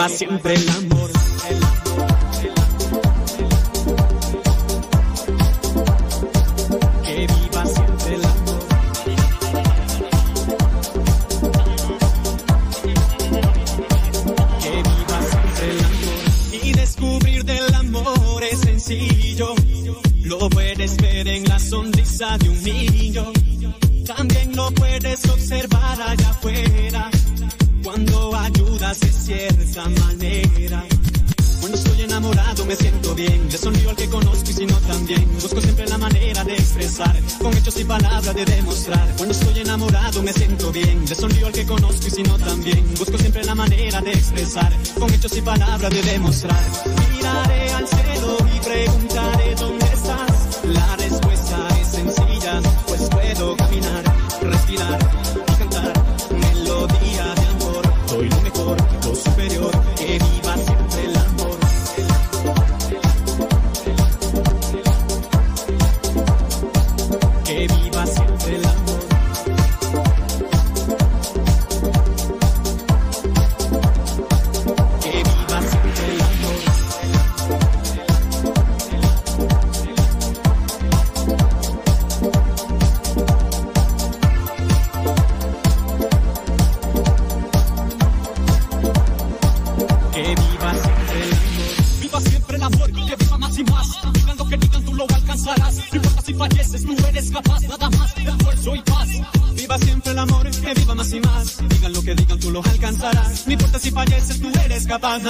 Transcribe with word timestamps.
viva 0.00 0.08
siempre 0.08 0.54
el 0.54 0.89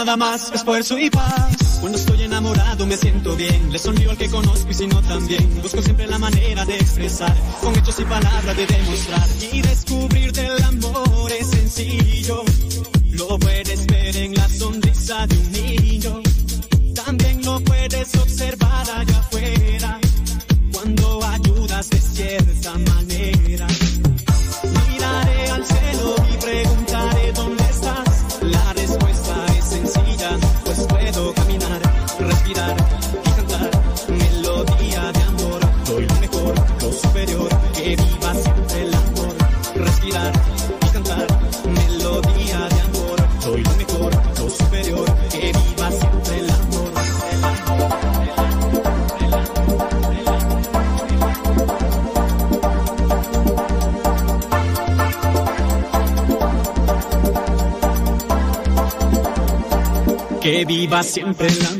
Nada 0.00 0.16
más, 0.16 0.50
esfuerzo 0.50 0.98
y 0.98 1.10
paz. 1.10 1.78
Cuando 1.78 1.98
estoy 1.98 2.22
enamorado 2.22 2.86
me 2.86 2.96
siento 2.96 3.36
bien. 3.36 3.70
Le 3.70 3.78
sonrío 3.78 4.10
al 4.10 4.16
que 4.16 4.30
conozco 4.30 4.70
y 4.70 4.72
si 4.72 4.86
no 4.86 5.02
también. 5.02 5.60
Busco 5.60 5.82
siempre 5.82 6.06
la 6.06 6.16
manera 6.16 6.64
de 6.64 6.76
expresar. 6.76 7.36
Con 7.60 7.76
hechos 7.76 8.00
y 8.00 8.04
palabras 8.04 8.56
de 8.56 8.66
demostrar. 8.66 9.28
Y 9.52 9.60
descubrir 9.60 10.32
del 10.32 10.62
amor 10.62 11.30
es 11.38 11.50
sencillo. 11.50 12.42
Lo 13.10 13.38
puedes 13.38 13.86
ver 13.88 14.16
en 14.16 14.34
la 14.36 14.48
sonrisa 14.48 15.26
de 15.26 15.36
un 15.36 15.52
niño. 15.52 16.22
También 16.94 17.44
lo 17.44 17.60
puedes 17.60 18.14
observar 18.14 18.90
allá 18.96 19.29
Que 60.90 60.96
viva 60.96 61.02
siempre 61.04 61.46
el 61.46 61.66
amor. 61.66 61.79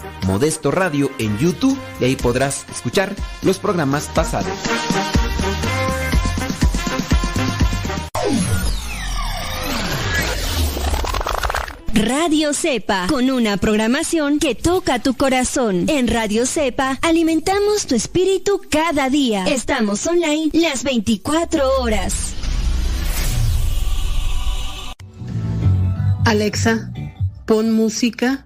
Modesto 0.25 0.71
Radio 0.71 1.11
en 1.17 1.37
YouTube 1.37 1.77
y 1.99 2.05
ahí 2.05 2.15
podrás 2.15 2.65
escuchar 2.69 3.15
los 3.41 3.59
programas 3.59 4.09
pasados. 4.13 4.51
Radio 11.93 12.53
Cepa, 12.53 13.07
con 13.07 13.29
una 13.29 13.57
programación 13.57 14.39
que 14.39 14.55
toca 14.55 14.99
tu 14.99 15.13
corazón. 15.13 15.85
En 15.87 16.07
Radio 16.07 16.45
Cepa 16.45 16.97
alimentamos 17.01 17.85
tu 17.85 17.95
espíritu 17.95 18.61
cada 18.69 19.09
día. 19.09 19.45
Estamos 19.45 20.07
online 20.07 20.49
las 20.53 20.83
24 20.83 21.79
horas. 21.79 22.33
Alexa, 26.25 26.91
pon 27.45 27.71
música 27.71 28.45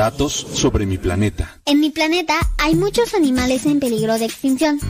Datos 0.00 0.46
sobre 0.54 0.86
mi 0.86 0.96
planeta. 0.96 1.60
En 1.66 1.78
mi 1.78 1.90
planeta 1.90 2.38
hay 2.56 2.74
muchos 2.74 3.12
animales 3.12 3.66
en 3.66 3.80
peligro 3.80 4.18
de 4.18 4.24
extinción, 4.24 4.80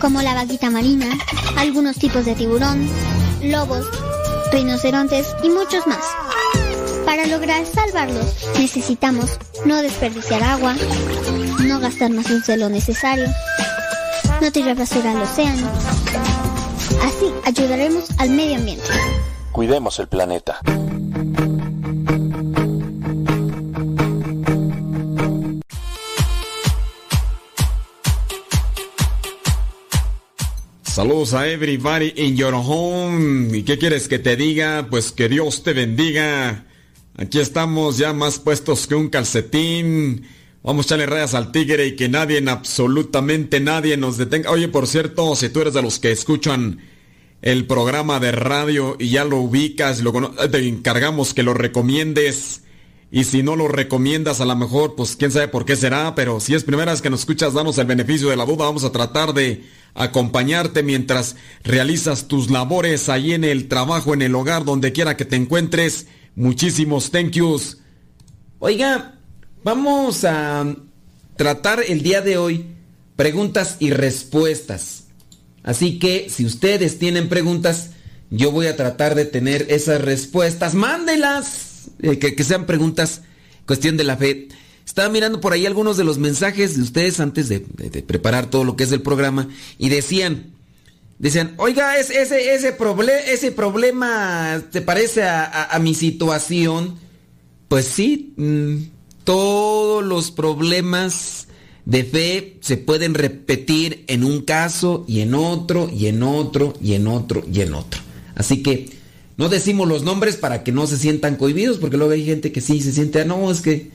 como 0.00 0.22
la 0.22 0.32
vaquita 0.32 0.70
marina, 0.70 1.06
algunos 1.58 1.96
tipos 1.96 2.24
de 2.24 2.34
tiburón, 2.34 2.88
lobos, 3.42 3.86
rinocerontes 4.52 5.36
y 5.42 5.50
muchos 5.50 5.86
más. 5.86 6.02
Para 7.04 7.26
lograr 7.26 7.66
salvarlos 7.66 8.24
necesitamos 8.58 9.38
no 9.66 9.82
desperdiciar 9.82 10.42
agua, 10.42 10.74
no 11.60 11.78
gastar 11.78 12.10
más 12.12 12.30
luz 12.30 12.46
de 12.46 12.56
lo 12.56 12.70
necesario, 12.70 13.26
no 14.40 14.50
tirar 14.50 14.76
basura 14.76 15.10
al 15.10 15.20
océano. 15.20 15.70
Así 17.02 17.30
ayudaremos 17.44 18.04
al 18.16 18.30
medio 18.30 18.56
ambiente. 18.56 18.88
Cuidemos 19.52 19.98
el 19.98 20.08
planeta. 20.08 20.58
Saludos 31.04 31.34
a 31.34 31.46
everybody 31.48 32.14
in 32.16 32.34
your 32.34 32.54
home. 32.54 33.54
¿Y 33.54 33.62
qué 33.64 33.76
quieres 33.76 34.08
que 34.08 34.18
te 34.18 34.36
diga? 34.36 34.86
Pues 34.88 35.12
que 35.12 35.28
Dios 35.28 35.62
te 35.62 35.74
bendiga. 35.74 36.64
Aquí 37.18 37.40
estamos 37.40 37.98
ya 37.98 38.14
más 38.14 38.38
puestos 38.38 38.86
que 38.86 38.94
un 38.94 39.10
calcetín. 39.10 40.26
Vamos 40.62 40.86
a 40.86 40.88
echarle 40.88 41.04
rayas 41.04 41.34
al 41.34 41.52
tigre 41.52 41.88
y 41.88 41.94
que 41.94 42.08
nadie, 42.08 42.42
absolutamente 42.48 43.60
nadie 43.60 43.98
nos 43.98 44.16
detenga. 44.16 44.50
Oye, 44.50 44.68
por 44.68 44.86
cierto, 44.86 45.36
si 45.36 45.50
tú 45.50 45.60
eres 45.60 45.74
de 45.74 45.82
los 45.82 45.98
que 45.98 46.10
escuchan 46.10 46.80
el 47.42 47.66
programa 47.66 48.18
de 48.18 48.32
radio 48.32 48.96
y 48.98 49.10
ya 49.10 49.26
lo 49.26 49.40
ubicas, 49.40 50.00
lo 50.00 50.10
te 50.50 50.66
encargamos 50.66 51.34
que 51.34 51.42
lo 51.42 51.52
recomiendes. 51.52 52.62
Y 53.10 53.24
si 53.24 53.42
no 53.42 53.56
lo 53.56 53.68
recomiendas, 53.68 54.40
a 54.40 54.46
lo 54.46 54.56
mejor, 54.56 54.94
pues 54.94 55.16
quién 55.16 55.30
sabe 55.30 55.48
por 55.48 55.66
qué 55.66 55.76
será, 55.76 56.14
pero 56.14 56.40
si 56.40 56.54
es 56.54 56.64
primera 56.64 56.92
vez 56.92 57.02
que 57.02 57.10
nos 57.10 57.20
escuchas, 57.20 57.52
danos 57.52 57.76
el 57.76 57.86
beneficio 57.86 58.30
de 58.30 58.36
la 58.36 58.46
duda. 58.46 58.64
Vamos 58.64 58.84
a 58.84 58.90
tratar 58.90 59.34
de 59.34 59.62
acompañarte 59.94 60.82
mientras 60.82 61.36
realizas 61.62 62.28
tus 62.28 62.50
labores 62.50 63.08
ahí 63.08 63.32
en 63.32 63.44
el 63.44 63.68
trabajo, 63.68 64.12
en 64.12 64.22
el 64.22 64.34
hogar, 64.34 64.64
donde 64.64 64.92
quiera 64.92 65.16
que 65.16 65.24
te 65.24 65.36
encuentres. 65.36 66.06
Muchísimos 66.34 67.10
thank 67.10 67.30
yous. 67.30 67.78
Oiga, 68.58 69.18
vamos 69.62 70.24
a 70.24 70.74
tratar 71.36 71.82
el 71.86 72.02
día 72.02 72.20
de 72.20 72.36
hoy 72.38 72.66
preguntas 73.16 73.76
y 73.78 73.90
respuestas. 73.90 75.04
Así 75.62 75.98
que 75.98 76.28
si 76.28 76.44
ustedes 76.44 76.98
tienen 76.98 77.28
preguntas, 77.28 77.90
yo 78.30 78.50
voy 78.50 78.66
a 78.66 78.76
tratar 78.76 79.14
de 79.14 79.24
tener 79.24 79.66
esas 79.70 80.00
respuestas. 80.00 80.74
Mándelas. 80.74 81.90
Eh, 82.00 82.18
que, 82.18 82.34
que 82.34 82.44
sean 82.44 82.66
preguntas, 82.66 83.22
cuestión 83.66 83.96
de 83.96 84.04
la 84.04 84.16
fe. 84.16 84.48
Estaba 84.94 85.08
mirando 85.08 85.40
por 85.40 85.52
ahí 85.52 85.66
algunos 85.66 85.96
de 85.96 86.04
los 86.04 86.18
mensajes 86.18 86.76
de 86.76 86.82
ustedes 86.82 87.18
antes 87.18 87.48
de, 87.48 87.58
preparar 88.06 88.48
todo 88.48 88.62
lo 88.62 88.76
que 88.76 88.84
es 88.84 88.92
el 88.92 89.02
programa 89.02 89.48
y 89.76 89.88
decían, 89.88 90.52
decían, 91.18 91.54
oiga, 91.56 91.98
ese, 91.98 92.22
ese, 92.22 92.54
ese, 92.54 92.76
ese 93.26 93.50
problema 93.50 94.62
te 94.70 94.82
parece 94.82 95.24
a, 95.24 95.76
mi 95.82 95.94
situación. 95.94 96.94
Pues 97.66 97.86
sí, 97.86 98.34
mm, 98.36 98.76
todos 99.24 100.04
los 100.04 100.30
problemas 100.30 101.48
de 101.86 102.04
fe 102.04 102.58
se 102.60 102.76
pueden 102.76 103.14
repetir 103.14 104.04
en 104.06 104.22
un 104.22 104.42
caso 104.42 105.04
y 105.08 105.22
en 105.22 105.34
otro 105.34 105.90
y 105.92 106.06
en 106.06 106.22
otro 106.22 106.74
y 106.80 106.94
en 106.94 107.08
otro 107.08 107.42
y 107.52 107.62
en 107.62 107.74
otro. 107.74 108.00
Así 108.36 108.62
que 108.62 108.90
no 109.36 109.48
decimos 109.48 109.88
los 109.88 110.04
nombres 110.04 110.36
para 110.36 110.62
que 110.62 110.70
no 110.70 110.86
se 110.86 110.98
sientan 110.98 111.34
cohibidos, 111.34 111.78
porque 111.78 111.96
luego 111.96 112.12
hay 112.12 112.24
gente 112.24 112.52
que 112.52 112.60
sí 112.60 112.80
se 112.80 112.92
siente, 112.92 113.22
ah, 113.22 113.24
no, 113.24 113.50
es 113.50 113.60
que 113.60 113.90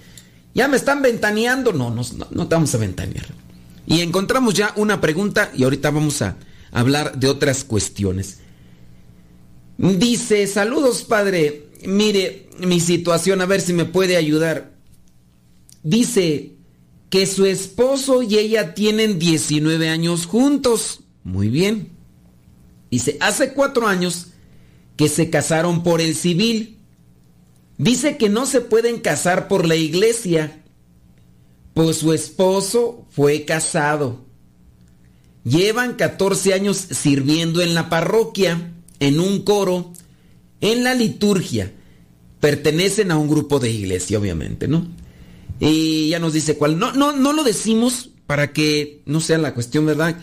ya 0.53 0.67
me 0.67 0.77
están 0.77 1.01
ventaneando. 1.01 1.73
No, 1.73 1.89
no, 1.89 2.01
no, 2.31 2.47
vamos 2.47 2.73
a 2.75 2.77
ventanear. 2.77 3.27
Y 3.85 4.01
encontramos 4.01 4.53
ya 4.53 4.73
una 4.75 5.01
pregunta 5.01 5.51
y 5.55 5.63
ahorita 5.63 5.91
vamos 5.91 6.21
a 6.21 6.37
hablar 6.71 7.17
de 7.19 7.27
otras 7.27 7.63
cuestiones. 7.63 8.39
Dice, 9.77 10.45
saludos 10.47 11.03
padre, 11.03 11.69
mire 11.85 12.49
mi 12.59 12.79
situación, 12.79 13.41
a 13.41 13.45
ver 13.45 13.61
si 13.61 13.73
me 13.73 13.85
puede 13.85 14.17
ayudar. 14.17 14.73
Dice 15.83 16.55
que 17.09 17.25
su 17.25 17.45
esposo 17.45 18.21
y 18.21 18.37
ella 18.37 18.73
tienen 18.73 19.17
19 19.17 19.89
años 19.89 20.25
juntos. 20.25 21.01
Muy 21.23 21.49
bien. 21.49 21.89
Dice, 22.91 23.17
hace 23.21 23.53
cuatro 23.53 23.87
años 23.87 24.27
que 24.97 25.07
se 25.07 25.29
casaron 25.29 25.83
por 25.83 26.01
el 26.01 26.15
civil. 26.15 26.78
Dice 27.79 28.17
que 28.17 28.27
no 28.27 28.45
se 28.45 28.59
pueden 28.59 28.99
casar 28.99 29.47
por 29.47 29.65
la 29.65 29.77
iglesia, 29.77 30.61
pues 31.73 31.95
su 31.95 32.11
esposo 32.11 33.07
fue 33.09 33.45
casado. 33.45 34.25
Llevan 35.45 35.93
14 35.95 36.53
años 36.53 36.75
sirviendo 36.75 37.61
en 37.61 37.73
la 37.73 37.89
parroquia, 37.89 38.73
en 38.99 39.21
un 39.21 39.43
coro, 39.43 39.93
en 40.59 40.83
la 40.83 40.93
liturgia. 40.93 41.71
Pertenecen 42.41 43.11
a 43.11 43.17
un 43.17 43.29
grupo 43.29 43.59
de 43.59 43.71
iglesia, 43.71 44.19
obviamente, 44.19 44.67
¿no? 44.67 44.85
Y 45.61 46.09
ya 46.09 46.19
nos 46.19 46.33
dice 46.33 46.57
cuál. 46.57 46.77
No, 46.79 46.91
no, 46.91 47.13
no 47.13 47.31
lo 47.31 47.45
decimos 47.45 48.09
para 48.27 48.51
que 48.51 49.01
no 49.05 49.21
sea 49.21 49.37
la 49.37 49.53
cuestión, 49.53 49.85
¿verdad? 49.85 50.19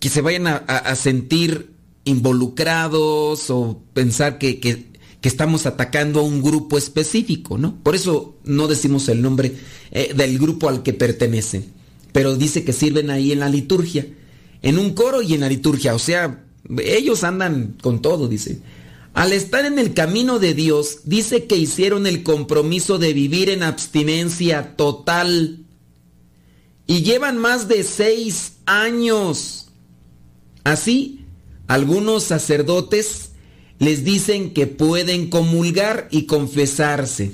Que 0.00 0.08
se 0.08 0.20
vayan 0.20 0.48
a, 0.48 0.96
sentir 0.96 1.70
involucrados 2.02 3.50
o 3.50 3.84
pensar 3.94 4.38
que, 4.38 4.58
que 4.58 4.97
que 5.20 5.28
estamos 5.28 5.66
atacando 5.66 6.20
a 6.20 6.24
un 6.24 6.42
grupo 6.42 6.78
específico, 6.78 7.58
¿no? 7.58 7.76
Por 7.82 7.94
eso 7.94 8.36
no 8.44 8.68
decimos 8.68 9.08
el 9.08 9.20
nombre 9.20 9.56
eh, 9.90 10.12
del 10.14 10.38
grupo 10.38 10.68
al 10.68 10.82
que 10.82 10.92
pertenecen, 10.92 11.72
pero 12.12 12.36
dice 12.36 12.64
que 12.64 12.72
sirven 12.72 13.10
ahí 13.10 13.32
en 13.32 13.40
la 13.40 13.48
liturgia, 13.48 14.06
en 14.62 14.78
un 14.78 14.94
coro 14.94 15.22
y 15.22 15.34
en 15.34 15.40
la 15.40 15.48
liturgia, 15.48 15.94
o 15.94 15.98
sea, 15.98 16.44
ellos 16.82 17.24
andan 17.24 17.76
con 17.82 18.02
todo, 18.02 18.28
dice. 18.28 18.60
Al 19.14 19.32
estar 19.32 19.64
en 19.64 19.78
el 19.78 19.94
camino 19.94 20.38
de 20.38 20.54
Dios, 20.54 21.00
dice 21.04 21.46
que 21.46 21.56
hicieron 21.56 22.06
el 22.06 22.22
compromiso 22.22 22.98
de 22.98 23.12
vivir 23.12 23.50
en 23.50 23.64
abstinencia 23.64 24.76
total 24.76 25.64
y 26.86 27.02
llevan 27.02 27.36
más 27.38 27.66
de 27.66 27.82
seis 27.82 28.52
años. 28.66 29.70
Así, 30.62 31.24
algunos 31.66 32.24
sacerdotes 32.24 33.27
les 33.78 34.04
dicen 34.04 34.52
que 34.52 34.66
pueden 34.66 35.30
comulgar 35.30 36.08
y 36.10 36.26
confesarse. 36.26 37.32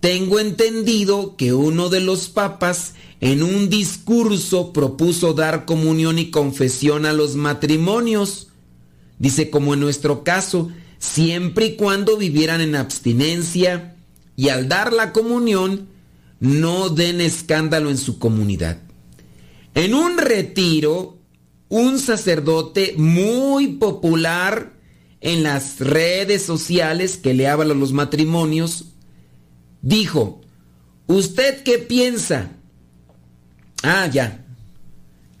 Tengo 0.00 0.38
entendido 0.38 1.36
que 1.36 1.52
uno 1.52 1.88
de 1.88 2.00
los 2.00 2.28
papas 2.28 2.94
en 3.20 3.42
un 3.42 3.68
discurso 3.68 4.72
propuso 4.72 5.32
dar 5.32 5.64
comunión 5.64 6.18
y 6.18 6.30
confesión 6.30 7.06
a 7.06 7.12
los 7.12 7.34
matrimonios. 7.34 8.48
Dice 9.18 9.50
como 9.50 9.74
en 9.74 9.80
nuestro 9.80 10.22
caso, 10.22 10.70
siempre 10.98 11.66
y 11.66 11.76
cuando 11.76 12.16
vivieran 12.16 12.60
en 12.60 12.76
abstinencia 12.76 13.96
y 14.36 14.50
al 14.50 14.68
dar 14.68 14.92
la 14.92 15.12
comunión 15.12 15.88
no 16.40 16.90
den 16.90 17.20
escándalo 17.20 17.90
en 17.90 17.98
su 17.98 18.18
comunidad. 18.18 18.78
En 19.74 19.94
un 19.94 20.18
retiro, 20.18 21.18
un 21.68 21.98
sacerdote 21.98 22.94
muy 22.96 23.68
popular 23.68 24.75
en 25.20 25.42
las 25.42 25.80
redes 25.80 26.42
sociales 26.42 27.16
que 27.16 27.34
le 27.34 27.48
habla 27.48 27.74
a 27.74 27.76
los 27.76 27.92
matrimonios, 27.92 28.86
dijo, 29.82 30.40
¿usted 31.06 31.62
qué 31.62 31.78
piensa? 31.78 32.52
Ah, 33.82 34.08
ya. 34.12 34.44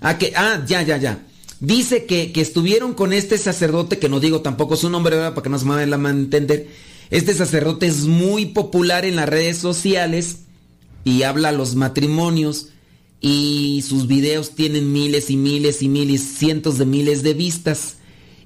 Ah, 0.00 0.18
que, 0.18 0.32
ah, 0.36 0.64
ya, 0.66 0.82
ya, 0.82 0.96
ya. 0.96 1.26
Dice 1.60 2.04
que, 2.04 2.32
que, 2.32 2.40
estuvieron 2.40 2.94
con 2.94 3.12
este 3.12 3.38
sacerdote, 3.38 3.98
que 3.98 4.08
no 4.08 4.20
digo 4.20 4.42
tampoco 4.42 4.76
su 4.76 4.90
nombre, 4.90 5.16
¿verdad? 5.16 5.34
Para 5.34 5.42
que 5.44 5.48
no 5.50 5.58
se 5.58 5.64
me 5.64 5.74
vaya 5.74 5.96
a 5.96 6.10
entender. 6.10 6.68
Este 7.10 7.34
sacerdote 7.34 7.86
es 7.86 8.04
muy 8.04 8.46
popular 8.46 9.04
en 9.04 9.16
las 9.16 9.28
redes 9.28 9.58
sociales 9.58 10.40
y 11.04 11.22
habla 11.22 11.50
a 11.50 11.52
los 11.52 11.76
matrimonios 11.76 12.68
y 13.20 13.82
sus 13.86 14.06
videos 14.06 14.54
tienen 14.54 14.92
miles 14.92 15.30
y 15.30 15.36
miles 15.36 15.82
y 15.82 15.88
miles, 15.88 16.22
cientos 16.22 16.78
de 16.78 16.84
miles 16.84 17.22
de 17.22 17.34
vistas. 17.34 17.96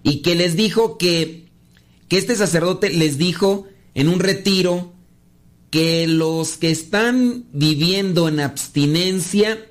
Y 0.02 0.23
que 0.23 0.35
les 0.35 0.57
dijo 0.57 0.99
que, 0.99 1.49
que 2.09 2.19
este 2.19 2.37
sacerdote 2.37 2.90
les 2.90 3.19
dijo 3.19 3.66
en 3.95 4.09
un 4.09 4.21
retiro 4.21 4.92
que 5.71 6.07
los 6.07 6.57
que 6.57 6.71
están 6.71 7.45
viviendo 7.52 8.28
en 8.28 8.40
abstinencia 8.40 9.66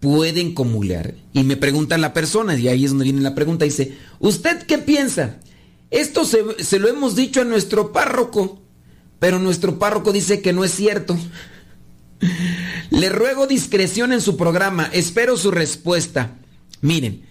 pueden 0.00 0.54
comulgar. 0.54 1.14
Y 1.32 1.44
me 1.44 1.56
pregunta 1.56 1.98
la 1.98 2.12
persona, 2.12 2.58
y 2.58 2.68
ahí 2.68 2.84
es 2.84 2.90
donde 2.90 3.04
viene 3.04 3.20
la 3.20 3.34
pregunta, 3.34 3.64
dice, 3.64 3.96
¿usted 4.18 4.62
qué 4.66 4.78
piensa? 4.78 5.38
Esto 5.90 6.24
se, 6.24 6.64
se, 6.64 6.78
lo 6.78 6.88
hemos 6.88 7.14
dicho 7.14 7.42
a 7.42 7.44
nuestro 7.44 7.92
párroco, 7.92 8.60
pero 9.18 9.38
nuestro 9.38 9.78
párroco 9.78 10.12
dice 10.12 10.40
que 10.40 10.52
no 10.52 10.64
es 10.64 10.72
cierto. 10.72 11.16
Le 12.90 13.08
ruego 13.10 13.46
discreción 13.46 14.12
en 14.12 14.20
su 14.20 14.36
programa, 14.36 14.90
espero 14.92 15.36
su 15.36 15.50
respuesta. 15.50 16.36
Miren, 16.80 17.22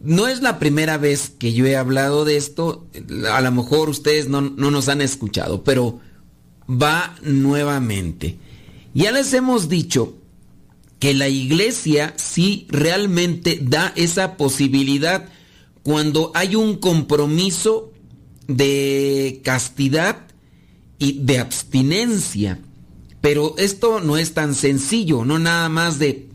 no 0.00 0.26
es 0.28 0.40
la 0.40 0.58
primera 0.58 0.98
vez 0.98 1.30
que 1.30 1.52
yo 1.52 1.66
he 1.66 1.76
hablado 1.76 2.24
de 2.24 2.36
esto, 2.36 2.86
a 3.30 3.40
lo 3.40 3.52
mejor 3.52 3.90
ustedes 3.90 4.28
no, 4.28 4.40
no 4.40 4.70
nos 4.70 4.88
han 4.88 5.00
escuchado, 5.02 5.62
pero 5.62 6.00
va 6.68 7.14
nuevamente. 7.22 8.38
Ya 8.94 9.12
les 9.12 9.32
hemos 9.34 9.68
dicho 9.68 10.14
que 10.98 11.14
la 11.14 11.28
iglesia 11.28 12.14
sí 12.16 12.66
realmente 12.68 13.58
da 13.62 13.92
esa 13.96 14.36
posibilidad 14.36 15.28
cuando 15.82 16.32
hay 16.34 16.56
un 16.56 16.76
compromiso 16.76 17.92
de 18.46 19.40
castidad 19.44 20.26
y 20.98 21.20
de 21.20 21.38
abstinencia. 21.38 22.60
Pero 23.20 23.54
esto 23.58 24.00
no 24.00 24.16
es 24.16 24.34
tan 24.34 24.54
sencillo, 24.54 25.24
no 25.24 25.38
nada 25.38 25.68
más 25.68 25.98
de, 25.98 26.28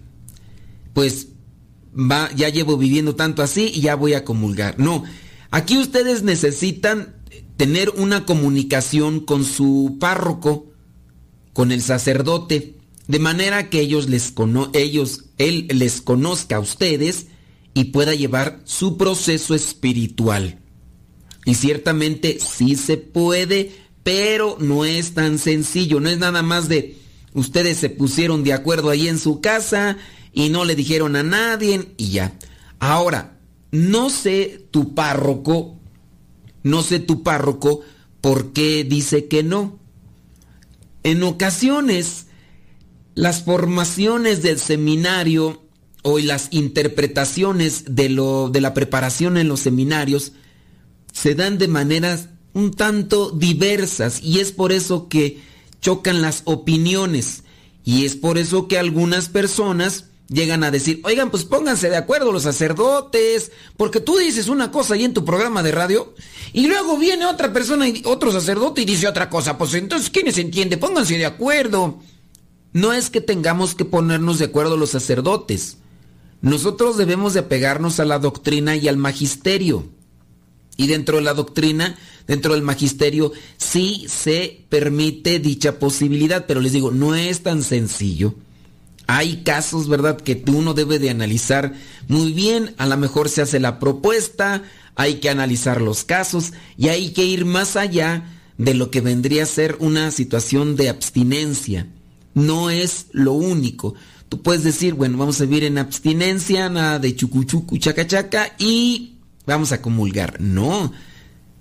pues, 0.94 1.30
va, 1.96 2.30
ya 2.36 2.50
llevo 2.50 2.78
viviendo 2.78 3.16
tanto 3.16 3.42
así 3.42 3.72
y 3.74 3.82
ya 3.82 3.96
voy 3.96 4.14
a 4.14 4.26
comulgar. 4.26 4.80
No, 4.80 5.04
aquí 5.52 5.78
ustedes 5.78 6.24
necesitan 6.24 7.16
tener 7.58 7.90
una 7.92 8.26
comunicación 8.26 9.22
con 9.22 9.46
su 9.46 9.98
párroco, 10.00 10.68
con 11.54 11.72
el 11.72 11.82
sacerdote, 11.82 12.76
de 13.08 13.20
manera 13.20 13.70
que 13.70 13.80
ellos 13.80 14.10
les 14.10 14.32
cono 14.32 14.70
ellos, 14.74 15.26
él 15.38 15.68
les 15.70 16.02
conozca 16.02 16.58
a 16.58 16.60
ustedes 16.60 17.28
y 17.74 17.86
pueda 17.86 18.16
llevar 18.16 18.62
su 18.66 18.98
proceso 18.98 19.54
espiritual. 19.54 20.60
Y 21.46 21.56
ciertamente 21.56 22.40
sí 22.40 22.76
se 22.76 22.98
puede, 22.98 23.72
pero 24.04 24.58
no 24.60 24.86
es 24.86 25.14
tan 25.14 25.38
sencillo, 25.38 26.00
no 26.00 26.10
es 26.10 26.18
nada 26.18 26.42
más 26.42 26.68
de 26.68 26.98
ustedes 27.34 27.78
se 27.78 27.90
pusieron 27.90 28.44
de 28.44 28.54
acuerdo 28.54 28.90
ahí 28.90 29.08
en 29.08 29.20
su 29.20 29.42
casa 29.42 29.98
y 30.36 30.50
no 30.50 30.66
le 30.66 30.76
dijeron 30.76 31.16
a 31.16 31.24
nadie 31.24 31.94
y 31.98 32.10
ya. 32.10 32.38
Ahora, 32.80 33.40
no 33.72 34.12
sé 34.12 34.68
tu 34.70 34.94
párroco, 34.94 35.80
no 36.62 36.84
sé 36.84 37.00
tu 37.00 37.24
párroco 37.24 37.82
por 38.22 38.52
qué 38.52 38.84
dice 38.84 39.28
que 39.28 39.44
no. 39.44 39.80
En 41.04 41.24
ocasiones, 41.24 42.28
las 43.16 43.44
formaciones 43.44 44.44
del 44.44 44.60
seminario 44.60 45.64
o 46.04 46.20
las 46.20 46.50
interpretaciones 46.52 47.96
de, 47.96 48.10
lo, 48.10 48.50
de 48.50 48.62
la 48.62 48.74
preparación 48.74 49.38
en 49.38 49.48
los 49.48 49.62
seminarios 49.62 50.34
se 51.14 51.34
dan 51.34 51.58
de 51.58 51.70
maneras 51.70 52.28
un 52.54 52.74
tanto 52.74 53.32
diversas 53.32 54.22
y 54.22 54.40
es 54.40 54.52
por 54.52 54.74
eso 54.74 55.08
que 55.08 55.40
chocan 55.80 56.22
las 56.22 56.42
opiniones 56.44 57.44
y 57.86 58.04
es 58.04 58.16
por 58.16 58.38
eso 58.38 58.68
que 58.68 58.78
algunas 58.78 59.30
personas 59.30 60.06
llegan 60.28 60.64
a 60.64 60.72
decir, 60.72 61.02
oigan, 61.04 61.30
pues 61.30 61.44
pónganse 61.44 61.90
de 61.90 61.98
acuerdo 61.98 62.32
los 62.32 62.44
sacerdotes, 62.44 63.52
porque 63.78 64.00
tú 64.00 64.18
dices 64.18 64.48
una 64.48 64.72
cosa 64.72 64.96
ahí 64.96 65.04
en 65.04 65.14
tu 65.14 65.24
programa 65.24 65.64
de 65.64 65.72
radio 65.72 66.14
y 66.54 66.68
luego 66.68 66.98
viene 66.98 67.26
otra 67.26 67.54
persona, 67.54 67.88
y 67.88 68.02
otro 68.06 68.32
sacerdote 68.32 68.82
y 68.82 68.86
dice 68.86 69.08
otra 69.08 69.30
cosa, 69.30 69.58
pues 69.58 69.74
entonces, 69.74 70.10
¿quiénes 70.10 70.38
entiende? 70.38 70.78
Pónganse 70.78 71.18
de 71.18 71.26
acuerdo. 71.26 72.00
No 72.74 72.94
es 72.94 73.10
que 73.10 73.22
tengamos 73.22 73.76
que 73.76 73.86
ponernos 73.86 74.40
de 74.40 74.46
acuerdo 74.46 74.78
los 74.78 74.90
sacerdotes. 74.90 75.78
Nosotros 76.42 76.98
debemos 76.98 77.34
de 77.34 77.42
apegarnos 77.42 78.00
a 78.00 78.06
la 78.06 78.20
doctrina 78.20 78.76
y 78.76 78.88
al 78.88 78.98
magisterio. 78.98 79.88
Y 80.78 80.88
dentro 80.88 81.18
de 81.18 81.24
la 81.24 81.34
doctrina, 81.34 81.98
dentro 82.28 82.54
del 82.54 82.64
magisterio, 82.64 83.32
sí 83.58 84.06
se 84.10 84.66
permite 84.68 85.40
dicha 85.40 85.80
posibilidad, 85.80 86.46
pero 86.48 86.60
les 86.60 86.74
digo, 86.74 86.92
no 86.92 87.16
es 87.16 87.44
tan 87.44 87.64
sencillo. 87.64 88.36
Hay 89.08 89.44
casos, 89.44 89.88
¿verdad?, 89.88 90.18
que 90.18 90.44
uno 90.48 90.74
debe 90.74 91.00
de 91.00 91.10
analizar 91.10 91.74
muy 92.08 92.34
bien, 92.34 92.74
a 92.78 92.86
lo 92.86 92.98
mejor 92.98 93.30
se 93.30 93.42
hace 93.42 93.60
la 93.60 93.80
propuesta, 93.80 94.64
hay 94.96 95.16
que 95.16 95.30
analizar 95.30 95.82
los 95.82 96.04
casos 96.04 96.54
y 96.78 96.88
hay 96.88 97.12
que 97.12 97.26
ir 97.26 97.46
más 97.46 97.76
allá 97.76 98.32
de 98.58 98.74
lo 98.74 98.90
que 98.90 99.02
vendría 99.02 99.44
a 99.44 99.48
ser 99.48 99.78
una 99.80 100.12
situación 100.12 100.76
de 100.76 100.90
abstinencia. 100.90 101.88
No 102.34 102.70
es 102.70 103.08
lo 103.12 103.34
único. 103.34 103.96
Tú 104.30 104.42
puedes 104.42 104.64
decir, 104.64 104.94
bueno, 104.94 105.18
vamos 105.18 105.40
a 105.40 105.46
vivir 105.46 105.64
en 105.64 105.78
abstinencia, 105.78 106.70
nada 106.70 107.00
de 107.00 107.16
chucuchucu, 107.16 107.78
chaca 107.78 108.08
chaca 108.08 108.56
y 108.58 109.16
vamos 109.46 109.72
a 109.72 109.82
comulgar. 109.82 110.42
No, 110.42 110.92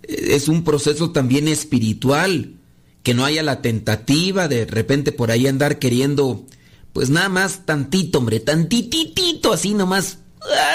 es 0.03 0.49
un 0.49 0.65
proceso 0.65 1.11
también 1.11 1.49
espiritual, 1.49 2.55
que 3.03 3.15
no 3.15 3.25
haya 3.25 3.43
la 3.43 3.61
tentativa 3.61 4.49
de 4.49 4.65
repente 4.65 5.13
por 5.13 5.31
ahí 5.31 5.47
andar 5.47 5.79
queriendo, 5.79 6.47
pues 6.95 7.11
nada 7.11 7.29
más 7.29 7.67
tantito, 7.67 8.19
hombre, 8.19 8.41
tantititito, 8.41 9.53
así 9.53 9.75
nomás. 9.75 10.19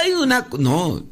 Hay 0.03 0.11
una... 0.11 0.47
No, 0.59 1.07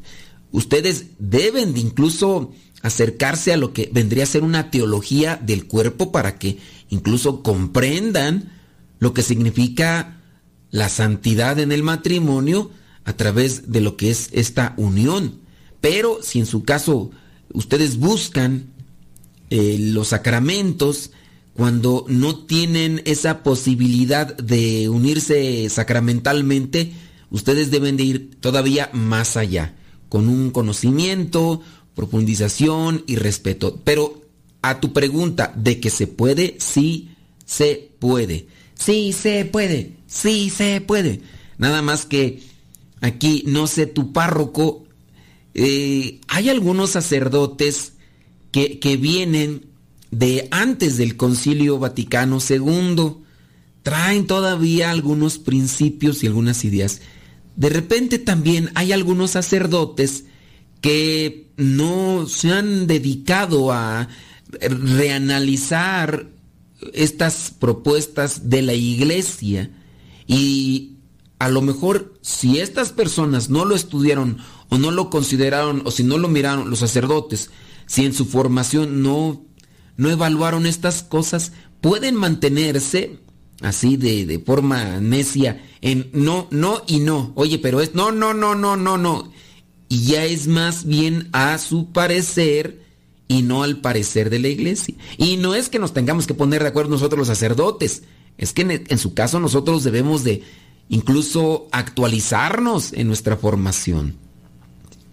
ustedes 0.52 1.06
deben 1.18 1.72
de 1.72 1.80
incluso 1.80 2.52
acercarse 2.82 3.54
a 3.54 3.56
lo 3.56 3.72
que 3.72 3.88
vendría 3.92 4.24
a 4.24 4.26
ser 4.26 4.44
una 4.44 4.70
teología 4.70 5.40
del 5.42 5.66
cuerpo 5.66 6.12
para 6.12 6.38
que 6.38 6.58
incluso 6.90 7.42
comprendan 7.42 8.52
lo 8.98 9.14
que 9.14 9.22
significa 9.22 10.20
la 10.70 10.90
santidad 10.90 11.58
en 11.58 11.72
el 11.72 11.82
matrimonio 11.82 12.70
a 13.04 13.14
través 13.14 13.72
de 13.72 13.80
lo 13.80 13.96
que 13.96 14.10
es 14.10 14.28
esta 14.32 14.74
unión. 14.76 15.40
Pero 15.80 16.18
si 16.22 16.38
en 16.38 16.46
su 16.46 16.64
caso 16.64 17.10
ustedes 17.54 17.96
buscan 17.96 18.66
eh, 19.48 19.78
los 19.80 20.08
sacramentos, 20.08 21.12
cuando 21.58 22.04
no 22.06 22.36
tienen 22.36 23.02
esa 23.04 23.42
posibilidad 23.42 24.36
de 24.36 24.88
unirse 24.88 25.68
sacramentalmente, 25.68 26.92
ustedes 27.32 27.72
deben 27.72 27.96
de 27.96 28.04
ir 28.04 28.30
todavía 28.38 28.90
más 28.92 29.36
allá, 29.36 29.74
con 30.08 30.28
un 30.28 30.52
conocimiento, 30.52 31.60
profundización 31.96 33.02
y 33.08 33.16
respeto. 33.16 33.80
Pero 33.82 34.22
a 34.62 34.78
tu 34.78 34.92
pregunta 34.92 35.52
de 35.56 35.80
que 35.80 35.90
se 35.90 36.06
puede, 36.06 36.54
sí 36.60 37.16
se 37.44 37.90
puede. 37.98 38.46
Sí 38.76 39.12
se 39.12 39.44
puede, 39.44 39.96
sí 40.06 40.50
se 40.50 40.80
puede. 40.80 41.22
Nada 41.56 41.82
más 41.82 42.06
que 42.06 42.40
aquí 43.00 43.42
no 43.48 43.66
sé 43.66 43.86
tu 43.86 44.12
párroco 44.12 44.84
eh, 45.54 46.20
hay 46.28 46.50
algunos 46.50 46.90
sacerdotes 46.90 47.94
que, 48.52 48.78
que 48.78 48.96
vienen 48.96 49.66
de 50.10 50.48
antes 50.50 50.96
del 50.96 51.16
Concilio 51.16 51.78
Vaticano 51.78 52.38
II, 52.46 53.24
traen 53.82 54.26
todavía 54.26 54.90
algunos 54.90 55.38
principios 55.38 56.22
y 56.22 56.26
algunas 56.26 56.64
ideas. 56.64 57.00
De 57.56 57.68
repente 57.68 58.18
también 58.18 58.70
hay 58.74 58.92
algunos 58.92 59.32
sacerdotes 59.32 60.24
que 60.80 61.50
no 61.56 62.26
se 62.26 62.52
han 62.52 62.86
dedicado 62.86 63.72
a 63.72 64.08
reanalizar 64.60 66.28
estas 66.92 67.52
propuestas 67.58 68.48
de 68.48 68.62
la 68.62 68.74
iglesia 68.74 69.70
y 70.26 70.98
a 71.38 71.48
lo 71.48 71.62
mejor 71.62 72.14
si 72.20 72.58
estas 72.58 72.92
personas 72.92 73.50
no 73.50 73.64
lo 73.64 73.74
estudiaron 73.74 74.38
o 74.68 74.78
no 74.78 74.90
lo 74.90 75.10
consideraron 75.10 75.82
o 75.84 75.90
si 75.90 76.04
no 76.04 76.18
lo 76.18 76.28
miraron 76.28 76.70
los 76.70 76.80
sacerdotes, 76.80 77.50
si 77.86 78.04
en 78.04 78.12
su 78.12 78.26
formación 78.26 79.02
no, 79.02 79.42
no 79.98 80.08
evaluaron 80.08 80.64
estas 80.64 81.02
cosas, 81.02 81.52
pueden 81.82 82.14
mantenerse 82.14 83.18
así 83.60 83.96
de, 83.96 84.24
de 84.24 84.38
forma 84.38 85.00
necia 85.00 85.60
en 85.82 86.08
no, 86.12 86.46
no 86.50 86.82
y 86.86 87.00
no. 87.00 87.32
Oye, 87.34 87.58
pero 87.58 87.80
es 87.80 87.94
no, 87.94 88.12
no, 88.12 88.32
no, 88.32 88.54
no, 88.54 88.76
no, 88.76 88.96
no. 88.96 89.30
Y 89.88 90.04
ya 90.04 90.24
es 90.24 90.46
más 90.46 90.86
bien 90.86 91.28
a 91.32 91.58
su 91.58 91.92
parecer 91.92 92.80
y 93.26 93.42
no 93.42 93.64
al 93.64 93.80
parecer 93.80 94.30
de 94.30 94.38
la 94.38 94.48
iglesia. 94.48 94.94
Y 95.16 95.36
no 95.36 95.54
es 95.54 95.68
que 95.68 95.80
nos 95.80 95.92
tengamos 95.92 96.26
que 96.26 96.34
poner 96.34 96.62
de 96.62 96.68
acuerdo 96.68 96.90
nosotros 96.90 97.18
los 97.18 97.28
sacerdotes. 97.28 98.04
Es 98.38 98.52
que 98.52 98.62
en, 98.62 98.84
en 98.88 98.98
su 98.98 99.14
caso 99.14 99.40
nosotros 99.40 99.82
debemos 99.82 100.22
de 100.22 100.44
incluso 100.88 101.66
actualizarnos 101.72 102.92
en 102.92 103.08
nuestra 103.08 103.36
formación. 103.36 104.16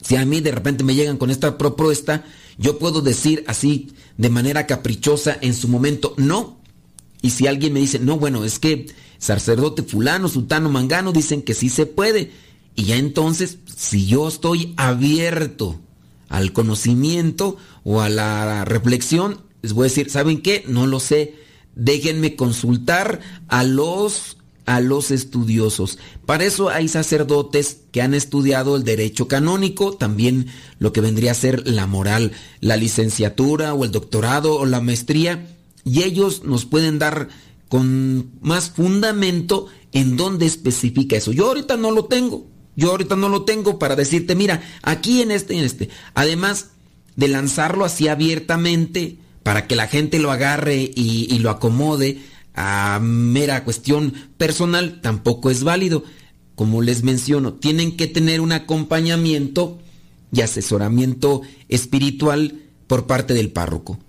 Si 0.02 0.16
a 0.16 0.26
mí 0.26 0.42
de 0.42 0.52
repente 0.52 0.84
me 0.84 0.94
llegan 0.94 1.18
con 1.18 1.32
esta 1.32 1.58
propuesta, 1.58 2.24
yo 2.58 2.80
puedo 2.80 3.02
decir 3.02 3.44
así 3.48 3.90
de 4.18 4.30
manera 4.30 4.66
caprichosa 4.68 5.38
en 5.42 5.54
su 5.54 5.68
momento, 5.68 6.14
no. 6.18 6.58
Y 7.22 7.32
si 7.32 7.48
alguien 7.48 7.74
me 7.74 7.80
dice, 7.80 8.00
no, 8.00 8.18
bueno, 8.18 8.46
es 8.46 8.60
que 8.60 8.88
sacerdote 9.18 9.84
fulano, 9.84 10.28
sultano, 10.28 10.70
mangano, 10.70 11.12
dicen 11.12 11.42
que 11.42 11.54
sí 11.54 11.70
se 11.70 11.86
puede. 11.86 12.32
Y 12.76 12.86
ya 12.86 12.98
entonces, 12.98 13.58
si 13.76 14.06
yo 14.06 14.28
estoy 14.28 14.74
abierto 14.78 15.80
al 16.30 16.54
conocimiento 16.54 17.58
o 17.84 18.02
a 18.02 18.10
la 18.10 18.66
reflexión, 18.66 19.42
les 19.62 19.74
voy 19.74 19.86
a 19.86 19.90
decir, 19.90 20.10
¿saben 20.10 20.42
qué? 20.42 20.64
No 20.68 20.86
lo 20.86 21.00
sé. 21.00 21.36
Déjenme 21.76 22.36
consultar 22.36 23.20
a 23.48 23.64
los 23.64 24.38
a 24.66 24.82
los 24.82 25.12
estudiosos. 25.12 26.00
Para 26.26 26.46
eso 26.46 26.70
hay 26.70 26.88
sacerdotes 26.88 27.80
que 27.92 28.02
han 28.02 28.14
estudiado 28.14 28.76
el 28.76 28.84
derecho 28.84 29.28
canónico, 29.28 29.94
también 29.94 30.48
lo 30.80 30.92
que 30.92 31.02
vendría 31.02 31.32
a 31.32 31.36
ser 31.36 31.68
la 31.68 31.88
moral, 31.88 32.32
la 32.62 32.76
licenciatura 32.76 33.74
o 33.74 33.86
el 33.86 33.92
doctorado 33.92 34.56
o 34.56 34.66
la 34.66 34.82
maestría, 34.82 35.48
y 35.84 36.04
ellos 36.04 36.44
nos 36.44 36.66
pueden 36.66 37.00
dar 37.00 37.30
con 37.70 38.32
más 38.42 38.72
fundamento 38.72 39.68
en 39.92 40.18
dónde 40.18 40.46
especifica 40.46 41.16
eso. 41.16 41.32
Yo 41.32 41.48
ahorita 41.48 41.78
no 41.78 41.92
lo 41.92 42.06
tengo. 42.06 42.48
Yo 42.76 42.92
ahorita 42.92 43.16
no 43.16 43.30
lo 43.30 43.44
tengo 43.44 43.80
para 43.80 43.96
decirte, 43.96 44.36
mira, 44.36 44.62
aquí 44.82 45.22
en 45.22 45.32
este 45.32 45.54
y 45.54 45.60
en 45.60 45.66
este. 45.66 45.90
Además 46.14 46.72
de 47.16 47.30
lanzarlo 47.30 47.86
así 47.86 48.08
abiertamente 48.08 49.18
para 49.44 49.68
que 49.68 49.76
la 49.76 49.88
gente 49.88 50.20
lo 50.20 50.32
agarre 50.32 50.92
y, 50.96 51.28
y 51.30 51.40
lo 51.40 51.50
acomode 51.50 52.22
a 52.56 53.00
mera 53.02 53.64
cuestión 53.64 54.14
personal, 54.38 55.02
tampoco 55.02 55.52
es 55.52 55.64
válido. 55.64 56.04
Como 56.56 56.82
les 56.82 57.04
menciono, 57.04 57.54
tienen 57.54 57.98
que 57.98 58.08
tener 58.08 58.40
un 58.40 58.54
acompañamiento 58.54 59.80
y 60.32 60.42
asesoramiento 60.42 61.42
espiritual 61.68 62.62
por 62.88 63.08
parte 63.08 63.34
del 63.34 63.52
párroco. 63.52 64.00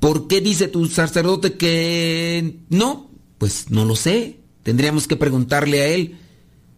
¿Por 0.00 0.26
qué 0.26 0.40
dice 0.40 0.68
tu 0.68 0.86
sacerdote 0.86 1.54
que 1.54 2.58
no? 2.68 3.10
Pues 3.38 3.70
no 3.70 3.84
lo 3.84 3.96
sé. 3.96 4.38
Tendríamos 4.62 5.06
que 5.06 5.16
preguntarle 5.16 5.80
a 5.82 5.86
él. 5.86 6.16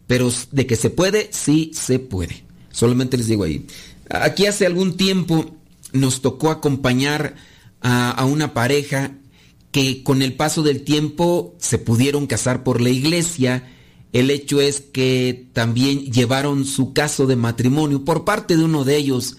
Pero 0.07 0.31
de 0.53 0.67
que 0.67 0.77
se 0.77 0.91
puede, 0.91 1.31
sí 1.33 1.73
se 1.75 1.99
puede. 1.99 2.45
Solamente 2.71 3.17
les 3.17 3.27
digo 3.27 3.45
ahí. 3.45 3.67
Aquí 4.11 4.47
hace 4.47 4.67
algún 4.67 4.97
tiempo 4.97 5.57
nos 5.93 6.21
tocó 6.21 6.51
acompañar 6.51 7.35
a, 7.81 8.11
a 8.11 8.25
una 8.27 8.55
pareja 8.55 9.13
que 9.77 10.03
con 10.03 10.23
el 10.23 10.33
paso 10.33 10.63
del 10.63 10.85
tiempo 10.85 11.55
se 11.59 11.77
pudieron 11.77 12.27
casar 12.27 12.65
por 12.65 12.81
la 12.81 12.89
iglesia. 12.89 13.69
El 14.15 14.31
hecho 14.31 14.63
es 14.63 14.81
que 14.81 15.49
también 15.53 16.11
llevaron 16.11 16.65
su 16.65 16.95
caso 16.95 17.27
de 17.27 17.37
matrimonio 17.37 18.03
por 18.03 18.25
parte 18.25 18.57
de 18.57 18.65
uno 18.65 18.85
de 18.85 18.97
ellos 18.97 19.37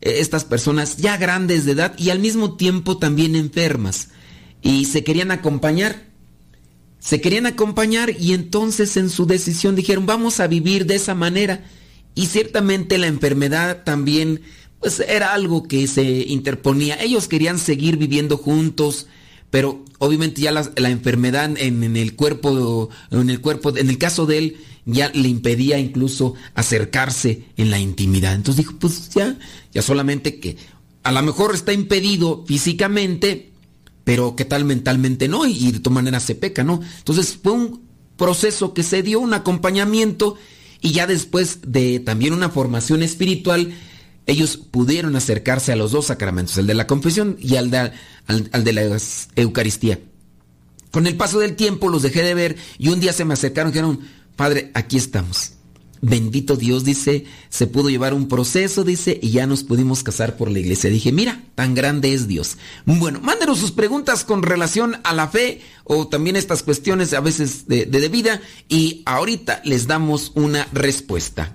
estas 0.00 0.46
personas 0.46 0.96
ya 0.96 1.18
grandes 1.18 1.66
de 1.66 1.72
edad 1.72 1.92
y 1.98 2.08
al 2.08 2.20
mismo 2.20 2.56
tiempo 2.56 2.96
también 2.96 3.36
enfermas. 3.36 4.08
Y 4.62 4.86
se 4.86 5.04
querían 5.04 5.30
acompañar. 5.30 6.06
Se 6.98 7.20
querían 7.20 7.44
acompañar 7.44 8.14
y 8.18 8.32
entonces 8.32 8.96
en 8.96 9.10
su 9.10 9.26
decisión 9.26 9.76
dijeron, 9.76 10.06
vamos 10.06 10.40
a 10.40 10.46
vivir 10.46 10.86
de 10.86 10.94
esa 10.94 11.14
manera. 11.14 11.66
Y 12.14 12.28
ciertamente 12.28 12.96
la 12.96 13.08
enfermedad 13.08 13.84
también, 13.84 14.40
pues 14.80 15.00
era 15.00 15.34
algo 15.34 15.64
que 15.64 15.86
se 15.86 16.02
interponía. 16.02 16.98
Ellos 16.98 17.28
querían 17.28 17.58
seguir 17.58 17.98
viviendo 17.98 18.38
juntos, 18.38 19.06
pero 19.50 19.84
obviamente 19.98 20.40
ya 20.40 20.52
la, 20.52 20.90
enfermedad 20.90 21.44
en, 21.56 21.82
en, 21.82 21.96
el 21.96 22.14
cuerpo, 22.14 22.90
en 23.10 23.30
el 23.30 23.40
cuerpo, 23.40 23.76
en 23.76 23.88
el 23.88 23.98
caso 23.98 24.26
de 24.26 24.38
él, 24.38 24.56
ya 24.86 25.10
le 25.10 25.28
impedía 25.28 25.78
incluso 25.78 26.34
acercarse 26.54 27.44
en 27.56 27.70
la 27.70 27.78
intimidad. 27.78 28.34
Entonces 28.34 28.64
dijo, 28.64 28.78
pues 28.78 29.10
ya, 29.10 29.36
ya 29.72 29.82
solamente 29.82 30.38
que 30.38 30.56
a 31.02 31.12
lo 31.12 31.22
mejor 31.22 31.54
está 31.54 31.72
impedido 31.72 32.44
físicamente, 32.46 33.52
pero 34.04 34.36
qué 34.36 34.44
tal 34.44 34.64
mentalmente 34.64 35.28
no, 35.28 35.46
y 35.46 35.72
de 35.72 35.80
todas 35.80 35.94
maneras 35.94 36.22
se 36.22 36.34
peca, 36.34 36.64
¿no? 36.64 36.80
Entonces 36.98 37.38
fue 37.42 37.52
un 37.52 37.82
proceso 38.16 38.74
que 38.74 38.82
se 38.82 39.02
dio, 39.02 39.20
un 39.20 39.34
acompañamiento, 39.34 40.36
y 40.80 40.92
ya 40.92 41.06
después 41.06 41.60
de 41.66 42.00
también 42.00 42.32
una 42.32 42.50
formación 42.50 43.02
espiritual, 43.02 43.72
ellos 44.26 44.56
pudieron 44.56 45.16
acercarse 45.16 45.72
a 45.72 45.76
los 45.76 45.92
dos 45.92 46.06
sacramentos, 46.06 46.58
el 46.58 46.66
de 46.66 46.74
la 46.74 46.86
confesión 46.86 47.36
y 47.40 47.56
al 47.56 47.70
de, 47.70 48.72
la 48.72 48.98
Eucaristía. 49.36 50.00
Con 50.90 51.06
el 51.06 51.16
paso 51.16 51.38
del 51.38 51.56
tiempo 51.56 51.88
los 51.88 52.02
dejé 52.02 52.22
de 52.22 52.34
ver 52.34 52.56
y 52.78 52.88
un 52.88 53.00
día 53.00 53.12
se 53.12 53.24
me 53.24 53.34
acercaron 53.34 53.70
y 53.70 53.72
dijeron, 53.74 54.00
Padre, 54.34 54.70
aquí 54.74 54.96
estamos. 54.96 55.52
Bendito 56.02 56.56
Dios, 56.56 56.84
dice, 56.84 57.24
se 57.48 57.66
pudo 57.66 57.88
llevar 57.88 58.12
un 58.12 58.28
proceso, 58.28 58.84
dice, 58.84 59.18
y 59.22 59.30
ya 59.30 59.46
nos 59.46 59.64
pudimos 59.64 60.02
casar 60.02 60.36
por 60.36 60.50
la 60.50 60.58
iglesia. 60.58 60.90
Dije, 60.90 61.10
mira, 61.10 61.42
tan 61.54 61.74
grande 61.74 62.12
es 62.12 62.28
Dios. 62.28 62.58
Bueno, 62.84 63.20
mándenos 63.20 63.58
sus 63.58 63.72
preguntas 63.72 64.24
con 64.24 64.42
relación 64.42 64.96
a 65.04 65.14
la 65.14 65.28
fe 65.28 65.62
o 65.84 66.08
también 66.08 66.36
estas 66.36 66.62
cuestiones 66.62 67.12
a 67.14 67.20
veces 67.20 67.66
de, 67.66 67.86
de, 67.86 68.00
de 68.00 68.08
vida 68.08 68.40
y 68.68 69.02
ahorita 69.06 69.62
les 69.64 69.86
damos 69.86 70.32
una 70.34 70.68
respuesta. 70.72 71.54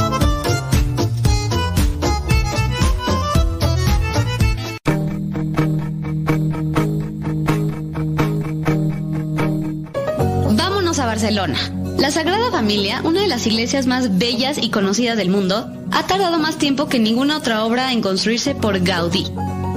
La 11.33 12.11
Sagrada 12.11 12.51
Familia, 12.51 12.99
una 13.05 13.21
de 13.21 13.29
las 13.29 13.47
iglesias 13.47 13.87
más 13.87 14.17
bellas 14.17 14.57
y 14.61 14.69
conocidas 14.69 15.15
del 15.15 15.29
mundo, 15.29 15.71
ha 15.91 16.05
tardado 16.05 16.39
más 16.39 16.57
tiempo 16.57 16.89
que 16.89 16.99
ninguna 16.99 17.37
otra 17.37 17.63
obra 17.63 17.93
en 17.93 18.01
construirse 18.01 18.53
por 18.53 18.79
Gaudí. 18.81 19.27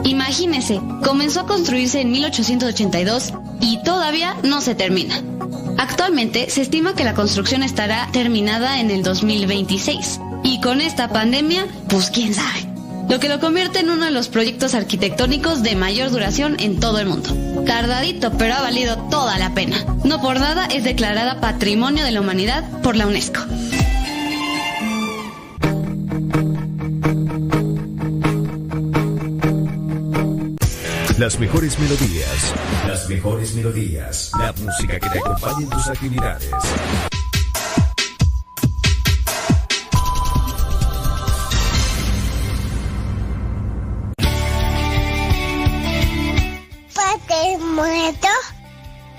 Imagínese, 0.02 0.80
comenzó 1.04 1.40
a 1.40 1.46
construirse 1.46 2.00
en 2.00 2.10
1882 2.10 3.34
y 3.60 3.80
todavía 3.84 4.36
no 4.42 4.60
se 4.60 4.74
termina. 4.74 5.22
Actualmente 5.78 6.50
se 6.50 6.62
estima 6.62 6.96
que 6.96 7.04
la 7.04 7.14
construcción 7.14 7.62
estará 7.62 8.08
terminada 8.12 8.80
en 8.80 8.90
el 8.90 9.04
2026. 9.04 10.20
Y 10.42 10.60
con 10.60 10.80
esta 10.80 11.08
pandemia, 11.08 11.68
pues 11.88 12.10
quién 12.10 12.34
sabe 12.34 12.73
lo 13.08 13.20
que 13.20 13.28
lo 13.28 13.40
convierte 13.40 13.80
en 13.80 13.90
uno 13.90 14.04
de 14.04 14.10
los 14.10 14.28
proyectos 14.28 14.74
arquitectónicos 14.74 15.62
de 15.62 15.76
mayor 15.76 16.10
duración 16.10 16.56
en 16.60 16.80
todo 16.80 16.98
el 16.98 17.06
mundo. 17.06 17.30
Tardadito, 17.64 18.32
pero 18.38 18.54
ha 18.54 18.62
valido 18.62 18.96
toda 19.10 19.38
la 19.38 19.54
pena. 19.54 19.84
No 20.04 20.20
por 20.20 20.40
nada 20.40 20.66
es 20.66 20.84
declarada 20.84 21.40
Patrimonio 21.40 22.04
de 22.04 22.10
la 22.10 22.20
Humanidad 22.20 22.64
por 22.82 22.96
la 22.96 23.06
UNESCO. 23.06 23.40
Las 31.18 31.38
mejores 31.38 31.78
melodías. 31.78 32.54
Las 32.88 33.08
mejores 33.08 33.54
melodías. 33.54 34.32
La 34.36 34.52
música 34.52 34.98
que 34.98 35.08
te 35.08 35.18
acompañe 35.20 35.62
en 35.62 35.70
tus 35.70 35.88
actividades. 35.88 36.50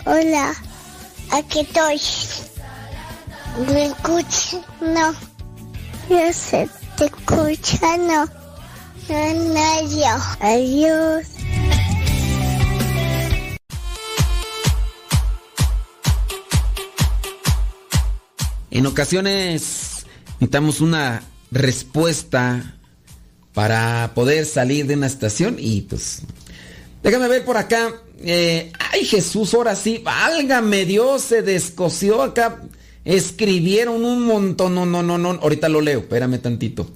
Hola, 0.08 0.54
aquí 1.32 1.62
estoy. 1.62 2.00
¿Me 3.74 3.88
escuchas? 3.88 4.58
No. 4.80 5.14
Yo 6.08 6.32
sé, 6.32 6.70
te 6.96 7.06
escucha, 7.06 7.98
no. 7.98 8.30
Adiós. 9.10 10.22
Adiós. 10.40 11.26
En 18.70 18.86
ocasiones 18.86 20.06
necesitamos 20.34 20.82
una 20.82 21.24
respuesta 21.50 22.76
para 23.56 24.12
poder 24.14 24.46
salir 24.46 24.86
de 24.86 24.94
una 24.94 25.08
estación 25.08 25.56
y 25.58 25.82
pues 25.82 26.22
déjame 27.02 27.28
ver 27.28 27.44
por 27.44 27.58
acá. 27.58 28.05
Eh, 28.24 28.72
ay 28.92 29.06
Jesús, 29.06 29.54
ahora 29.54 29.76
sí, 29.76 30.02
válgame 30.04 30.86
Dios, 30.86 31.22
se 31.22 31.42
descoció 31.42 32.22
acá. 32.22 32.62
Escribieron 33.04 34.04
un 34.04 34.24
montón, 34.24 34.74
no, 34.74 34.86
no, 34.86 35.04
no, 35.04 35.18
no, 35.18 35.32
ahorita 35.32 35.70
lo 35.70 35.82
leo, 35.82 36.00
espérame 36.00 36.40
tantito. 36.40 36.90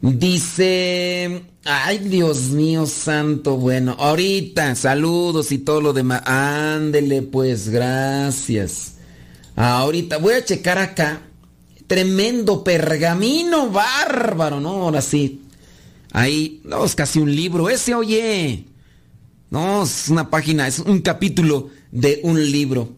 Dice, 0.00 1.42
ay 1.64 1.98
Dios 1.98 2.50
mío 2.50 2.86
santo, 2.86 3.56
bueno, 3.56 3.96
ahorita, 3.98 4.74
saludos 4.74 5.50
y 5.52 5.58
todo 5.58 5.80
lo 5.80 5.92
demás. 5.92 6.22
Ándele 6.24 7.22
pues, 7.22 7.68
gracias. 7.68 8.94
Ahorita 9.56 10.18
voy 10.18 10.34
a 10.34 10.44
checar 10.44 10.78
acá. 10.78 11.22
Tremendo 11.88 12.62
pergamino, 12.62 13.70
bárbaro, 13.70 14.60
¿no? 14.60 14.84
Ahora 14.84 15.02
sí. 15.02 15.42
Ahí, 16.12 16.60
no, 16.64 16.84
es 16.84 16.94
casi 16.94 17.18
un 17.18 17.34
libro. 17.34 17.68
Ese, 17.68 17.94
oye. 17.94 18.67
No, 19.50 19.82
es 19.82 20.08
una 20.08 20.30
página, 20.30 20.66
es 20.66 20.78
un 20.78 21.00
capítulo 21.00 21.70
de 21.90 22.20
un 22.22 22.50
libro. 22.50 22.94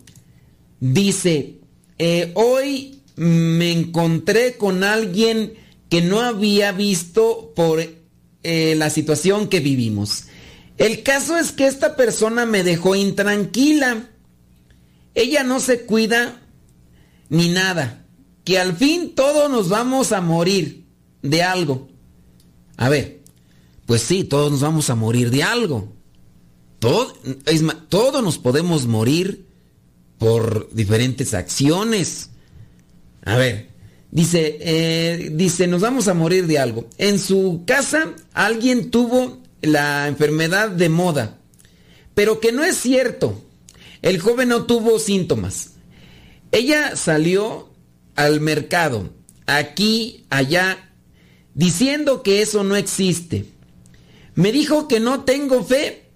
Dice, 0.80 1.60
eh, 1.98 2.32
hoy 2.34 3.02
me 3.16 3.72
encontré 3.72 4.56
con 4.56 4.82
alguien 4.82 5.54
que 5.88 6.00
no 6.00 6.20
había 6.20 6.72
visto 6.72 7.52
por 7.54 7.80
eh, 8.42 8.74
la 8.76 8.90
situación 8.90 9.48
que 9.48 9.60
vivimos. 9.60 10.24
El 10.78 11.02
caso 11.02 11.36
es 11.36 11.52
que 11.52 11.66
esta 11.66 11.94
persona 11.96 12.46
me 12.46 12.64
dejó 12.64 12.94
intranquila. 12.94 14.08
Ella 15.14 15.44
no 15.44 15.60
se 15.60 15.82
cuida 15.82 16.40
ni 17.28 17.50
nada. 17.50 18.06
Que 18.44 18.58
al 18.58 18.74
fin 18.74 19.14
todos 19.14 19.50
nos 19.50 19.68
vamos 19.68 20.12
a 20.12 20.20
morir 20.20 20.86
de 21.20 21.42
algo. 21.42 21.88
A 22.78 22.88
ver, 22.88 23.20
pues 23.84 24.00
sí, 24.00 24.24
todos 24.24 24.50
nos 24.50 24.62
vamos 24.62 24.88
a 24.88 24.94
morir 24.94 25.30
de 25.30 25.42
algo. 25.42 25.99
Todo, 26.80 27.14
todos 27.90 28.24
nos 28.24 28.38
podemos 28.38 28.86
morir 28.86 29.46
por 30.18 30.68
diferentes 30.72 31.34
acciones. 31.34 32.30
A 33.22 33.36
ver, 33.36 33.68
dice, 34.10 34.58
eh, 34.60 35.30
dice, 35.32 35.66
nos 35.66 35.82
vamos 35.82 36.08
a 36.08 36.14
morir 36.14 36.46
de 36.46 36.58
algo. 36.58 36.88
En 36.98 37.18
su 37.18 37.64
casa 37.66 38.14
alguien 38.32 38.90
tuvo 38.90 39.42
la 39.60 40.08
enfermedad 40.08 40.70
de 40.70 40.88
moda, 40.88 41.38
pero 42.14 42.40
que 42.40 42.50
no 42.50 42.64
es 42.64 42.76
cierto. 42.76 43.44
El 44.00 44.18
joven 44.18 44.48
no 44.48 44.64
tuvo 44.64 44.98
síntomas. 44.98 45.72
Ella 46.50 46.96
salió 46.96 47.70
al 48.16 48.40
mercado, 48.40 49.10
aquí, 49.46 50.24
allá, 50.30 50.92
diciendo 51.54 52.22
que 52.22 52.40
eso 52.40 52.64
no 52.64 52.76
existe. 52.76 53.44
Me 54.34 54.50
dijo 54.50 54.88
que 54.88 54.98
no 54.98 55.24
tengo 55.24 55.62
fe, 55.62 56.09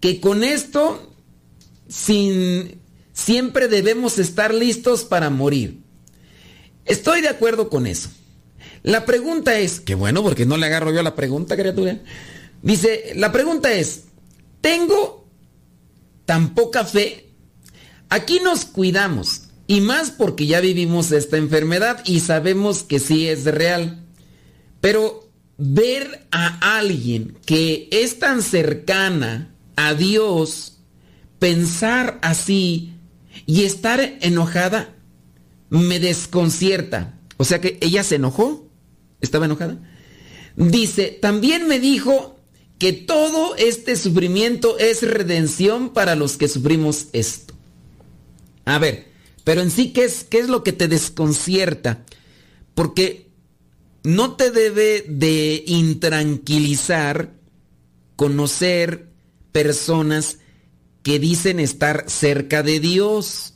que 0.00 0.20
con 0.20 0.42
esto 0.42 1.14
sin, 1.88 2.80
siempre 3.12 3.68
debemos 3.68 4.18
estar 4.18 4.54
listos 4.54 5.04
para 5.04 5.30
morir. 5.30 5.80
Estoy 6.84 7.20
de 7.20 7.28
acuerdo 7.28 7.68
con 7.68 7.86
eso. 7.86 8.10
La 8.82 9.04
pregunta 9.04 9.58
es, 9.58 9.80
que 9.80 9.94
bueno, 9.94 10.22
porque 10.22 10.46
no 10.46 10.56
le 10.56 10.66
agarro 10.66 10.92
yo 10.92 11.02
la 11.02 11.14
pregunta, 11.14 11.56
criatura. 11.56 11.98
Dice, 12.62 13.12
la 13.16 13.30
pregunta 13.30 13.72
es, 13.72 14.04
¿tengo 14.60 15.28
tan 16.24 16.54
poca 16.54 16.84
fe? 16.84 17.26
Aquí 18.08 18.40
nos 18.42 18.64
cuidamos. 18.64 19.42
Y 19.66 19.80
más 19.80 20.10
porque 20.10 20.46
ya 20.46 20.60
vivimos 20.60 21.12
esta 21.12 21.36
enfermedad 21.36 22.02
y 22.04 22.20
sabemos 22.20 22.82
que 22.82 22.98
sí 22.98 23.28
es 23.28 23.44
real. 23.44 24.04
Pero 24.80 25.28
ver 25.58 26.26
a 26.30 26.76
alguien 26.78 27.36
que 27.44 27.88
es 27.92 28.18
tan 28.18 28.42
cercana 28.42 29.54
a 29.86 29.94
Dios, 29.94 30.78
pensar 31.38 32.18
así 32.22 32.92
y 33.46 33.64
estar 33.64 34.00
enojada, 34.20 34.94
me 35.70 35.98
desconcierta. 35.98 37.18
O 37.38 37.44
sea 37.44 37.60
que 37.60 37.78
ella 37.80 38.04
se 38.04 38.16
enojó, 38.16 38.68
estaba 39.22 39.46
enojada. 39.46 39.78
Dice, 40.56 41.18
también 41.22 41.66
me 41.66 41.80
dijo 41.80 42.38
que 42.78 42.92
todo 42.92 43.56
este 43.56 43.96
sufrimiento 43.96 44.78
es 44.78 45.02
redención 45.02 45.90
para 45.94 46.14
los 46.14 46.36
que 46.36 46.48
sufrimos 46.48 47.06
esto. 47.12 47.54
A 48.66 48.78
ver, 48.78 49.06
pero 49.44 49.62
en 49.62 49.70
sí, 49.70 49.92
¿qué 49.92 50.04
es, 50.04 50.24
qué 50.24 50.40
es 50.40 50.48
lo 50.48 50.62
que 50.62 50.72
te 50.72 50.88
desconcierta? 50.88 52.04
Porque 52.74 53.30
no 54.02 54.36
te 54.36 54.50
debe 54.50 55.06
de 55.08 55.64
intranquilizar 55.66 57.32
conocer 58.16 59.09
personas 59.52 60.38
que 61.02 61.18
dicen 61.18 61.60
estar 61.60 62.04
cerca 62.08 62.62
de 62.62 62.80
Dios 62.80 63.54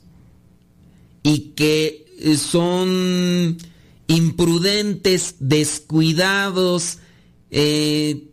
y 1.23 1.53
que 1.55 2.05
son 2.37 3.57
imprudentes, 4.07 5.35
descuidados 5.39 6.99
eh, 7.51 8.29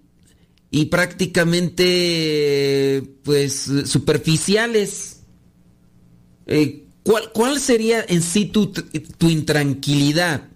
y 0.71 0.87
prácticamente 0.87 3.03
pues 3.23 3.71
superficiales. 3.85 5.19
Eh, 6.47 6.87
¿Cuál, 7.03 7.61
sería 7.61 8.03
en 8.07 8.23
sí 8.23 8.47
tu, 8.47 8.69
tu, 8.69 9.29
intranquilidad? 9.29 10.49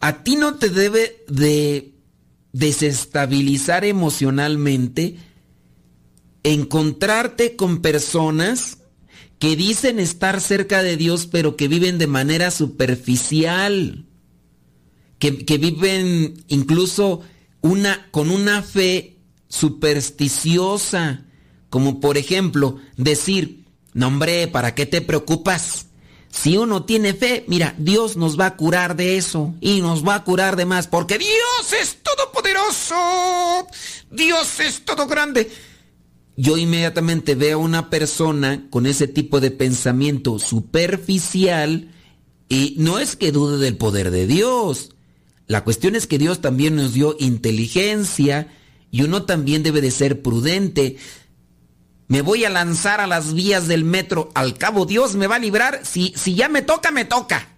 A 0.00 0.22
ti 0.24 0.36
no 0.36 0.56
te 0.56 0.68
debe 0.70 1.24
de 1.28 1.92
desestabilizar 2.52 3.84
emocionalmente 3.84 5.18
encontrarte 6.42 7.56
con 7.56 7.82
personas 7.82 8.78
que 9.38 9.56
dicen 9.56 9.98
estar 9.98 10.40
cerca 10.40 10.82
de 10.82 10.96
Dios 10.96 11.26
pero 11.26 11.56
que 11.56 11.68
viven 11.68 11.98
de 11.98 12.06
manera 12.06 12.50
superficial, 12.50 14.06
que, 15.18 15.44
que 15.44 15.58
viven 15.58 16.44
incluso 16.48 17.22
una, 17.62 18.08
con 18.10 18.30
una 18.30 18.62
fe 18.62 19.18
supersticiosa, 19.48 21.24
como 21.68 22.00
por 22.00 22.16
ejemplo 22.18 22.78
decir, 22.96 23.64
no, 23.92 24.06
hombre, 24.06 24.46
¿para 24.48 24.74
qué 24.74 24.86
te 24.86 25.00
preocupas? 25.00 25.86
Si 26.30 26.56
uno 26.56 26.84
tiene 26.84 27.12
fe, 27.12 27.44
mira, 27.48 27.74
Dios 27.76 28.16
nos 28.16 28.38
va 28.38 28.46
a 28.46 28.56
curar 28.56 28.94
de 28.94 29.16
eso 29.16 29.54
y 29.60 29.80
nos 29.80 30.06
va 30.06 30.14
a 30.16 30.24
curar 30.24 30.54
de 30.54 30.64
más, 30.64 30.86
porque 30.86 31.18
Dios 31.18 31.72
es 31.80 31.98
todopoderoso, 32.02 33.66
Dios 34.10 34.60
es 34.60 34.84
todo 34.84 35.06
grande. 35.06 35.50
Yo 36.40 36.56
inmediatamente 36.56 37.34
veo 37.34 37.58
a 37.58 37.62
una 37.62 37.90
persona 37.90 38.66
con 38.70 38.86
ese 38.86 39.06
tipo 39.08 39.40
de 39.40 39.50
pensamiento 39.50 40.38
superficial 40.38 41.90
y 42.48 42.76
no 42.78 42.98
es 42.98 43.14
que 43.14 43.30
dude 43.30 43.58
del 43.58 43.76
poder 43.76 44.10
de 44.10 44.26
Dios. 44.26 44.90
La 45.46 45.64
cuestión 45.64 45.96
es 45.96 46.06
que 46.06 46.16
Dios 46.16 46.40
también 46.40 46.76
nos 46.76 46.94
dio 46.94 47.14
inteligencia 47.18 48.48
y 48.90 49.02
uno 49.02 49.24
también 49.24 49.62
debe 49.62 49.82
de 49.82 49.90
ser 49.90 50.22
prudente 50.22 50.96
me 52.08 52.22
voy 52.22 52.44
a 52.46 52.50
lanzar 52.50 53.00
a 53.00 53.06
las 53.06 53.34
vías 53.34 53.68
del 53.68 53.84
metro. 53.84 54.30
Al 54.34 54.58
cabo 54.58 54.86
Dios 54.86 55.14
me 55.16 55.26
va 55.26 55.36
a 55.36 55.38
librar. 55.38 55.82
Si, 55.84 56.14
si 56.16 56.34
ya 56.34 56.48
me 56.48 56.62
toca, 56.62 56.90
me 56.90 57.04
toca. 57.04 57.50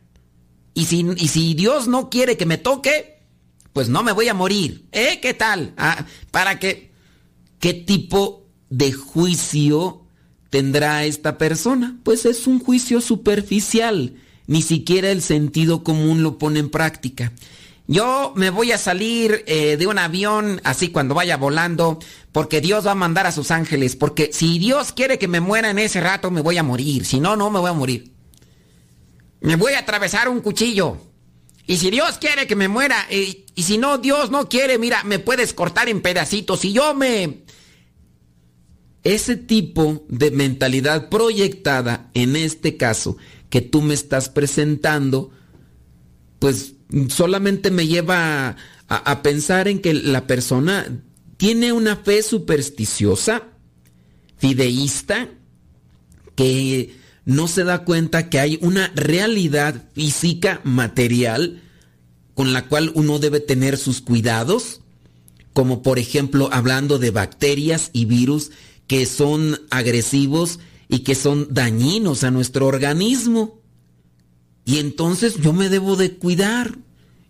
Y 0.74 0.86
si, 0.86 1.06
y 1.16 1.28
si 1.28 1.54
Dios 1.54 1.86
no 1.86 2.10
quiere 2.10 2.36
que 2.36 2.44
me 2.44 2.58
toque, 2.58 3.22
pues 3.72 3.88
no 3.88 4.02
me 4.02 4.10
voy 4.12 4.28
a 4.28 4.34
morir. 4.34 4.88
¿Eh? 4.92 5.20
¿Qué 5.22 5.32
tal? 5.32 5.72
Ah, 5.78 6.04
¿Para 6.32 6.58
qué? 6.58 6.92
¿Qué 7.60 7.72
tipo 7.72 8.41
de 8.72 8.92
juicio 8.92 10.00
tendrá 10.48 11.04
esta 11.04 11.36
persona? 11.36 11.98
Pues 12.02 12.24
es 12.24 12.46
un 12.46 12.58
juicio 12.58 13.00
superficial. 13.00 14.14
Ni 14.46 14.62
siquiera 14.62 15.10
el 15.10 15.22
sentido 15.22 15.84
común 15.84 16.22
lo 16.22 16.38
pone 16.38 16.58
en 16.58 16.70
práctica. 16.70 17.32
Yo 17.86 18.32
me 18.34 18.48
voy 18.50 18.72
a 18.72 18.78
salir 18.78 19.44
eh, 19.46 19.76
de 19.76 19.86
un 19.86 19.98
avión 19.98 20.60
así 20.64 20.88
cuando 20.88 21.14
vaya 21.14 21.36
volando 21.36 21.98
porque 22.32 22.60
Dios 22.60 22.86
va 22.86 22.92
a 22.92 22.96
mandar 22.96 23.26
a 23.26 23.32
sus 23.32 23.50
ángeles. 23.50 23.94
Porque 23.94 24.30
si 24.32 24.58
Dios 24.58 24.92
quiere 24.92 25.18
que 25.18 25.28
me 25.28 25.40
muera 25.40 25.70
en 25.70 25.78
ese 25.78 26.00
rato 26.00 26.30
me 26.30 26.40
voy 26.40 26.56
a 26.56 26.62
morir. 26.62 27.04
Si 27.04 27.20
no, 27.20 27.36
no 27.36 27.50
me 27.50 27.60
voy 27.60 27.70
a 27.70 27.74
morir. 27.74 28.10
Me 29.42 29.56
voy 29.56 29.74
a 29.74 29.80
atravesar 29.80 30.28
un 30.28 30.40
cuchillo. 30.40 30.96
Y 31.66 31.76
si 31.76 31.90
Dios 31.90 32.16
quiere 32.18 32.46
que 32.46 32.56
me 32.56 32.68
muera, 32.68 33.06
eh, 33.10 33.44
y 33.54 33.62
si 33.62 33.76
no, 33.76 33.98
Dios 33.98 34.30
no 34.30 34.48
quiere, 34.48 34.78
mira, 34.78 35.04
me 35.04 35.18
puedes 35.18 35.52
cortar 35.52 35.88
en 35.88 36.00
pedacitos. 36.00 36.64
Y 36.64 36.72
yo 36.72 36.94
me... 36.94 37.42
Ese 39.04 39.36
tipo 39.36 40.04
de 40.08 40.30
mentalidad 40.30 41.08
proyectada, 41.08 42.10
en 42.14 42.36
este 42.36 42.76
caso, 42.76 43.16
que 43.50 43.60
tú 43.60 43.82
me 43.82 43.94
estás 43.94 44.28
presentando, 44.28 45.30
pues 46.38 46.74
solamente 47.08 47.70
me 47.70 47.86
lleva 47.86 48.56
a, 48.88 49.22
pensar 49.22 49.68
en 49.68 49.80
que 49.80 49.94
la 49.94 50.26
persona 50.26 51.02
tiene 51.36 51.72
una 51.72 51.96
fe 51.96 52.22
supersticiosa, 52.22 53.44
fideísta, 54.36 55.30
que 56.36 56.94
no 57.24 57.48
se 57.48 57.64
da 57.64 57.84
cuenta 57.84 58.28
que 58.28 58.38
hay 58.38 58.58
una 58.60 58.92
realidad 58.94 59.90
física, 59.94 60.60
material, 60.64 61.62
con 62.34 62.52
la 62.52 62.68
cual 62.68 62.92
uno 62.94 63.18
debe 63.18 63.40
tener 63.40 63.76
sus 63.76 64.00
cuidados, 64.00 64.80
como 65.52 65.82
por 65.82 65.98
ejemplo 65.98 66.48
hablando 66.52 66.98
de 66.98 67.10
bacterias 67.10 67.90
y 67.92 68.04
virus 68.04 68.50
que 68.86 69.06
son 69.06 69.60
agresivos 69.70 70.58
y 70.88 71.00
que 71.00 71.14
son 71.14 71.48
dañinos 71.50 72.24
a 72.24 72.30
nuestro 72.30 72.66
organismo. 72.66 73.60
Y 74.64 74.78
entonces 74.78 75.36
yo 75.40 75.52
me 75.52 75.68
debo 75.68 75.96
de 75.96 76.12
cuidar. 76.12 76.76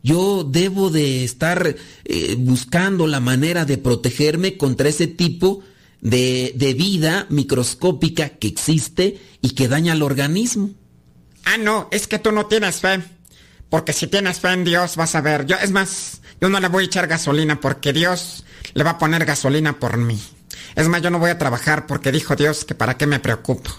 Yo 0.03 0.43
debo 0.43 0.91
de 0.91 1.23
estar 1.23 1.77
eh, 2.05 2.35
buscando 2.37 3.07
la 3.07 3.21
manera 3.21 3.65
de 3.65 3.79
protegerme 3.79 4.57
contra 4.57 4.89
ese 4.89 5.07
tipo 5.07 5.63
de, 6.01 6.53
de 6.57 6.75
vida 6.75 7.27
microscópica 7.31 8.31
que 8.31 8.49
existe 8.49 9.21
y 9.41 9.51
que 9.51 9.69
daña 9.69 9.93
al 9.93 10.03
organismo. 10.03 10.71
Ah, 11.45 11.57
no, 11.57 11.89
es 11.93 12.09
que 12.09 12.19
tú 12.19 12.33
no 12.33 12.47
tienes 12.47 12.81
fe. 12.81 13.01
Porque 13.71 13.93
si 13.93 14.07
tienes 14.07 14.41
fe 14.41 14.53
en 14.53 14.65
Dios, 14.65 14.97
vas 14.97 15.15
a 15.15 15.21
ver. 15.21 15.47
Yo, 15.47 15.57
es 15.57 15.71
más, 15.71 16.21
yo 16.41 16.49
no 16.49 16.61
le 16.61 16.69
voy 16.69 16.85
a 16.85 16.87
echar 16.87 17.07
gasolina 17.07 17.61
porque 17.61 17.93
Dios 17.93 18.45
le 18.75 18.85
va 18.85 18.91
a 18.91 18.99
poner 18.99 19.25
gasolina 19.25 19.79
por 19.79 19.97
mí. 19.97 20.21
Es 20.75 20.89
más, 20.89 21.03
yo 21.03 21.11
no 21.11 21.19
voy 21.19 21.31
a 21.31 21.39
trabajar 21.39 21.87
porque 21.87 22.13
dijo 22.13 22.37
Dios 22.37 22.65
que 22.65 22.75
para 22.75 22.97
qué 22.97 23.07
me 23.07 23.21
preocupo. 23.21 23.71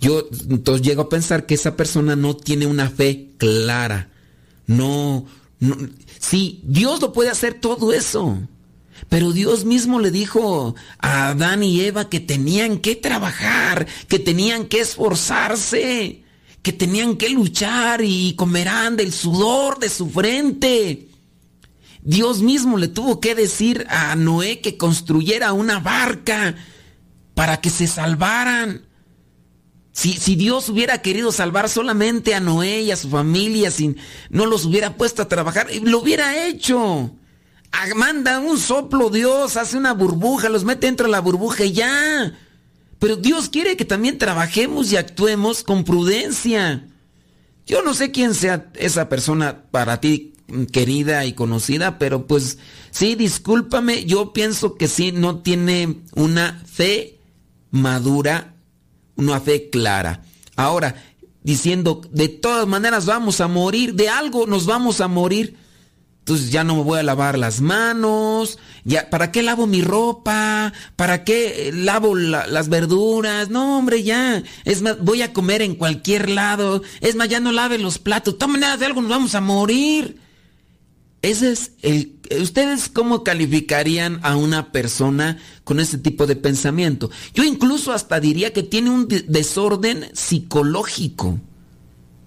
Yo 0.00 0.26
entonces 0.50 0.84
llego 0.84 1.02
a 1.02 1.08
pensar 1.08 1.46
que 1.46 1.54
esa 1.54 1.76
persona 1.76 2.16
no 2.16 2.36
tiene 2.36 2.66
una 2.66 2.90
fe 2.90 3.30
clara. 3.38 4.10
No, 4.66 5.26
no, 5.60 5.76
sí, 6.18 6.60
Dios 6.64 7.00
lo 7.00 7.12
puede 7.12 7.30
hacer 7.30 7.54
todo 7.54 7.92
eso. 7.92 8.38
Pero 9.08 9.32
Dios 9.32 9.64
mismo 9.64 10.00
le 10.00 10.10
dijo 10.10 10.74
a 10.98 11.28
Adán 11.28 11.62
y 11.62 11.80
Eva 11.80 12.08
que 12.08 12.20
tenían 12.20 12.78
que 12.78 12.96
trabajar, 12.96 13.86
que 14.08 14.18
tenían 14.18 14.66
que 14.66 14.80
esforzarse, 14.80 16.22
que 16.62 16.72
tenían 16.72 17.16
que 17.16 17.28
luchar 17.28 18.00
y 18.02 18.34
comerán 18.34 18.96
del 18.96 19.12
sudor 19.12 19.78
de 19.78 19.88
su 19.88 20.08
frente. 20.08 21.08
Dios 22.02 22.42
mismo 22.42 22.78
le 22.78 22.88
tuvo 22.88 23.20
que 23.20 23.34
decir 23.34 23.86
a 23.88 24.14
Noé 24.16 24.60
que 24.60 24.76
construyera 24.76 25.52
una 25.52 25.78
barca 25.78 26.56
para 27.34 27.60
que 27.60 27.70
se 27.70 27.86
salvaran. 27.86 28.86
Si, 29.92 30.14
si, 30.14 30.36
Dios 30.36 30.68
hubiera 30.68 31.00
querido 31.02 31.30
salvar 31.32 31.68
solamente 31.68 32.34
a 32.34 32.40
Noé 32.40 32.82
y 32.82 32.90
a 32.90 32.96
su 32.96 33.08
familia, 33.08 33.70
sin, 33.70 33.98
no 34.30 34.46
los 34.46 34.64
hubiera 34.64 34.96
puesto 34.96 35.22
a 35.22 35.28
trabajar, 35.28 35.68
lo 35.82 36.00
hubiera 36.00 36.46
hecho. 36.46 37.14
Manda 37.94 38.40
un 38.40 38.58
soplo 38.58 39.08
Dios, 39.08 39.56
hace 39.56 39.76
una 39.76 39.92
burbuja, 39.92 40.48
los 40.48 40.64
mete 40.64 40.86
dentro 40.86 41.06
de 41.06 41.12
la 41.12 41.20
burbuja 41.20 41.64
y 41.64 41.72
ya. 41.72 42.36
Pero 42.98 43.16
Dios 43.16 43.48
quiere 43.48 43.76
que 43.76 43.84
también 43.84 44.18
trabajemos 44.18 44.90
y 44.90 44.96
actuemos 44.96 45.62
con 45.62 45.84
prudencia. 45.84 46.88
Yo 47.66 47.82
no 47.82 47.94
sé 47.94 48.10
quién 48.10 48.34
sea 48.34 48.70
esa 48.74 49.08
persona 49.08 49.64
para 49.70 50.00
ti 50.00 50.31
querida 50.70 51.24
y 51.24 51.32
conocida, 51.32 51.98
pero 51.98 52.26
pues 52.26 52.58
sí, 52.90 53.14
discúlpame, 53.14 54.04
yo 54.04 54.32
pienso 54.32 54.74
que 54.74 54.88
sí, 54.88 55.12
no 55.12 55.40
tiene 55.40 56.02
una 56.14 56.62
fe 56.66 57.18
madura, 57.70 58.54
una 59.16 59.40
fe 59.40 59.70
clara. 59.70 60.22
Ahora, 60.56 61.02
diciendo, 61.42 62.02
de 62.10 62.28
todas 62.28 62.66
maneras 62.66 63.06
vamos 63.06 63.40
a 63.40 63.48
morir, 63.48 63.94
de 63.94 64.08
algo 64.08 64.46
nos 64.46 64.66
vamos 64.66 65.00
a 65.00 65.08
morir. 65.08 65.56
Entonces 66.20 66.52
ya 66.52 66.62
no 66.62 66.76
me 66.76 66.82
voy 66.84 67.00
a 67.00 67.02
lavar 67.02 67.36
las 67.36 67.60
manos, 67.60 68.60
ya, 68.84 69.10
¿para 69.10 69.32
qué 69.32 69.42
lavo 69.42 69.66
mi 69.66 69.82
ropa? 69.82 70.72
¿Para 70.94 71.24
qué 71.24 71.72
lavo 71.74 72.14
las 72.14 72.68
verduras? 72.68 73.50
No, 73.50 73.78
hombre, 73.78 74.04
ya. 74.04 74.42
Es 74.64 74.82
más, 74.82 75.02
voy 75.02 75.22
a 75.22 75.32
comer 75.32 75.62
en 75.62 75.74
cualquier 75.74 76.30
lado. 76.30 76.82
Es 77.00 77.16
más, 77.16 77.28
ya 77.28 77.40
no 77.40 77.50
lave 77.50 77.78
los 77.78 77.98
platos. 77.98 78.38
Tomen 78.38 78.60
nada 78.60 78.76
de 78.76 78.86
algo, 78.86 79.02
nos 79.02 79.10
vamos 79.10 79.34
a 79.34 79.40
morir. 79.40 80.21
Ese 81.22 81.52
es 81.52 81.72
el. 81.82 82.18
¿Ustedes 82.40 82.88
cómo 82.88 83.22
calificarían 83.22 84.18
a 84.22 84.36
una 84.36 84.72
persona 84.72 85.38
con 85.64 85.78
ese 85.78 85.98
tipo 85.98 86.26
de 86.26 86.34
pensamiento? 86.34 87.10
Yo 87.32 87.44
incluso 87.44 87.92
hasta 87.92 88.18
diría 88.18 88.52
que 88.52 88.64
tiene 88.64 88.90
un 88.90 89.06
desorden 89.06 90.10
psicológico. 90.14 91.40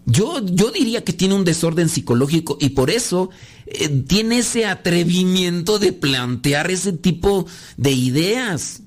Yo, 0.05 0.39
yo 0.45 0.71
diría 0.71 1.03
que 1.03 1.13
tiene 1.13 1.33
un 1.33 1.43
desorden 1.43 1.89
psicológico 1.89 2.57
y 2.61 2.69
por 2.69 2.91
eso 2.91 3.31
eh, 3.65 3.89
tiene 4.07 4.39
ese 4.39 4.65
atrevimiento 4.67 5.79
de 5.79 5.93
plantear 5.93 6.69
ese 6.69 6.93
tipo 6.93 7.47
de 7.75 7.91
ideas. 7.91 8.83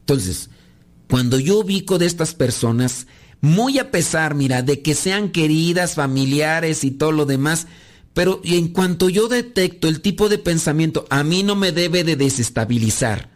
Entonces, 0.00 0.50
cuando 1.08 1.38
yo 1.38 1.60
ubico 1.60 1.98
de 1.98 2.06
estas 2.06 2.34
personas, 2.34 3.06
muy 3.40 3.78
a 3.78 3.90
pesar, 3.90 4.34
mira, 4.34 4.62
de 4.62 4.82
que 4.82 4.94
sean 4.94 5.30
queridas, 5.30 5.94
familiares 5.94 6.84
y 6.84 6.90
todo 6.90 7.12
lo 7.12 7.24
demás, 7.24 7.66
pero 8.14 8.40
en 8.44 8.68
cuanto 8.68 9.08
yo 9.08 9.28
detecto 9.28 9.88
el 9.88 10.00
tipo 10.00 10.28
de 10.28 10.38
pensamiento, 10.38 11.06
a 11.10 11.24
mí 11.24 11.42
no 11.42 11.56
me 11.56 11.72
debe 11.72 12.04
de 12.04 12.16
desestabilizar. 12.16 13.30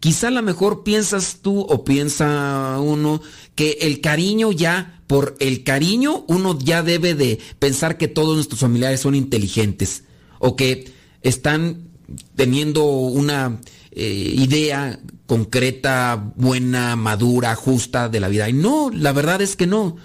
Quizá 0.00 0.28
a 0.28 0.32
lo 0.32 0.42
mejor 0.42 0.84
piensas 0.84 1.38
tú 1.42 1.60
o 1.60 1.84
piensa 1.84 2.78
uno 2.80 3.20
que 3.54 3.78
el 3.80 4.00
cariño 4.00 4.52
ya, 4.52 5.02
por 5.06 5.36
el 5.40 5.64
cariño, 5.64 6.24
uno 6.28 6.56
ya 6.58 6.82
debe 6.82 7.14
de 7.14 7.38
pensar 7.58 7.98
que 7.98 8.06
todos 8.06 8.36
nuestros 8.36 8.60
familiares 8.60 9.00
son 9.00 9.14
inteligentes 9.14 10.04
o 10.38 10.54
que 10.54 10.92
están 11.22 11.88
teniendo 12.36 12.84
una 12.84 13.60
eh, 13.90 14.34
idea 14.36 15.00
concreta, 15.26 16.32
buena, 16.36 16.94
madura, 16.94 17.54
justa 17.56 18.08
de 18.08 18.20
la 18.20 18.28
vida. 18.28 18.48
Y 18.48 18.52
no, 18.52 18.90
la 18.90 19.12
verdad 19.12 19.42
es 19.42 19.56
que 19.56 19.66
no. 19.66 19.96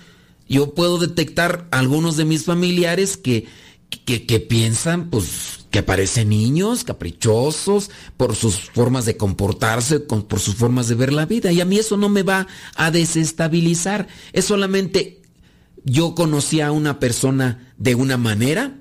Yo 0.50 0.74
puedo 0.74 0.98
detectar 0.98 1.68
algunos 1.72 2.18
de 2.18 2.26
mis 2.26 2.46
familiares 2.46 3.18
que, 3.18 3.46
que, 3.98 4.40
piensan, 4.40 5.10
pues, 5.10 5.66
que 5.70 5.84
parecen 5.84 6.30
niños, 6.30 6.84
caprichosos, 6.84 7.90
por 8.18 8.36
sus 8.36 8.70
formas 8.72 9.06
de 9.06 9.18
comportarse, 9.18 10.00
por 10.00 10.40
sus 10.40 10.56
formas 10.56 10.88
de 10.88 10.96
ver 10.96 11.14
la 11.14 11.26
vida. 11.26 11.52
Y 11.52 11.62
a 11.62 11.66
mí 11.66 11.78
eso 11.78 11.98
no 11.98 12.10
me 12.10 12.24
va 12.24 12.48
a 12.76 12.92
desestabilizar. 12.92 14.08
Es 14.34 14.46
solamente 14.46 15.22
yo 15.84 16.16
conocí 16.16 16.62
a 16.62 16.72
una 16.72 17.00
persona 17.00 17.74
de 17.78 17.96
una 17.96 18.18
manera, 18.18 18.80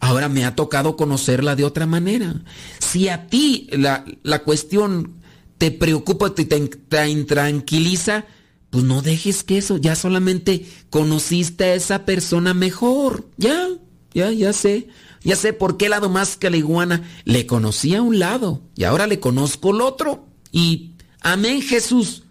ahora 0.00 0.28
me 0.28 0.44
ha 0.44 0.54
tocado 0.54 0.96
conocerla 0.96 1.56
de 1.56 1.64
otra 1.64 1.86
manera. 1.86 2.42
Si 2.78 3.08
a 3.08 3.26
ti 3.28 3.68
la, 3.72 4.04
la 4.22 4.42
cuestión 4.42 5.14
te 5.58 5.70
preocupa, 5.70 6.34
te, 6.34 6.44
te, 6.44 6.60
te 6.68 7.08
intranquiliza, 7.08 8.26
pues 8.70 8.84
no 8.84 9.00
dejes 9.00 9.42
que 9.42 9.58
eso, 9.58 9.78
ya 9.78 9.94
solamente 9.96 10.66
conociste 10.90 11.64
a 11.64 11.74
esa 11.74 12.04
persona 12.04 12.52
mejor. 12.52 13.26
Ya, 13.38 13.68
ya, 14.16 14.32
ya 14.32 14.54
sé. 14.54 14.88
Ya 15.22 15.36
sé 15.36 15.52
por 15.52 15.76
qué 15.76 15.90
lado 15.90 16.08
más 16.08 16.38
que 16.38 16.48
la 16.48 16.56
iguana. 16.56 17.06
Le 17.26 17.46
conocí 17.46 17.94
a 17.94 18.00
un 18.00 18.18
lado 18.18 18.62
y 18.74 18.84
ahora 18.84 19.06
le 19.06 19.20
conozco 19.20 19.72
el 19.72 19.82
otro. 19.82 20.26
Y 20.50 20.92
amén 21.20 21.60
Jesús. 21.60 22.22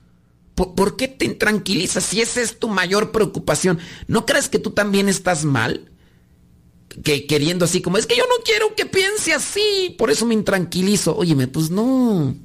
¿Por, 0.55 0.95
qué 0.95 1.07
te 1.07 1.25
intranquilizas 1.25 2.03
si 2.03 2.21
esa 2.21 2.41
es 2.41 2.57
tu 2.57 2.69
mayor 2.69 3.11
preocupación? 3.11 3.77
¿No 4.07 4.25
crees 4.25 4.49
que 4.49 4.57
tú 4.57 4.71
también 4.71 5.09
estás 5.09 5.45
mal? 5.45 5.91
Que 7.03 7.27
queriendo 7.27 7.65
así 7.65 7.81
como, 7.81 7.97
es 7.97 8.07
que 8.07 8.15
yo 8.15 8.23
no 8.23 8.43
quiero 8.43 8.73
que 8.73 8.87
piense 8.87 9.33
así, 9.33 9.93
por 9.95 10.09
eso 10.09 10.25
me 10.25 10.33
intranquilizo. 10.33 11.15
Óyeme, 11.15 11.47
pues 11.47 11.69
no. 11.69 12.35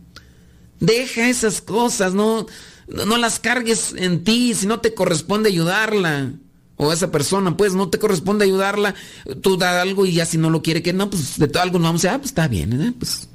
Deja 0.81 1.31
esas 1.31 1.63
cosas, 1.63 2.13
no, 2.13 2.47
no 2.89 3.17
las 3.17 3.41
cargues 3.41 3.95
en 3.97 4.23
ti 4.23 4.53
si 4.55 4.67
no 4.67 4.81
te 4.81 4.93
corresponde 4.93 5.49
ayudarla 5.49 6.35
o 6.83 6.95
esa 6.95 7.11
persona, 7.11 7.55
pues 7.59 7.75
no 7.75 7.91
te 7.91 7.99
corresponde 7.99 8.47
ayudarla, 8.47 8.95
tú 9.43 9.59
da 9.59 9.83
algo 9.83 10.07
y 10.07 10.15
ya 10.15 10.25
si 10.25 10.39
no 10.39 10.49
lo 10.49 10.63
quiere 10.63 10.83
que 10.83 10.95
no, 10.95 11.11
pues 11.11 11.39
de 11.39 11.47
todo 11.47 11.63
algo 11.63 11.79
no 11.79 11.85
vamos 11.85 12.01
a 12.01 12.09
decir, 12.09 12.15
ah, 12.15 12.19
pues 12.19 12.31
está 12.31 12.49
bien, 12.49 12.73
¿eh? 12.81 12.95
pues 12.99 13.29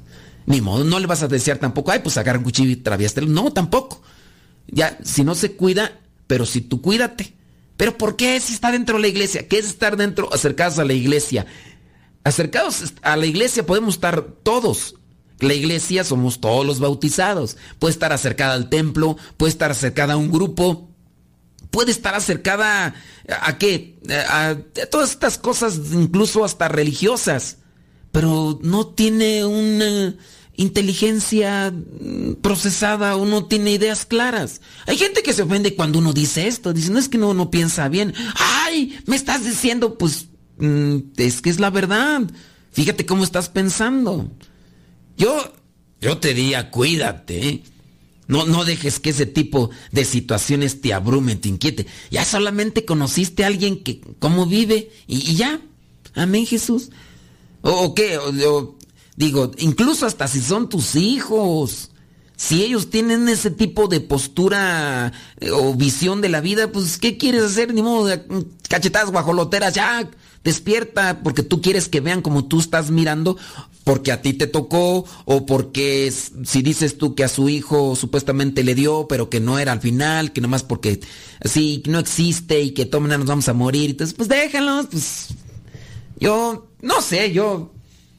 ni 0.46 0.60
modo, 0.60 0.82
no 0.82 0.98
le 0.98 1.06
vas 1.06 1.22
a 1.22 1.28
desear 1.28 1.58
tampoco, 1.58 1.92
ay, 1.92 2.00
pues 2.02 2.18
agarra 2.18 2.38
un 2.38 2.44
cuchillo 2.44 2.70
y 2.70 2.76
traviástelo, 2.76 3.28
no, 3.28 3.52
tampoco. 3.52 4.02
Ya, 4.66 4.98
si 5.04 5.22
no 5.22 5.36
se 5.36 5.52
cuida, 5.52 6.00
pero 6.26 6.44
si 6.44 6.60
tú 6.60 6.82
cuídate. 6.82 7.34
Pero 7.76 7.96
¿por 7.96 8.16
qué 8.16 8.40
si 8.40 8.52
está 8.52 8.72
dentro 8.72 8.96
de 8.96 9.02
la 9.02 9.08
iglesia? 9.08 9.46
¿Qué 9.46 9.58
es 9.58 9.66
estar 9.66 9.96
dentro, 9.96 10.32
acercados 10.32 10.80
a 10.80 10.84
la 10.84 10.92
iglesia? 10.92 11.46
Acercados 12.24 12.94
a 13.02 13.16
la 13.16 13.26
iglesia 13.26 13.64
podemos 13.64 13.94
estar 13.94 14.22
todos. 14.42 14.96
La 15.38 15.54
iglesia 15.54 16.02
somos 16.02 16.40
todos 16.40 16.66
los 16.66 16.80
bautizados. 16.80 17.56
Puede 17.78 17.92
estar 17.92 18.12
acercada 18.12 18.54
al 18.54 18.70
templo, 18.70 19.16
puede 19.36 19.50
estar 19.50 19.70
acercada 19.70 20.14
a 20.14 20.16
un 20.16 20.32
grupo, 20.32 20.85
puede 21.70 21.90
estar 21.90 22.14
acercada 22.14 22.94
a, 23.28 23.58
qué? 23.58 23.98
A, 24.28 24.56
todas 24.90 25.10
estas 25.10 25.38
cosas, 25.38 25.78
incluso 25.92 26.44
hasta 26.44 26.68
religiosas, 26.68 27.58
pero 28.12 28.58
no 28.62 28.86
tiene 28.86 29.44
una 29.44 30.14
inteligencia 30.56 31.72
procesada 32.40 33.16
o 33.16 33.26
no 33.26 33.44
tiene 33.44 33.72
ideas 33.72 34.06
claras. 34.06 34.60
Hay 34.86 34.96
gente 34.96 35.22
que 35.22 35.32
se 35.32 35.42
ofende 35.42 35.74
cuando 35.74 35.98
uno 35.98 36.12
dice 36.12 36.46
esto, 36.46 36.72
dice, 36.72 36.90
no 36.90 36.98
es 36.98 37.08
que 37.08 37.18
no, 37.18 37.34
no 37.34 37.50
piensa 37.50 37.88
bien. 37.88 38.14
Ay, 38.34 38.98
me 39.06 39.16
estás 39.16 39.44
diciendo, 39.44 39.98
pues 39.98 40.26
mm, 40.58 40.98
es 41.16 41.42
que 41.42 41.50
es 41.50 41.60
la 41.60 41.70
verdad. 41.70 42.22
Fíjate 42.72 43.06
cómo 43.06 43.24
estás 43.24 43.48
pensando. 43.48 44.30
Yo, 45.16 45.52
yo 46.00 46.18
te 46.18 46.34
diría, 46.34 46.70
cuídate. 46.70 47.62
No, 48.28 48.44
no 48.44 48.64
dejes 48.64 48.98
que 48.98 49.10
ese 49.10 49.26
tipo 49.26 49.70
de 49.92 50.04
situaciones 50.04 50.80
te 50.80 50.92
abrumen, 50.92 51.40
te 51.40 51.48
inquiete. 51.48 51.86
Ya 52.10 52.24
solamente 52.24 52.84
conociste 52.84 53.44
a 53.44 53.46
alguien 53.46 53.82
que, 53.82 54.00
cómo 54.18 54.46
vive 54.46 54.90
y, 55.06 55.34
ya. 55.36 55.60
Amén, 56.14 56.46
Jesús. 56.46 56.90
¿O, 57.62 57.94
qué? 57.94 58.18
digo, 59.16 59.52
incluso 59.58 60.06
hasta 60.06 60.28
si 60.28 60.40
son 60.40 60.68
tus 60.68 60.96
hijos. 60.96 61.90
Si 62.36 62.62
ellos 62.62 62.90
tienen 62.90 63.28
ese 63.30 63.50
tipo 63.50 63.88
de 63.88 64.00
postura 64.00 65.12
eh, 65.40 65.50
o 65.50 65.72
visión 65.74 66.20
de 66.20 66.28
la 66.28 66.42
vida, 66.42 66.70
pues 66.70 66.98
¿qué 66.98 67.16
quieres 67.16 67.42
hacer? 67.42 67.72
Ni 67.72 67.80
modo 67.80 68.14
mm, 68.14 68.40
cachetadas 68.68 69.10
guajoloteras, 69.10 69.72
ya 69.72 70.10
despierta 70.44 71.22
porque 71.22 71.42
tú 71.42 71.62
quieres 71.62 71.88
que 71.88 72.00
vean 72.00 72.20
como 72.20 72.44
tú 72.44 72.60
estás 72.60 72.90
mirando 72.90 73.38
porque 73.86 74.10
a 74.10 74.20
ti 74.20 74.32
te 74.32 74.48
tocó 74.48 75.04
o 75.26 75.46
porque 75.46 76.12
si 76.12 76.62
dices 76.62 76.98
tú 76.98 77.14
que 77.14 77.22
a 77.22 77.28
su 77.28 77.48
hijo 77.48 77.94
supuestamente 77.94 78.64
le 78.64 78.74
dio 78.74 79.06
pero 79.08 79.30
que 79.30 79.38
no 79.38 79.60
era 79.60 79.70
al 79.70 79.80
final, 79.80 80.32
que 80.32 80.40
nomás 80.40 80.64
porque 80.64 80.98
así 81.40 81.84
no 81.86 82.00
existe 82.00 82.60
y 82.60 82.72
que 82.72 82.84
tomen 82.84 83.16
nos 83.16 83.28
vamos 83.28 83.48
a 83.48 83.52
morir, 83.52 83.90
entonces 83.90 84.12
pues 84.16 84.28
déjalos, 84.28 84.88
pues 84.90 85.28
yo 86.18 86.68
no 86.82 87.00
sé, 87.00 87.30
yo 87.32 87.72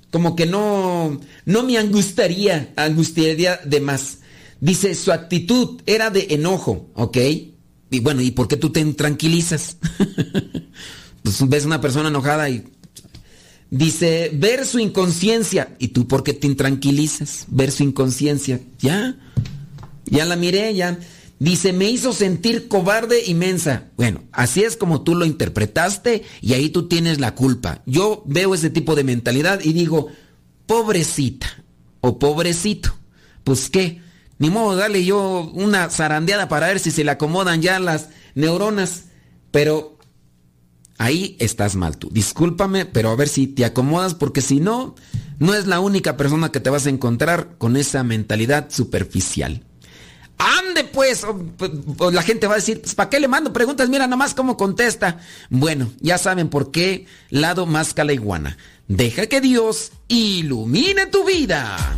como 0.09 0.37
que 0.37 0.45
no, 0.45 1.19
no 1.43 1.63
me 1.63 1.77
angustiaría, 1.77 2.71
angustiaría 2.77 3.59
de 3.65 3.81
más. 3.81 4.19
Dice, 4.61 4.95
su 4.95 5.11
actitud 5.11 5.81
era 5.85 6.09
de 6.11 6.27
enojo, 6.29 6.89
¿ok? 6.93 7.17
Y 7.89 7.99
bueno, 7.99 8.21
¿y 8.21 8.31
por 8.31 8.47
qué 8.47 8.55
tú 8.55 8.71
te 8.71 8.85
tranquilizas? 8.93 9.75
pues 11.23 11.49
ves 11.49 11.65
una 11.65 11.81
persona 11.81 12.07
enojada 12.07 12.49
y... 12.49 12.63
Dice, 13.69 14.31
ver 14.33 14.65
su 14.65 14.79
inconsciencia. 14.79 15.75
¿Y 15.79 15.89
tú 15.89 16.07
por 16.07 16.23
qué 16.23 16.33
te 16.33 16.47
intranquilizas? 16.47 17.45
Ver 17.49 17.71
su 17.71 17.83
inconsciencia. 17.83 18.61
Ya, 18.79 19.17
ya 20.05 20.25
la 20.25 20.35
miré, 20.35 20.73
ya. 20.73 20.99
Dice, 21.39 21.71
me 21.71 21.89
hizo 21.89 22.13
sentir 22.13 22.67
cobarde 22.67 23.23
y 23.25 23.33
mensa. 23.33 23.89
Bueno, 23.95 24.23
así 24.31 24.63
es 24.63 24.75
como 24.75 25.03
tú 25.03 25.15
lo 25.15 25.25
interpretaste 25.25 26.23
y 26.41 26.53
ahí 26.53 26.69
tú 26.69 26.87
tienes 26.87 27.19
la 27.19 27.35
culpa. 27.35 27.83
Yo 27.85 28.23
veo 28.25 28.55
ese 28.55 28.69
tipo 28.69 28.95
de 28.95 29.03
mentalidad 29.03 29.59
y 29.63 29.73
digo, 29.73 30.07
pobrecita 30.65 31.47
o 32.01 32.17
pobrecito. 32.17 32.95
Pues 33.43 33.69
qué, 33.69 34.01
ni 34.39 34.49
modo, 34.49 34.75
dale 34.75 35.05
yo 35.05 35.51
una 35.53 35.89
zarandeada 35.89 36.47
para 36.49 36.67
ver 36.67 36.79
si 36.79 36.89
se 36.89 37.03
le 37.03 37.11
acomodan 37.11 37.61
ya 37.61 37.79
las 37.79 38.09
neuronas. 38.33 39.05
Pero 39.51 39.96
ahí 40.97 41.35
estás 41.39 41.75
mal 41.75 41.97
tú. 41.97 42.09
Discúlpame, 42.11 42.85
pero 42.85 43.09
a 43.09 43.15
ver 43.15 43.27
si 43.27 43.47
te 43.47 43.65
acomodas 43.65 44.13
porque 44.13 44.41
si 44.41 44.59
no, 44.59 44.95
no 45.39 45.53
es 45.53 45.67
la 45.67 45.79
única 45.79 46.17
persona 46.17 46.51
que 46.51 46.59
te 46.59 46.69
vas 46.69 46.85
a 46.85 46.89
encontrar 46.89 47.55
con 47.57 47.77
esa 47.77 48.03
mentalidad 48.03 48.69
superficial. 48.69 49.63
Ande 50.37 50.83
pues, 50.83 51.25
la 52.11 52.21
gente 52.21 52.45
va 52.45 52.53
a 52.53 52.57
decir, 52.57 52.81
pues, 52.81 52.93
¿para 52.93 53.09
qué 53.09 53.19
le 53.19 53.27
mando 53.27 53.53
preguntas? 53.53 53.89
Mira 53.89 54.05
nomás 54.05 54.35
cómo 54.35 54.55
contesta. 54.55 55.19
Bueno, 55.49 55.91
ya 55.99 56.17
saben 56.17 56.49
por 56.49 56.69
qué 56.71 57.07
lado 57.29 57.65
más 57.65 57.95
la 57.97 58.13
iguana. 58.13 58.57
Deja 58.87 59.25
que 59.25 59.41
Dios 59.41 59.91
ilumine 60.07 61.07
tu 61.07 61.25
vida. 61.25 61.97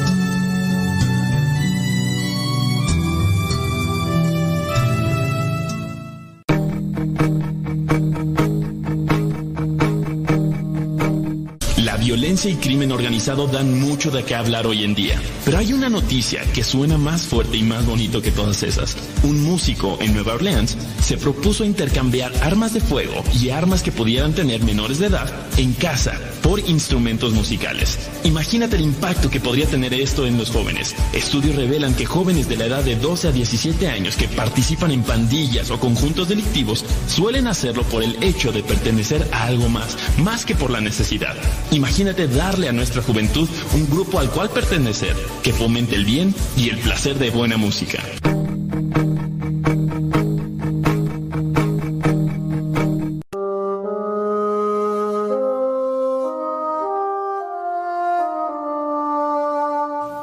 Violencia 12.41 12.51
y 12.51 12.55
crimen 12.55 12.91
organizado 12.91 13.47
dan 13.47 13.79
mucho 13.79 14.09
de 14.09 14.23
qué 14.23 14.35
hablar 14.35 14.65
hoy 14.65 14.83
en 14.83 14.95
día. 14.95 15.21
Pero 15.45 15.57
hay 15.57 15.73
una 15.73 15.89
noticia 15.89 16.41
que 16.53 16.63
suena 16.63 16.97
más 16.97 17.23
fuerte 17.23 17.57
y 17.57 17.63
más 17.63 17.85
bonito 17.85 18.21
que 18.21 18.31
todas 18.31 18.63
esas. 18.63 18.95
Un 19.23 19.43
músico 19.43 19.97
en 20.01 20.13
Nueva 20.13 20.33
Orleans 20.33 20.77
se 21.01 21.17
propuso 21.17 21.63
intercambiar 21.63 22.31
armas 22.41 22.73
de 22.73 22.81
fuego 22.81 23.23
y 23.39 23.49
armas 23.49 23.83
que 23.83 23.91
pudieran 23.91 24.33
tener 24.33 24.63
menores 24.63 24.99
de 24.99 25.07
edad 25.07 25.29
en 25.57 25.73
casa 25.73 26.19
por 26.41 26.59
instrumentos 26.59 27.33
musicales. 27.33 27.99
Imagínate 28.23 28.75
el 28.75 28.81
impacto 28.81 29.29
que 29.29 29.39
podría 29.39 29.67
tener 29.67 29.93
esto 29.93 30.25
en 30.25 30.37
los 30.37 30.49
jóvenes. 30.49 30.95
Estudios 31.13 31.55
revelan 31.55 31.93
que 31.93 32.05
jóvenes 32.05 32.49
de 32.49 32.57
la 32.57 32.65
edad 32.65 32.83
de 32.83 32.95
12 32.95 33.27
a 33.27 33.31
17 33.31 33.87
años 33.87 34.15
que 34.15 34.27
participan 34.27 34.91
en 34.91 35.03
pandillas 35.03 35.69
o 35.69 35.79
conjuntos 35.79 36.29
delictivos 36.29 36.85
suelen 37.07 37.47
hacerlo 37.47 37.83
por 37.83 38.03
el 38.03 38.21
hecho 38.23 38.51
de 38.51 38.63
pertenecer 38.63 39.27
a 39.31 39.43
algo 39.43 39.69
más, 39.69 39.97
más 40.17 40.45
que 40.45 40.55
por 40.55 40.71
la 40.71 40.81
necesidad. 40.81 41.35
Imagínate 41.71 42.27
darle 42.31 42.69
a 42.69 42.71
nuestra 42.71 43.01
juventud 43.01 43.47
un 43.73 43.89
grupo 43.89 44.19
al 44.19 44.29
cual 44.31 44.49
pertenecer, 44.49 45.15
que 45.43 45.53
fomente 45.53 45.95
el 45.95 46.05
bien 46.05 46.33
y 46.57 46.69
el 46.69 46.77
placer 46.79 47.17
de 47.17 47.29
buena 47.29 47.57
música. 47.57 47.99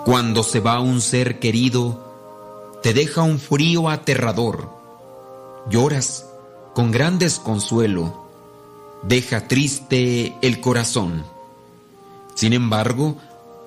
Cuando 0.04 0.42
se 0.42 0.60
va 0.60 0.80
un 0.80 1.02
ser 1.02 1.38
querido, 1.38 2.78
te 2.82 2.94
deja 2.94 3.22
un 3.22 3.38
frío 3.38 3.90
aterrador. 3.90 4.70
Lloras 5.68 6.24
con 6.74 6.90
gran 6.90 7.18
desconsuelo, 7.18 8.26
deja 9.02 9.48
triste 9.48 10.34
el 10.40 10.60
corazón. 10.60 11.24
Sin 12.38 12.52
embargo, 12.52 13.16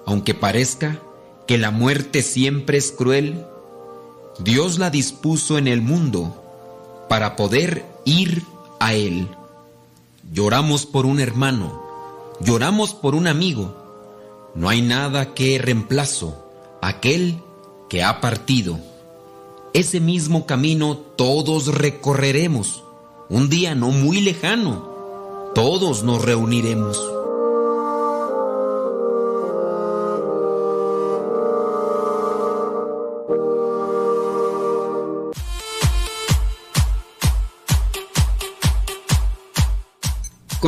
aunque 0.06 0.34
parezca 0.34 0.98
que 1.46 1.58
la 1.58 1.72
muerte 1.72 2.22
siempre 2.22 2.78
es 2.78 2.94
cruel, 2.94 3.46
Dios 4.40 4.80
la 4.80 4.90
dispuso 4.90 5.58
en 5.58 5.68
el 5.68 5.82
mundo 5.82 6.42
para 7.10 7.36
poder 7.36 7.86
ir 8.06 8.46
a 8.80 8.94
Él. 8.94 9.28
Lloramos 10.32 10.86
por 10.86 11.06
un 11.06 11.20
hermano, 11.20 11.84
lloramos 12.40 12.94
por 12.94 13.14
un 13.14 13.28
amigo, 13.28 13.76
no 14.56 14.70
hay 14.70 14.82
nada 14.82 15.34
que 15.34 15.60
reemplazo 15.60 16.42
aquel 16.82 17.42
que 17.90 18.04
ha 18.04 18.22
partido. 18.22 18.80
Ese 19.74 20.00
mismo 20.00 20.46
camino 20.46 20.96
todos 21.18 21.68
recorreremos. 21.68 22.86
un 23.28 23.50
día 23.50 23.76
no 23.76 23.90
muy 23.90 24.22
lejano, 24.22 25.52
todos 25.56 26.04
nos 26.04 26.24
reuniremos. 26.24 27.21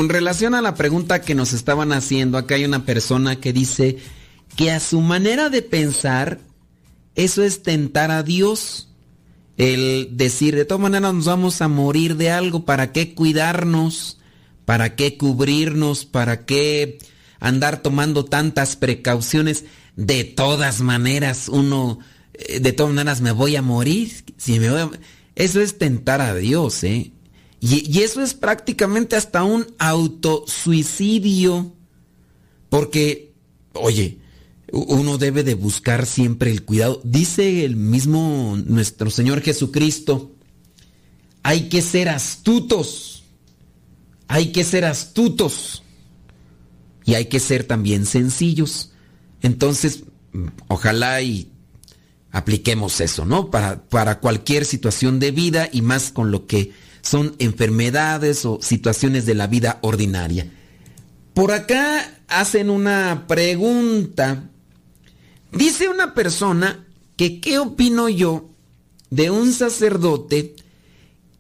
Con 0.04 0.10
relación 0.10 0.54
a 0.54 0.62
la 0.62 0.76
pregunta 0.76 1.22
que 1.22 1.34
nos 1.34 1.54
estaban 1.54 1.94
haciendo, 1.94 2.38
acá 2.38 2.56
hay 2.56 2.66
una 2.66 2.86
persona 2.86 3.38
que 3.38 3.54
dice 3.54 4.00
que 4.58 4.70
a 4.70 4.82
su 4.82 5.00
manera 5.00 5.50
de 5.50 5.62
pensar, 5.62 6.42
eso 7.16 7.42
es 7.42 7.64
tentar 7.64 8.12
a 8.12 8.22
Dios. 8.22 8.90
El 9.56 10.10
decir, 10.12 10.58
de 10.58 10.66
todas 10.66 10.82
maneras 10.82 11.14
nos 11.14 11.24
vamos 11.24 11.62
a 11.62 11.70
morir 11.70 12.18
de 12.18 12.32
algo, 12.32 12.66
¿para 12.66 12.92
qué 12.92 13.16
cuidarnos? 13.16 14.20
¿Para 14.66 14.98
qué 14.98 15.18
cubrirnos? 15.18 16.04
¿Para 16.04 16.46
qué 16.46 16.98
andar 17.40 17.82
tomando 17.82 18.26
tantas 18.26 18.76
precauciones? 18.76 19.64
De 19.96 20.26
todas 20.26 20.82
maneras, 20.82 21.48
uno, 21.48 22.00
eh, 22.34 22.60
de 22.60 22.74
todas 22.74 22.94
maneras 22.94 23.22
me 23.22 23.32
voy 23.32 23.56
a 23.56 23.62
morir. 23.62 24.12
Si 24.36 24.60
me 24.60 24.70
voy 24.70 24.82
a... 24.82 24.92
Eso 25.36 25.62
es 25.62 25.78
tentar 25.78 26.20
a 26.20 26.36
Dios, 26.36 26.84
¿eh? 26.84 27.14
Y, 27.66 28.02
eso 28.02 28.22
es 28.22 28.34
prácticamente 28.34 29.16
hasta 29.16 29.46
un 29.46 29.66
autosuicidio. 29.80 31.74
Porque, 32.68 33.32
oye, 33.72 34.20
uno 34.74 35.18
debe 35.18 35.44
de 35.46 35.54
buscar 35.54 36.06
siempre 36.06 36.52
el 36.52 36.66
cuidado. 36.66 37.00
Dice 37.06 37.64
el 37.64 37.78
mismo 37.78 38.58
nuestro 38.66 39.10
Señor 39.10 39.40
Jesucristo, 39.40 40.34
hay 41.42 41.70
que 41.70 41.82
ser 41.82 42.10
astutos. 42.10 43.24
Hay 44.28 44.52
que 44.52 44.66
ser 44.66 44.84
astutos. 44.84 45.84
Y 47.06 47.14
hay 47.14 47.28
que 47.28 47.40
ser 47.40 47.64
también 47.64 48.06
sencillos. 48.06 48.92
Entonces, 49.42 50.04
ojalá 50.68 51.22
y 51.22 51.50
apliquemos 52.30 53.00
eso, 53.00 53.24
¿no? 53.24 53.50
Para, 53.50 53.86
para 53.86 54.20
cualquier 54.20 54.66
situación 54.66 55.22
de 55.22 55.32
vida 55.32 55.70
y 55.72 55.82
más 55.82 56.12
con 56.12 56.30
lo 56.30 56.46
que 56.46 56.74
son 57.04 57.36
enfermedades 57.38 58.46
o 58.46 58.60
situaciones 58.62 59.26
de 59.26 59.36
la 59.36 59.48
vida 59.48 59.78
ordinaria. 59.82 60.50
Por 61.34 61.52
acá 61.52 62.22
hacen 62.28 62.70
una 62.70 63.26
pregunta. 63.28 64.50
Dice 65.52 65.90
una 65.90 66.16
persona 66.16 66.88
que 67.18 67.40
qué 67.40 67.60
opino 67.60 68.10
yo 68.10 68.50
de 69.10 69.30
un 69.30 69.54
sacerdote 69.54 70.56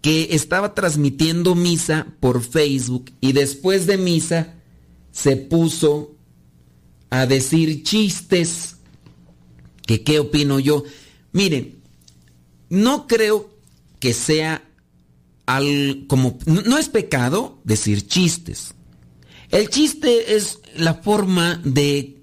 que 0.01 0.29
estaba 0.31 0.75
transmitiendo 0.75 1.55
misa 1.55 2.07
por 2.19 2.43
Facebook 2.43 3.11
y 3.21 3.31
después 3.31 3.87
de 3.87 3.97
misa 3.97 4.55
se 5.11 5.37
puso 5.37 6.11
a 7.09 7.25
decir 7.25 7.83
chistes. 7.83 8.75
Que 9.85 10.03
qué 10.03 10.19
opino 10.19 10.59
yo. 10.59 10.83
Miren, 11.31 11.75
no 12.69 13.07
creo 13.07 13.49
que 13.99 14.13
sea 14.13 14.63
al, 15.45 16.05
como, 16.07 16.37
no 16.45 16.77
es 16.77 16.89
pecado 16.89 17.59
decir 17.63 18.07
chistes. 18.07 18.73
El 19.51 19.69
chiste 19.69 20.35
es 20.35 20.59
la 20.75 20.95
forma 20.95 21.61
de 21.63 22.17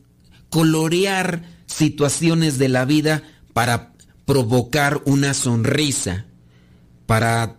colorear 0.49 1.45
situaciones 1.67 2.59
de 2.59 2.69
la 2.69 2.85
vida 2.85 3.23
para 3.53 3.93
provocar 4.25 5.03
una 5.07 5.35
sonrisa, 5.35 6.27
para 7.07 7.57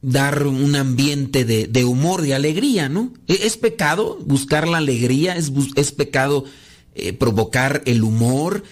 dar 0.00 0.46
un 0.46 0.76
ambiente 0.76 1.44
de, 1.44 1.84
humor, 1.84 2.22
de 2.22 2.34
alegría, 2.34 2.88
¿no? 2.88 3.12
¿E, 3.26 3.40
¿Es 3.46 3.56
pecado 3.56 4.18
buscar 4.24 4.68
la 4.68 4.78
alegría? 4.78 5.36
¿Es, 5.36 5.52
es 5.74 5.92
pecado 5.92 6.44
eh, 6.94 7.12
provocar 7.12 7.82
el 7.86 8.02
humor, 8.04 8.62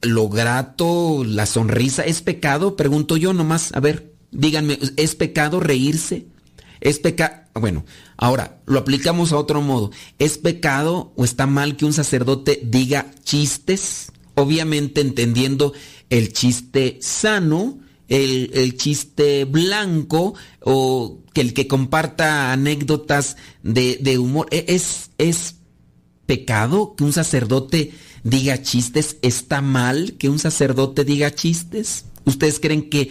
lo 0.00 0.28
grato, 0.28 1.24
la 1.24 1.46
sonrisa? 1.46 2.02
¿Es 2.02 2.22
pecado? 2.22 2.76
Pregunto 2.76 3.16
yo 3.16 3.32
nomás, 3.32 3.72
a 3.74 3.80
ver. 3.80 4.11
Díganme, 4.32 4.78
¿es 4.96 5.14
pecado 5.14 5.60
reírse? 5.60 6.26
¿Es 6.80 6.98
pecado? 6.98 7.42
Bueno, 7.54 7.84
ahora 8.16 8.60
lo 8.66 8.78
aplicamos 8.78 9.32
a 9.32 9.36
otro 9.36 9.60
modo. 9.60 9.90
¿Es 10.18 10.38
pecado 10.38 11.12
o 11.16 11.24
está 11.24 11.46
mal 11.46 11.76
que 11.76 11.84
un 11.84 11.92
sacerdote 11.92 12.60
diga 12.64 13.10
chistes? 13.22 14.10
Obviamente 14.34 15.02
entendiendo 15.02 15.74
el 16.08 16.32
chiste 16.32 16.98
sano, 17.02 17.78
el, 18.08 18.76
chiste 18.76 19.44
blanco 19.44 20.34
o 20.60 21.20
que 21.34 21.42
el 21.42 21.52
que 21.52 21.68
comparta 21.68 22.52
anécdotas 22.52 23.36
de, 23.62 23.98
de 24.00 24.18
humor. 24.18 24.48
¿E, 24.50 24.64
¿Es, 24.68 25.10
¿Es 25.18 25.56
pecado 26.24 26.94
que 26.96 27.04
un 27.04 27.12
sacerdote 27.12 27.92
diga 28.24 28.62
chistes? 28.62 29.18
¿Está 29.20 29.60
mal 29.60 30.14
que 30.18 30.30
un 30.30 30.38
sacerdote 30.38 31.04
diga 31.04 31.34
chistes? 31.34 32.06
¿Ustedes 32.24 32.60
creen 32.60 32.88
que 32.88 33.10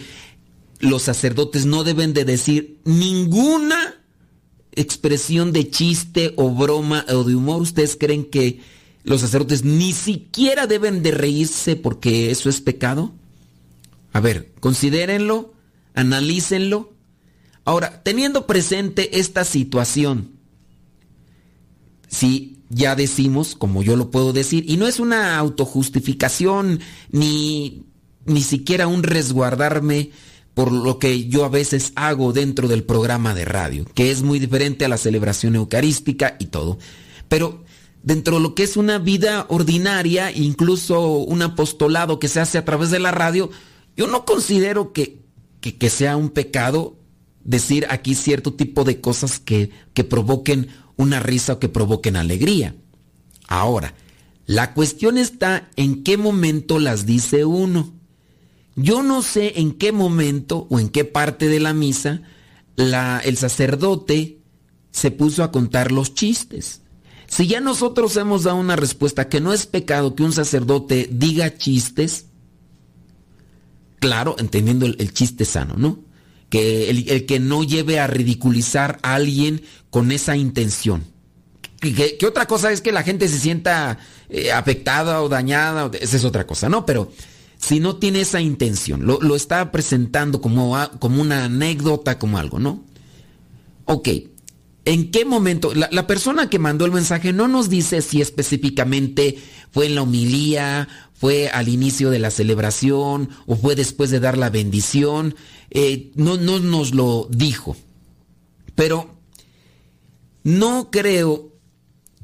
los 0.82 1.02
sacerdotes 1.02 1.64
no 1.64 1.84
deben 1.84 2.12
de 2.12 2.24
decir 2.24 2.80
ninguna 2.84 3.94
expresión 4.72 5.52
de 5.52 5.70
chiste 5.70 6.34
o 6.36 6.50
broma 6.50 7.06
o 7.08 7.22
de 7.22 7.36
humor. 7.36 7.62
¿Ustedes 7.62 7.96
creen 7.98 8.24
que 8.24 8.60
los 9.04 9.20
sacerdotes 9.20 9.64
ni 9.64 9.92
siquiera 9.92 10.66
deben 10.66 11.04
de 11.04 11.12
reírse 11.12 11.76
porque 11.76 12.32
eso 12.32 12.50
es 12.50 12.60
pecado? 12.60 13.12
A 14.12 14.18
ver, 14.18 14.52
considérenlo, 14.58 15.54
analícenlo. 15.94 16.92
Ahora, 17.64 18.02
teniendo 18.02 18.48
presente 18.48 19.20
esta 19.20 19.44
situación, 19.44 20.32
si 22.08 22.58
ya 22.70 22.96
decimos, 22.96 23.54
como 23.54 23.84
yo 23.84 23.94
lo 23.94 24.10
puedo 24.10 24.32
decir, 24.32 24.64
y 24.68 24.78
no 24.78 24.88
es 24.88 24.98
una 24.98 25.38
autojustificación 25.38 26.80
ni, 27.12 27.84
ni 28.24 28.42
siquiera 28.42 28.88
un 28.88 29.04
resguardarme 29.04 30.10
por 30.54 30.70
lo 30.70 30.98
que 30.98 31.28
yo 31.28 31.44
a 31.44 31.48
veces 31.48 31.92
hago 31.94 32.32
dentro 32.32 32.68
del 32.68 32.84
programa 32.84 33.34
de 33.34 33.44
radio, 33.44 33.84
que 33.94 34.10
es 34.10 34.22
muy 34.22 34.38
diferente 34.38 34.84
a 34.84 34.88
la 34.88 34.98
celebración 34.98 35.56
eucarística 35.56 36.36
y 36.38 36.46
todo. 36.46 36.78
Pero 37.28 37.64
dentro 38.02 38.36
de 38.36 38.42
lo 38.42 38.54
que 38.54 38.62
es 38.62 38.76
una 38.76 38.98
vida 38.98 39.46
ordinaria, 39.48 40.30
incluso 40.30 41.18
un 41.18 41.42
apostolado 41.42 42.18
que 42.18 42.28
se 42.28 42.40
hace 42.40 42.58
a 42.58 42.64
través 42.64 42.90
de 42.90 42.98
la 42.98 43.12
radio, 43.12 43.50
yo 43.96 44.06
no 44.06 44.24
considero 44.24 44.92
que, 44.92 45.20
que, 45.60 45.90
sea 45.90 46.16
un 46.16 46.30
pecado 46.30 46.96
decir 47.44 47.86
aquí 47.88 48.14
cierto 48.14 48.54
tipo 48.54 48.84
de 48.84 49.00
cosas 49.00 49.38
que, 49.38 49.70
que 49.94 50.04
provoquen 50.04 50.68
una 50.96 51.20
risa 51.20 51.54
o 51.54 51.58
que 51.58 51.68
provoquen 51.68 52.16
alegría. 52.16 52.74
Ahora, 53.48 53.94
la 54.46 54.74
cuestión 54.74 55.18
está 55.18 55.70
en 55.76 56.02
qué 56.04 56.16
momento 56.16 56.78
las 56.78 57.06
dice 57.06 57.44
uno. 57.44 57.92
Yo 58.74 59.02
no 59.02 59.22
sé 59.22 59.60
en 59.60 59.72
qué 59.72 59.92
momento 59.92 60.66
o 60.70 60.78
en 60.78 60.88
qué 60.88 61.04
parte 61.04 61.48
de 61.48 61.60
la 61.60 61.74
misa 61.74 62.22
el 62.76 63.36
sacerdote 63.36 64.38
se 64.90 65.10
puso 65.10 65.44
a 65.44 65.52
contar 65.52 65.92
los 65.92 66.14
chistes. 66.14 66.80
Si 67.26 67.46
ya 67.46 67.60
nosotros 67.60 68.16
hemos 68.16 68.44
dado 68.44 68.56
una 68.56 68.76
respuesta 68.76 69.28
que 69.28 69.40
no 69.40 69.52
es 69.52 69.66
pecado 69.66 70.14
que 70.14 70.22
un 70.22 70.32
sacerdote 70.32 71.08
diga 71.10 71.56
chistes, 71.56 72.26
claro, 74.00 74.36
entendiendo 74.38 74.86
el, 74.86 75.12
chiste 75.14 75.44
sano, 75.44 75.74
¿no? 75.76 76.00
Que 76.50 76.90
el, 76.90 77.24
que 77.24 77.40
no 77.40 77.64
lleve 77.64 78.00
a 78.00 78.06
ridiculizar 78.06 78.98
a 79.02 79.14
alguien 79.14 79.62
con 79.90 80.12
esa 80.12 80.36
intención. 80.36 81.04
Que, 81.80 82.18
otra 82.26 82.46
cosa 82.46 82.70
es 82.70 82.80
que 82.80 82.92
la 82.92 83.02
gente 83.02 83.28
se 83.28 83.38
sienta 83.38 83.98
eh, 84.28 84.52
afectada 84.52 85.22
o 85.22 85.28
dañada, 85.28 85.90
esa 85.98 86.16
es 86.16 86.24
otra 86.24 86.46
cosa, 86.46 86.68
¿no? 86.68 86.84
Pero 86.84 87.12
si 87.62 87.78
no 87.78 87.96
tiene 87.96 88.20
esa 88.20 88.40
intención, 88.40 89.06
lo, 89.06 89.36
está 89.36 89.70
presentando 89.70 90.40
como, 90.40 90.76
como 90.98 91.22
una 91.22 91.44
anécdota, 91.44 92.18
como 92.18 92.38
algo, 92.38 92.58
¿no? 92.58 92.84
Ok, 93.84 94.08
¿en 94.84 95.10
qué 95.12 95.24
momento? 95.24 95.72
La, 95.72 95.88
la, 95.92 96.08
persona 96.08 96.50
que 96.50 96.58
mandó 96.58 96.84
el 96.84 96.92
mensaje 96.92 97.32
no 97.32 97.46
nos 97.46 97.70
dice 97.70 98.02
si 98.02 98.20
específicamente 98.20 99.38
fue 99.70 99.86
en 99.86 99.94
la 99.94 100.02
homilía, 100.02 100.88
fue 101.14 101.50
al 101.50 101.68
inicio 101.68 102.10
de 102.10 102.18
la 102.18 102.32
celebración 102.32 103.28
o 103.46 103.54
fue 103.54 103.76
después 103.76 104.10
de 104.10 104.18
dar 104.18 104.36
la 104.36 104.50
bendición. 104.50 105.36
Eh, 105.70 106.10
no, 106.16 106.36
no 106.36 106.58
nos 106.58 106.96
lo 106.96 107.28
dijo. 107.30 107.76
Pero 108.74 109.14
no 110.42 110.90
creo 110.90 111.52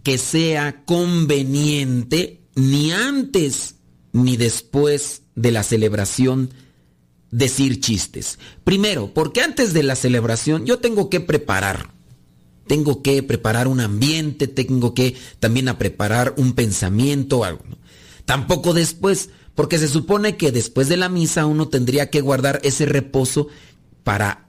que 0.03 0.19
sea 0.19 0.85
conveniente 0.85 2.43
ni 2.57 2.91
antes 2.91 3.77
ni 4.13 4.37
después 4.37 5.23
de 5.39 5.53
la 5.53 5.63
celebración 5.63 6.51
decir 7.31 7.81
chistes. 7.81 8.39
Primero, 8.65 9.13
porque 9.15 9.41
antes 9.41 9.73
de 9.73 9.83
la 9.83 9.97
celebración 9.97 10.67
yo 10.67 10.79
tengo 10.79 11.09
que 11.09 11.21
preparar. 11.21 11.93
Tengo 12.67 13.03
que 13.03 13.23
preparar 13.23 13.67
un 13.67 13.81
ambiente, 13.81 14.47
tengo 14.47 14.93
que 14.93 15.17
también 15.39 15.69
a 15.69 15.79
preparar 15.79 16.35
un 16.37 16.53
pensamiento, 16.53 17.45
algo. 17.45 17.65
Tampoco 18.27 18.75
después, 18.75 19.31
porque 19.55 19.79
se 19.79 19.89
supone 19.89 20.37
que 20.37 20.53
después 20.53 20.89
de 20.89 20.99
la 20.99 21.09
misa 21.09 21.47
uno 21.47 21.69
tendría 21.69 22.11
que 22.11 22.21
guardar 22.21 22.61
ese 22.65 22.85
reposo 22.85 23.49
para 24.05 24.49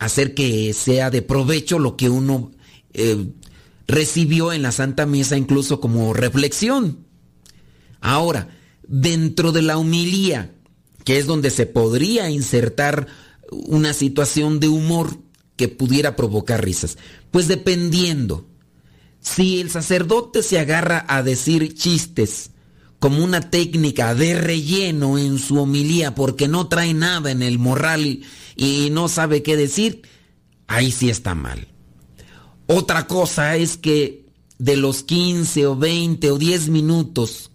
hacer 0.00 0.34
que 0.34 0.72
sea 0.72 1.10
de 1.10 1.22
provecho 1.22 1.78
lo 1.78 1.96
que 1.96 2.08
uno 2.08 2.50
eh, 2.94 3.28
recibió 3.86 4.52
en 4.52 4.62
la 4.62 4.72
Santa 4.72 5.06
Misa 5.06 5.36
incluso 5.36 5.80
como 5.80 6.14
reflexión. 6.14 7.06
Ahora, 8.00 8.48
dentro 8.86 9.52
de 9.52 9.62
la 9.62 9.78
humilía, 9.78 10.52
que 11.04 11.18
es 11.18 11.26
donde 11.26 11.50
se 11.50 11.66
podría 11.66 12.30
insertar 12.30 13.06
una 13.50 13.92
situación 13.92 14.60
de 14.60 14.68
humor 14.68 15.18
que 15.56 15.68
pudiera 15.68 16.16
provocar 16.16 16.64
risas, 16.64 16.98
pues 17.30 17.48
dependiendo, 17.48 18.46
si 19.20 19.60
el 19.60 19.70
sacerdote 19.70 20.42
se 20.42 20.58
agarra 20.58 21.04
a 21.08 21.22
decir 21.22 21.74
chistes 21.74 22.50
como 22.98 23.22
una 23.22 23.50
técnica 23.50 24.14
de 24.14 24.34
relleno 24.40 25.18
en 25.18 25.38
su 25.38 25.60
homilía 25.60 26.14
porque 26.14 26.48
no 26.48 26.68
trae 26.68 26.94
nada 26.94 27.30
en 27.30 27.42
el 27.42 27.58
morral 27.58 28.22
y 28.56 28.88
no 28.90 29.08
sabe 29.08 29.42
qué 29.42 29.56
decir, 29.56 30.02
ahí 30.66 30.90
sí 30.90 31.10
está 31.10 31.34
mal. 31.34 31.68
Otra 32.66 33.06
cosa 33.06 33.56
es 33.56 33.76
que 33.76 34.26
de 34.58 34.76
los 34.76 35.02
15 35.02 35.66
o 35.66 35.76
20 35.76 36.30
o 36.30 36.38
10 36.38 36.68
minutos 36.68 37.51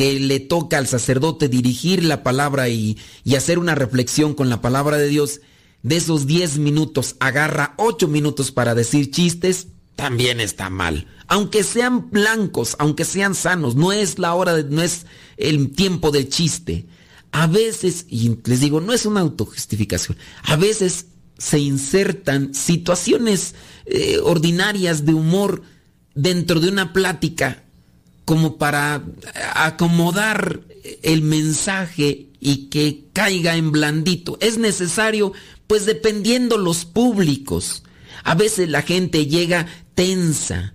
que 0.00 0.18
le 0.18 0.40
toca 0.40 0.78
al 0.78 0.86
sacerdote 0.86 1.50
dirigir 1.50 2.02
la 2.04 2.22
palabra 2.22 2.70
y, 2.70 2.96
hacer 3.36 3.58
una 3.58 3.74
reflexión 3.74 4.32
con 4.32 4.48
la 4.48 4.62
palabra 4.62 4.96
de 4.96 5.08
Dios, 5.08 5.42
de 5.82 5.96
esos 5.96 6.26
10 6.26 6.56
minutos 6.56 7.16
agarra 7.20 7.74
8 7.76 8.08
minutos 8.08 8.50
para 8.50 8.74
decir 8.74 9.10
chistes, 9.10 9.66
también 9.96 10.40
está 10.40 10.70
mal. 10.70 11.06
Aunque 11.26 11.62
sean 11.64 12.10
blancos, 12.10 12.76
aunque 12.78 13.04
sean 13.04 13.34
sanos, 13.34 13.76
no 13.76 13.92
es 13.92 14.18
la 14.18 14.32
hora, 14.32 14.54
de, 14.54 14.64
no 14.64 14.80
es 14.80 15.04
el 15.36 15.70
tiempo 15.72 16.10
del 16.10 16.30
chiste. 16.30 16.86
A 17.30 17.46
veces, 17.46 18.06
y 18.08 18.38
les 18.46 18.60
digo, 18.60 18.80
no 18.80 18.94
es 18.94 19.04
una 19.04 19.20
autojustificación, 19.20 20.16
a 20.44 20.56
veces 20.56 21.08
se 21.36 21.58
insertan 21.58 22.54
situaciones 22.54 23.54
eh, 23.84 24.16
ordinarias 24.22 25.04
de 25.04 25.12
humor 25.12 25.60
dentro 26.14 26.58
de 26.58 26.70
una 26.70 26.94
plática 26.94 27.64
como 28.30 28.58
para 28.58 29.02
acomodar 29.56 30.60
el 31.02 31.22
mensaje 31.22 32.28
y 32.38 32.68
que 32.68 33.06
caiga 33.12 33.56
en 33.56 33.72
blandito. 33.72 34.38
Es 34.40 34.56
necesario, 34.56 35.32
pues 35.66 35.84
dependiendo 35.84 36.56
los 36.56 36.84
públicos. 36.84 37.82
A 38.22 38.36
veces 38.36 38.68
la 38.68 38.82
gente 38.82 39.26
llega 39.26 39.66
tensa, 39.96 40.74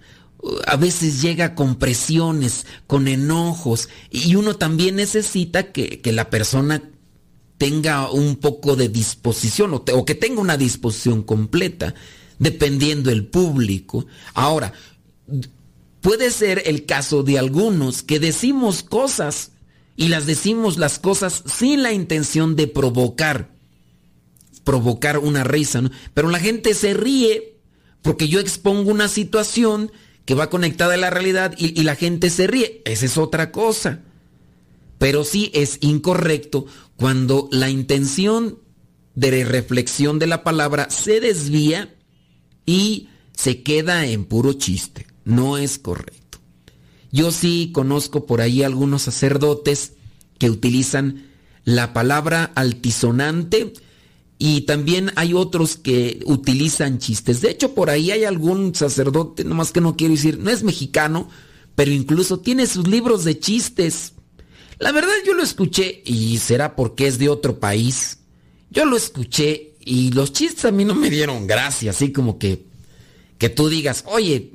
a 0.67 0.75
veces 0.75 1.21
llega 1.21 1.55
con 1.55 1.77
presiones, 1.77 2.65
con 2.87 3.07
enojos, 3.07 3.87
y 4.11 4.35
uno 4.35 4.57
también 4.57 4.97
necesita 4.97 5.71
que, 5.71 6.01
que 6.01 6.11
la 6.11 6.29
persona 6.29 6.83
tenga 7.57 8.11
un 8.11 8.35
poco 8.35 8.75
de 8.75 8.89
disposición 8.89 9.73
o, 9.75 9.85
o, 9.93 10.03
que 10.03 10.15
tenga 10.15 10.41
una 10.41 10.57
disposición 10.57 11.23
completa, 11.23 11.95
dependiendo 12.37 13.11
el 13.11 13.25
público. 13.27 14.07
Ahora, 14.33 14.73
puede 16.05 16.29
ser 16.29 16.61
el 16.67 16.85
caso 16.85 17.23
de 17.23 17.39
algunos 17.39 18.03
que 18.03 18.19
decimos 18.19 18.83
cosas 18.83 19.53
y 19.95 20.09
las 20.09 20.27
decimos 20.27 20.77
las 20.77 20.99
cosas 20.99 21.41
sin 21.47 21.81
la 21.81 21.93
intención 21.93 22.55
de 22.55 22.67
provocar, 22.67 23.49
provocar 24.63 25.17
una 25.17 25.43
risa, 25.43 25.81
¿no? 25.81 25.89
pero 26.13 26.29
la 26.29 26.39
gente 26.39 26.75
se 26.75 26.93
ríe 26.93 27.57
porque 28.03 28.27
yo 28.27 28.39
expongo 28.39 28.91
una 28.91 29.07
situación 29.07 29.91
que 30.25 30.35
va 30.35 30.51
conectada 30.51 30.93
a 30.93 30.97
la 30.97 31.09
realidad 31.09 31.55
y, 31.57 31.79
y 31.79 31.83
la 31.83 31.95
gente 31.95 32.29
se 32.29 32.45
ríe. 32.45 32.83
Esa 32.85 33.07
es 33.07 33.17
otra 33.17 33.51
cosa. 33.51 34.01
Pero 34.99 35.23
sí 35.23 35.49
es 35.55 35.79
incorrecto 35.81 36.67
cuando 36.97 37.49
la 37.51 37.71
intención 37.71 38.59
de 39.15 39.43
reflexión 39.43 40.19
de 40.19 40.27
la 40.27 40.43
palabra 40.43 40.87
se 40.91 41.19
desvía 41.19 41.95
y 42.63 43.09
se 43.33 43.63
queda 43.63 44.05
en 44.05 44.25
puro 44.25 44.53
chiste. 44.53 45.14
No 45.25 45.57
es 45.57 45.77
correcto. 45.79 46.39
Yo 47.11 47.31
sí 47.31 47.71
conozco 47.73 48.25
por 48.25 48.41
ahí 48.41 48.63
algunos 48.63 49.03
sacerdotes 49.03 49.93
que 50.37 50.49
utilizan 50.49 51.27
la 51.63 51.93
palabra 51.93 52.51
altisonante 52.55 53.73
y 54.37 54.61
también 54.61 55.11
hay 55.15 55.33
otros 55.33 55.77
que 55.77 56.19
utilizan 56.25 56.99
chistes. 56.99 57.41
De 57.41 57.49
hecho, 57.49 57.73
por 57.73 57.89
ahí 57.89 58.11
hay 58.11 58.25
algún 58.25 58.75
sacerdote, 58.75 59.43
nomás 59.43 59.71
que 59.71 59.81
no 59.81 59.95
quiero 59.95 60.13
decir, 60.13 60.39
no 60.39 60.51
es 60.51 60.63
mexicano, 60.63 61.29
pero 61.73 61.91
incluso 61.91 62.39
tiene 62.39 62.67
sus 62.67 62.87
libros 62.87 63.23
de 63.23 63.39
chistes. 63.39 64.13
La 64.77 64.91
verdad 64.91 65.13
yo 65.25 65.33
lo 65.33 65.43
escuché 65.43 66.03
y 66.05 66.37
será 66.37 66.75
porque 66.75 67.07
es 67.07 67.17
de 67.17 67.29
otro 67.29 67.59
país. 67.59 68.19
Yo 68.69 68.85
lo 68.85 68.97
escuché 68.97 69.75
y 69.79 70.11
los 70.11 70.33
chistes 70.33 70.65
a 70.65 70.71
mí 70.71 70.83
no 70.83 70.95
me 70.95 71.09
dieron 71.09 71.47
gracia, 71.47 71.91
así 71.91 72.11
como 72.11 72.37
que 72.37 72.65
que 73.37 73.49
tú 73.49 73.67
digas, 73.67 74.03
"Oye, 74.07 74.53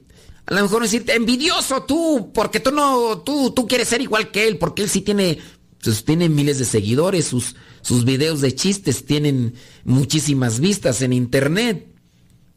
a 0.50 0.54
lo 0.54 0.62
mejor 0.62 0.82
decirte 0.82 1.14
envidioso 1.14 1.84
tú, 1.84 2.32
porque 2.34 2.58
tú 2.58 2.72
no 2.72 3.18
tú 3.18 3.52
tú 3.52 3.68
quieres 3.68 3.88
ser 3.88 4.00
igual 4.00 4.32
que 4.32 4.48
él, 4.48 4.58
porque 4.58 4.82
él 4.82 4.88
sí 4.88 5.00
tiene 5.00 5.38
pues, 5.82 6.04
tiene 6.04 6.28
miles 6.28 6.58
de 6.58 6.64
seguidores, 6.64 7.26
sus 7.26 7.54
sus 7.82 8.04
videos 8.04 8.40
de 8.40 8.54
chistes 8.54 9.06
tienen 9.06 9.54
muchísimas 9.84 10.60
vistas 10.60 11.02
en 11.02 11.12
internet. 11.12 11.86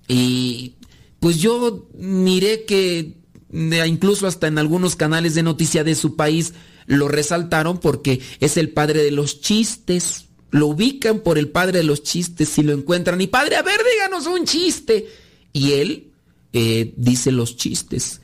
Y 0.07 0.75
pues 1.19 1.39
yo 1.39 1.87
miré 1.93 2.65
que 2.65 3.17
incluso 3.51 4.27
hasta 4.27 4.47
en 4.47 4.57
algunos 4.57 4.95
canales 4.95 5.35
de 5.35 5.43
noticia 5.43 5.83
de 5.83 5.95
su 5.95 6.15
país 6.15 6.53
lo 6.87 7.07
resaltaron 7.07 7.77
porque 7.77 8.19
es 8.39 8.57
el 8.57 8.71
padre 8.71 9.03
de 9.03 9.11
los 9.11 9.39
chistes. 9.39 10.25
Lo 10.49 10.67
ubican 10.67 11.19
por 11.19 11.37
el 11.37 11.49
padre 11.49 11.79
de 11.79 11.83
los 11.83 12.03
chistes 12.03 12.49
si 12.49 12.63
lo 12.63 12.73
encuentran. 12.73 13.21
Y 13.21 13.27
padre, 13.27 13.55
a 13.55 13.61
ver, 13.61 13.79
díganos 13.91 14.25
un 14.25 14.45
chiste. 14.45 15.07
Y 15.53 15.73
él 15.73 16.12
eh, 16.53 16.93
dice 16.97 17.31
los 17.31 17.57
chistes. 17.57 18.21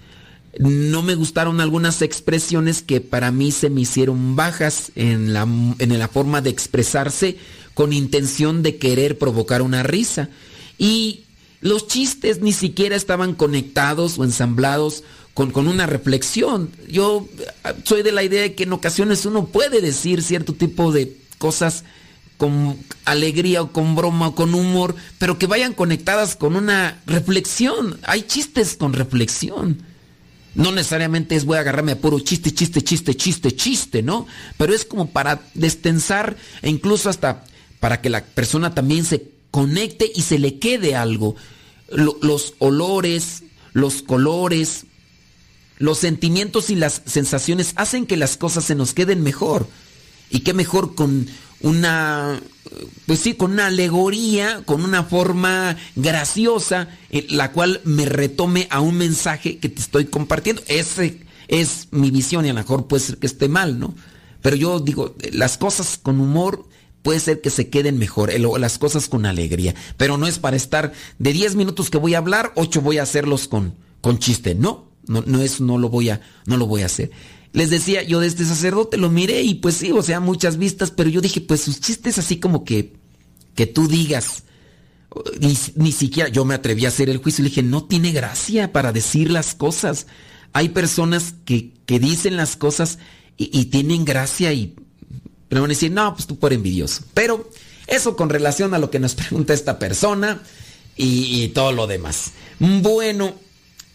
No 0.58 1.04
me 1.04 1.16
gustaron 1.16 1.62
algunas 1.62 2.02
expresiones 2.02 2.82
que 2.82 3.02
para 3.02 3.32
mí 3.32 3.52
se 3.52 3.70
me 3.70 3.82
hicieron 3.82 4.36
bajas 4.36 4.92
en 4.96 5.34
la, 5.34 5.42
en 5.44 6.00
la 6.00 6.08
forma 6.08 6.42
de 6.42 6.50
expresarse 6.50 7.38
con 7.74 7.94
intención 7.94 8.64
de 8.64 8.78
querer 8.78 9.18
provocar 9.18 9.62
una 9.62 9.84
risa. 9.84 10.30
Y 10.78 11.22
los 11.62 11.88
chistes 11.88 12.42
ni 12.42 12.54
siquiera 12.54 12.96
estaban 12.96 13.36
conectados 13.36 14.18
o 14.18 14.24
ensamblados 14.24 15.04
con, 15.34 15.52
con, 15.52 15.68
una 15.68 15.86
reflexión. 15.86 16.70
Yo 16.88 17.28
soy 17.84 18.02
de 18.02 18.12
la 18.12 18.24
idea 18.24 18.42
de 18.42 18.56
que 18.56 18.64
en 18.64 18.74
ocasiones 18.74 19.26
uno 19.26 19.48
puede 19.48 19.82
decir 19.82 20.22
cierto 20.22 20.54
tipo 20.54 20.92
de 20.92 21.16
cosas 21.38 21.84
con 22.40 22.78
alegría 23.04 23.62
o 23.62 23.74
con 23.74 23.96
broma 23.96 24.30
o 24.30 24.36
con 24.36 24.56
humor, 24.56 24.96
pero 25.18 25.38
que 25.38 25.46
vayan 25.46 25.74
conectadas 25.74 26.38
con 26.38 26.56
una 26.56 27.02
reflexión. 27.06 28.00
Hay 28.04 28.22
chistes 28.22 28.78
con 28.78 28.94
reflexión. 28.94 29.84
No 30.56 30.72
necesariamente 30.72 31.36
es 31.36 31.44
voy 31.44 31.58
a 31.58 31.60
agarrarme 31.60 31.92
a 31.92 32.00
puro 32.00 32.22
chiste, 32.22 32.54
chiste, 32.54 32.82
chiste, 32.82 33.14
chiste, 33.14 33.52
chiste, 33.52 34.02
¿no? 34.04 34.26
Pero 34.58 34.74
es 34.74 34.86
como 34.86 35.10
para 35.10 35.42
destensar 35.54 36.38
e 36.62 36.70
incluso 36.70 37.10
hasta 37.10 37.44
para 37.82 38.00
que 38.00 38.10
la 38.10 38.24
persona 38.24 38.74
también 38.74 39.04
se 39.04 39.32
conecte 39.52 40.10
y 40.16 40.22
se 40.22 40.40
le 40.40 40.60
quede 40.60 40.96
algo. 40.96 41.36
los 41.92 42.54
olores, 42.60 43.44
los 43.74 44.02
colores, 44.02 44.86
los 45.78 45.98
sentimientos 45.98 46.70
y 46.70 46.76
las 46.76 47.02
sensaciones 47.06 47.74
hacen 47.76 48.06
que 48.06 48.16
las 48.16 48.38
cosas 48.38 48.64
se 48.64 48.76
nos 48.76 48.94
queden 48.94 49.24
mejor. 49.24 49.68
Y 50.30 50.42
qué 50.42 50.54
mejor 50.54 50.96
con 50.96 51.28
una, 51.62 52.40
pues 53.06 53.20
sí, 53.20 53.34
con 53.34 53.52
una 53.52 53.68
alegoría, 53.68 54.62
con 54.66 54.84
una 54.84 55.04
forma 55.04 55.78
graciosa, 55.96 56.90
la 57.30 57.52
cual 57.52 57.82
me 57.84 58.06
retome 58.06 58.68
a 58.70 58.82
un 58.82 58.98
mensaje 58.98 59.58
que 59.58 59.70
te 59.70 59.82
estoy 59.82 60.06
compartiendo. 60.06 60.62
Ese 60.68 61.22
es 61.48 61.88
mi 61.92 62.12
visión 62.12 62.46
y 62.46 62.50
a 62.50 62.54
lo 62.54 62.60
mejor 62.60 62.88
puede 62.88 63.04
ser 63.04 63.18
que 63.18 63.28
esté 63.28 63.50
mal, 63.50 63.80
¿no? 63.80 63.96
Pero 64.42 64.56
yo 64.56 64.80
digo, 64.80 65.16
las 65.34 65.58
cosas 65.58 66.00
con 66.02 66.20
humor 66.20 66.66
puede 67.02 67.20
ser 67.20 67.42
que 67.42 67.50
se 67.50 67.70
queden 67.70 67.98
mejor, 67.98 68.32
las 68.60 68.78
cosas 68.78 69.10
con 69.10 69.26
alegría. 69.26 69.76
Pero 69.98 70.18
no 70.18 70.28
es 70.28 70.40
para 70.40 70.56
estar 70.56 70.94
de 71.18 71.34
10 71.34 71.56
minutos 71.56 71.90
que 71.90 71.98
voy 71.98 72.14
a 72.14 72.20
hablar, 72.20 72.54
8 72.56 72.82
voy 72.82 72.98
a 73.00 73.04
hacerlos 73.04 73.48
con, 73.48 73.76
con 74.02 74.20
chiste. 74.20 74.56
No, 74.56 74.90
no, 75.08 75.24
no 75.26 75.42
es, 75.42 75.60
no 75.60 75.78
lo 75.78 75.90
voy 75.90 76.10
a, 76.10 76.22
no 76.46 76.58
lo 76.58 76.68
voy 76.68 76.84
a 76.84 76.86
hacer. 76.86 77.12
Les 77.52 77.70
decía, 77.70 78.04
yo 78.04 78.20
de 78.20 78.28
este 78.28 78.46
sacerdote 78.46 78.98
lo 78.98 79.10
miré 79.10 79.42
y 79.42 79.56
pues 79.56 79.76
sí, 79.76 79.92
o 79.92 80.04
sea, 80.04 80.20
muchas 80.20 80.58
vistas, 80.58 80.92
pero 80.92 81.10
yo 81.10 81.20
dije, 81.20 81.42
pues 81.42 81.62
sus 81.62 81.80
chistes 81.80 82.18
así 82.18 82.38
como 82.38 82.64
que, 82.64 82.94
que 83.56 83.66
tú 83.66 83.88
digas, 83.88 84.44
ni, 85.40 85.58
ni 85.76 85.92
siquiera 85.92 86.30
yo 86.30 86.46
me 86.46 86.54
atreví 86.54 86.86
a 86.86 86.90
hacer 86.90 87.10
el 87.10 87.18
juicio 87.18 87.44
le 87.44 87.50
dije, 87.50 87.64
no 87.64 87.86
tiene 87.86 88.12
gracia 88.12 88.72
para 88.72 88.92
decir 88.92 89.32
las 89.32 89.56
cosas. 89.56 90.08
Hay 90.54 90.70
personas 90.70 91.34
que, 91.46 91.74
que 91.86 92.00
dicen 92.00 92.38
las 92.38 92.56
cosas 92.56 93.00
y, 93.38 93.66
tienen 93.66 94.04
gracia 94.04 94.52
y 94.54 94.76
pero 95.48 95.62
van 95.62 95.72
a 95.72 95.74
decir, 95.74 95.92
no, 95.92 96.14
pues 96.14 96.28
tú 96.28 96.38
por 96.38 96.54
envidioso. 96.54 97.04
Pero 97.14 97.50
eso 97.88 98.16
con 98.16 98.30
relación 98.30 98.74
a 98.74 98.80
lo 98.80 98.92
que 98.92 99.00
nos 99.00 99.16
pregunta 99.16 99.54
esta 99.54 99.80
persona 99.80 100.42
y, 100.96 101.44
y 101.44 101.48
todo 101.50 101.72
lo 101.72 101.88
demás. 101.88 102.32
Bueno, 102.60 103.34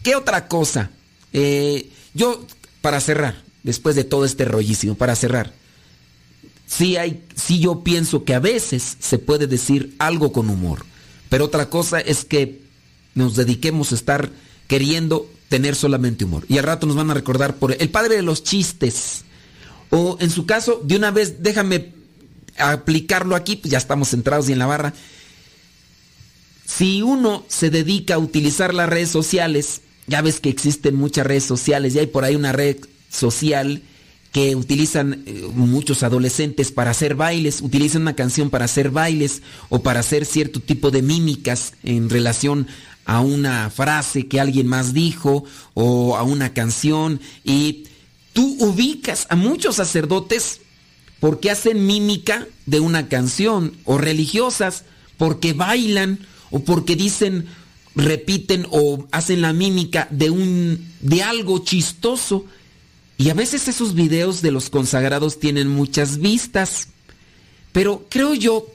¿qué 0.02 0.16
otra 0.16 0.48
cosa? 0.48 0.90
Eh, 1.32 1.90
yo, 2.14 2.44
para 2.80 3.00
cerrar, 3.00 3.43
después 3.64 3.96
de 3.96 4.04
todo 4.04 4.24
este 4.24 4.44
rollísimo, 4.44 4.94
para 4.94 5.16
cerrar, 5.16 5.52
sí, 6.66 6.96
hay, 6.96 7.24
sí 7.34 7.58
yo 7.58 7.82
pienso 7.82 8.24
que 8.24 8.34
a 8.34 8.38
veces 8.38 8.96
se 9.00 9.18
puede 9.18 9.48
decir 9.48 9.96
algo 9.98 10.30
con 10.30 10.48
humor, 10.48 10.84
Pero 11.28 11.46
otra 11.46 11.68
cosa 11.68 11.98
es 11.98 12.24
que 12.24 12.60
nos 13.14 13.34
dediquemos 13.34 13.90
a 13.90 13.96
estar 13.96 14.30
queriendo 14.68 15.28
tener 15.48 15.74
solamente 15.74 16.24
humor. 16.24 16.44
Y 16.48 16.58
al 16.58 16.64
rato 16.64 16.86
nos 16.86 16.96
van 16.96 17.10
a 17.10 17.14
recordar 17.14 17.56
por 17.56 17.72
el 17.72 17.90
padre 17.90 18.16
de 18.16 18.22
los 18.22 18.44
chistes. 18.44 19.24
O 19.90 20.16
en 20.20 20.30
su 20.30 20.46
caso, 20.46 20.80
de 20.84 20.96
una 20.96 21.10
vez, 21.10 21.42
déjame 21.42 21.92
aplicarlo 22.58 23.34
aquí, 23.34 23.56
pues 23.56 23.70
ya 23.72 23.78
estamos 23.78 24.10
centrados 24.10 24.48
y 24.48 24.52
en 24.52 24.58
la 24.58 24.66
barra. 24.66 24.94
Si 26.66 27.02
uno 27.02 27.44
se 27.48 27.70
dedica 27.70 28.14
a 28.14 28.18
utilizar 28.18 28.74
las 28.74 28.88
redes 28.88 29.10
sociales, 29.10 29.82
ya 30.06 30.22
ves 30.22 30.40
que 30.40 30.50
existen 30.50 30.94
muchas 30.94 31.26
redes 31.26 31.44
sociales 31.44 31.94
y 31.94 31.98
hay 31.98 32.06
por 32.06 32.24
ahí 32.24 32.36
una 32.36 32.52
red 32.52 32.76
social 33.14 33.82
que 34.32 34.56
utilizan 34.56 35.22
eh, 35.26 35.46
muchos 35.54 36.02
adolescentes 36.02 36.72
para 36.72 36.90
hacer 36.90 37.14
bailes, 37.14 37.62
utilizan 37.62 38.02
una 38.02 38.16
canción 38.16 38.50
para 38.50 38.64
hacer 38.64 38.90
bailes 38.90 39.42
o 39.68 39.82
para 39.82 40.00
hacer 40.00 40.26
cierto 40.26 40.58
tipo 40.58 40.90
de 40.90 41.02
mímicas 41.02 41.74
en 41.84 42.10
relación 42.10 42.66
a 43.04 43.20
una 43.20 43.70
frase 43.70 44.26
que 44.26 44.40
alguien 44.40 44.66
más 44.66 44.92
dijo 44.92 45.44
o 45.74 46.16
a 46.16 46.24
una 46.24 46.52
canción. 46.52 47.20
Y 47.44 47.84
tú 48.32 48.56
ubicas 48.58 49.28
a 49.30 49.36
muchos 49.36 49.76
sacerdotes 49.76 50.60
porque 51.20 51.52
hacen 51.52 51.86
mímica 51.86 52.48
de 52.66 52.80
una 52.80 53.08
canción 53.08 53.74
o 53.84 53.98
religiosas 53.98 54.84
porque 55.16 55.52
bailan 55.52 56.18
o 56.50 56.60
porque 56.60 56.96
dicen 56.96 57.46
repiten 57.94 58.66
o 58.70 59.06
hacen 59.12 59.42
la 59.42 59.52
mímica 59.52 60.08
de 60.10 60.30
un 60.30 60.92
de 61.00 61.22
algo 61.22 61.60
chistoso 61.60 62.46
y 63.16 63.30
a 63.30 63.34
veces 63.34 63.68
esos 63.68 63.94
videos 63.94 64.42
de 64.42 64.50
los 64.50 64.70
consagrados 64.70 65.38
tienen 65.38 65.68
muchas 65.68 66.18
vistas. 66.18 66.88
Pero 67.72 68.06
creo 68.08 68.34
yo 68.34 68.66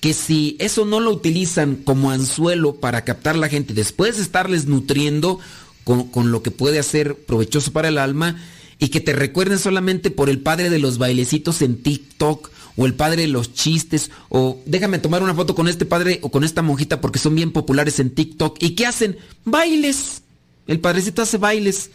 que 0.00 0.14
si 0.14 0.56
eso 0.58 0.84
no 0.84 1.00
lo 1.00 1.10
utilizan 1.10 1.76
como 1.76 2.10
anzuelo 2.10 2.76
para 2.76 3.04
captar 3.04 3.36
la 3.36 3.48
gente, 3.48 3.74
después 3.74 4.16
de 4.16 4.22
estarles 4.22 4.66
nutriendo 4.66 5.40
con, 5.84 6.30
lo 6.30 6.42
que 6.42 6.50
puede 6.50 6.78
hacer 6.78 7.14
provechoso 7.14 7.72
para 7.72 7.88
el 7.88 7.98
alma, 7.98 8.36
y 8.78 8.88
que 8.88 9.00
te 9.00 9.12
recuerden 9.12 9.58
solamente 9.58 10.10
por 10.10 10.28
el 10.28 10.38
padre 10.38 10.70
de 10.70 10.78
los 10.78 10.98
bailecitos 10.98 11.62
en 11.62 11.82
TikTok, 11.82 12.50
o 12.76 12.86
el 12.86 12.94
padre 12.94 13.22
de 13.22 13.28
los 13.28 13.54
chistes, 13.54 14.12
o 14.28 14.60
déjame 14.64 15.00
tomar 15.00 15.22
una 15.22 15.34
foto 15.34 15.56
con 15.56 15.66
este 15.66 15.84
padre 15.84 16.20
o 16.22 16.30
con 16.30 16.44
esta 16.44 16.62
monjita 16.62 17.00
porque 17.00 17.18
son 17.18 17.34
bien 17.34 17.50
populares 17.50 17.98
en 17.98 18.10
TikTok. 18.10 18.62
¿Y 18.62 18.76
qué 18.76 18.86
hacen? 18.86 19.18
Bailes. 19.44 20.22
El 20.68 20.78
padrecito 20.78 21.22
hace 21.22 21.38
bailes. 21.38 21.90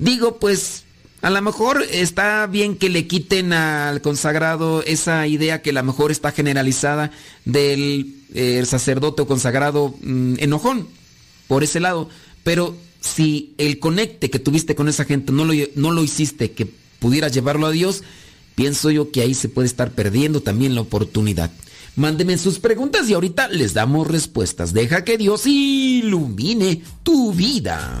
Digo, 0.00 0.38
pues 0.40 0.85
a 1.26 1.30
lo 1.30 1.42
mejor 1.42 1.84
está 1.90 2.46
bien 2.46 2.76
que 2.76 2.88
le 2.88 3.08
quiten 3.08 3.52
al 3.52 4.00
consagrado 4.00 4.84
esa 4.84 5.26
idea 5.26 5.60
que 5.60 5.70
a 5.70 5.72
lo 5.72 5.82
mejor 5.82 6.12
está 6.12 6.30
generalizada 6.30 7.10
del 7.44 8.14
eh, 8.32 8.62
sacerdote 8.64 9.22
o 9.22 9.26
consagrado 9.26 9.96
mm, 10.02 10.34
enojón 10.38 10.86
por 11.48 11.64
ese 11.64 11.80
lado. 11.80 12.08
Pero 12.44 12.76
si 13.00 13.54
el 13.58 13.80
conecte 13.80 14.30
que 14.30 14.38
tuviste 14.38 14.76
con 14.76 14.88
esa 14.88 15.04
gente 15.04 15.32
no 15.32 15.44
lo, 15.44 15.52
no 15.74 15.90
lo 15.90 16.04
hiciste 16.04 16.52
que 16.52 16.72
pudieras 17.00 17.32
llevarlo 17.32 17.66
a 17.66 17.72
Dios, 17.72 18.04
pienso 18.54 18.92
yo 18.92 19.10
que 19.10 19.22
ahí 19.22 19.34
se 19.34 19.48
puede 19.48 19.66
estar 19.66 19.90
perdiendo 19.90 20.42
también 20.42 20.76
la 20.76 20.82
oportunidad. 20.82 21.50
Mándenme 21.96 22.38
sus 22.38 22.60
preguntas 22.60 23.10
y 23.10 23.14
ahorita 23.14 23.48
les 23.48 23.74
damos 23.74 24.06
respuestas. 24.06 24.72
Deja 24.72 25.02
que 25.02 25.18
Dios 25.18 25.44
ilumine 25.44 26.82
tu 27.02 27.32
vida. 27.32 28.00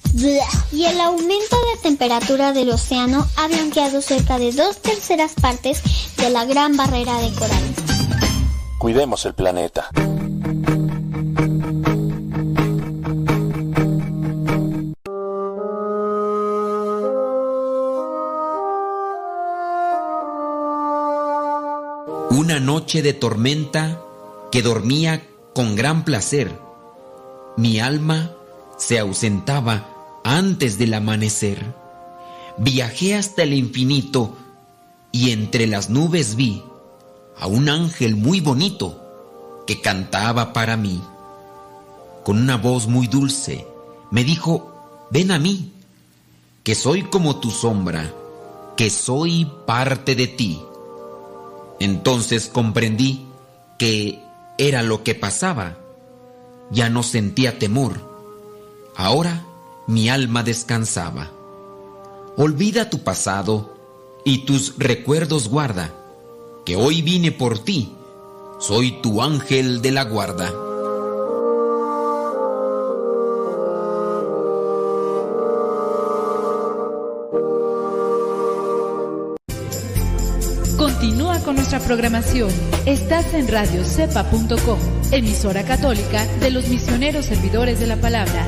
Y 0.13 0.85
el 0.85 0.99
aumento 0.99 1.55
de 1.55 1.81
temperatura 1.81 2.53
del 2.53 2.69
océano 2.69 3.27
ha 3.37 3.47
blanqueado 3.47 4.01
cerca 4.01 4.37
de 4.37 4.51
dos 4.51 4.81
terceras 4.81 5.33
partes 5.39 5.81
de 6.17 6.29
la 6.29 6.45
gran 6.45 6.75
barrera 6.75 7.17
de 7.19 7.33
coral. 7.33 7.63
Cuidemos 8.77 9.25
el 9.25 9.33
planeta. 9.33 9.89
Una 22.31 22.59
noche 22.59 23.01
de 23.01 23.13
tormenta 23.13 24.01
que 24.51 24.61
dormía 24.61 25.23
con 25.53 25.75
gran 25.75 26.03
placer. 26.03 26.51
Mi 27.55 27.79
alma 27.79 28.31
se 28.77 28.99
ausentaba 28.99 29.90
antes 30.23 30.77
del 30.77 30.93
amanecer. 30.93 31.73
Viajé 32.57 33.15
hasta 33.15 33.43
el 33.43 33.53
infinito 33.53 34.35
y 35.11 35.31
entre 35.31 35.67
las 35.67 35.89
nubes 35.89 36.35
vi 36.35 36.63
a 37.39 37.47
un 37.47 37.69
ángel 37.69 38.15
muy 38.15 38.39
bonito 38.39 39.63
que 39.65 39.81
cantaba 39.81 40.53
para 40.53 40.77
mí. 40.77 41.01
Con 42.23 42.37
una 42.37 42.57
voz 42.57 42.87
muy 42.87 43.07
dulce 43.07 43.67
me 44.11 44.23
dijo, 44.23 45.07
ven 45.09 45.31
a 45.31 45.39
mí, 45.39 45.71
que 46.63 46.75
soy 46.75 47.03
como 47.03 47.39
tu 47.39 47.49
sombra, 47.49 48.13
que 48.77 48.89
soy 48.89 49.49
parte 49.65 50.15
de 50.15 50.27
ti. 50.27 50.61
Entonces 51.79 52.47
comprendí 52.47 53.25
que 53.79 54.21
era 54.57 54.83
lo 54.83 55.03
que 55.03 55.15
pasaba. 55.15 55.77
Ya 56.69 56.89
no 56.89 57.01
sentía 57.01 57.57
temor. 57.57 57.99
Ahora 58.95 59.45
mi 59.91 60.09
alma 60.09 60.41
descansaba. 60.41 61.31
Olvida 62.37 62.89
tu 62.89 62.99
pasado 62.99 63.75
y 64.23 64.45
tus 64.45 64.75
recuerdos 64.77 65.49
guarda, 65.49 65.93
que 66.65 66.77
hoy 66.77 67.01
vine 67.01 67.31
por 67.31 67.59
ti, 67.59 67.93
soy 68.59 69.01
tu 69.01 69.21
ángel 69.21 69.81
de 69.81 69.91
la 69.91 70.05
guarda. 70.05 70.49
Continúa 80.77 81.39
con 81.39 81.55
nuestra 81.55 81.79
programación. 81.79 82.49
Estás 82.85 83.33
en 83.33 83.49
radiocepa.com, 83.49 84.79
emisora 85.11 85.63
católica 85.63 86.25
de 86.39 86.51
los 86.51 86.69
misioneros 86.69 87.25
servidores 87.25 87.79
de 87.79 87.87
la 87.87 87.97
palabra 87.97 88.47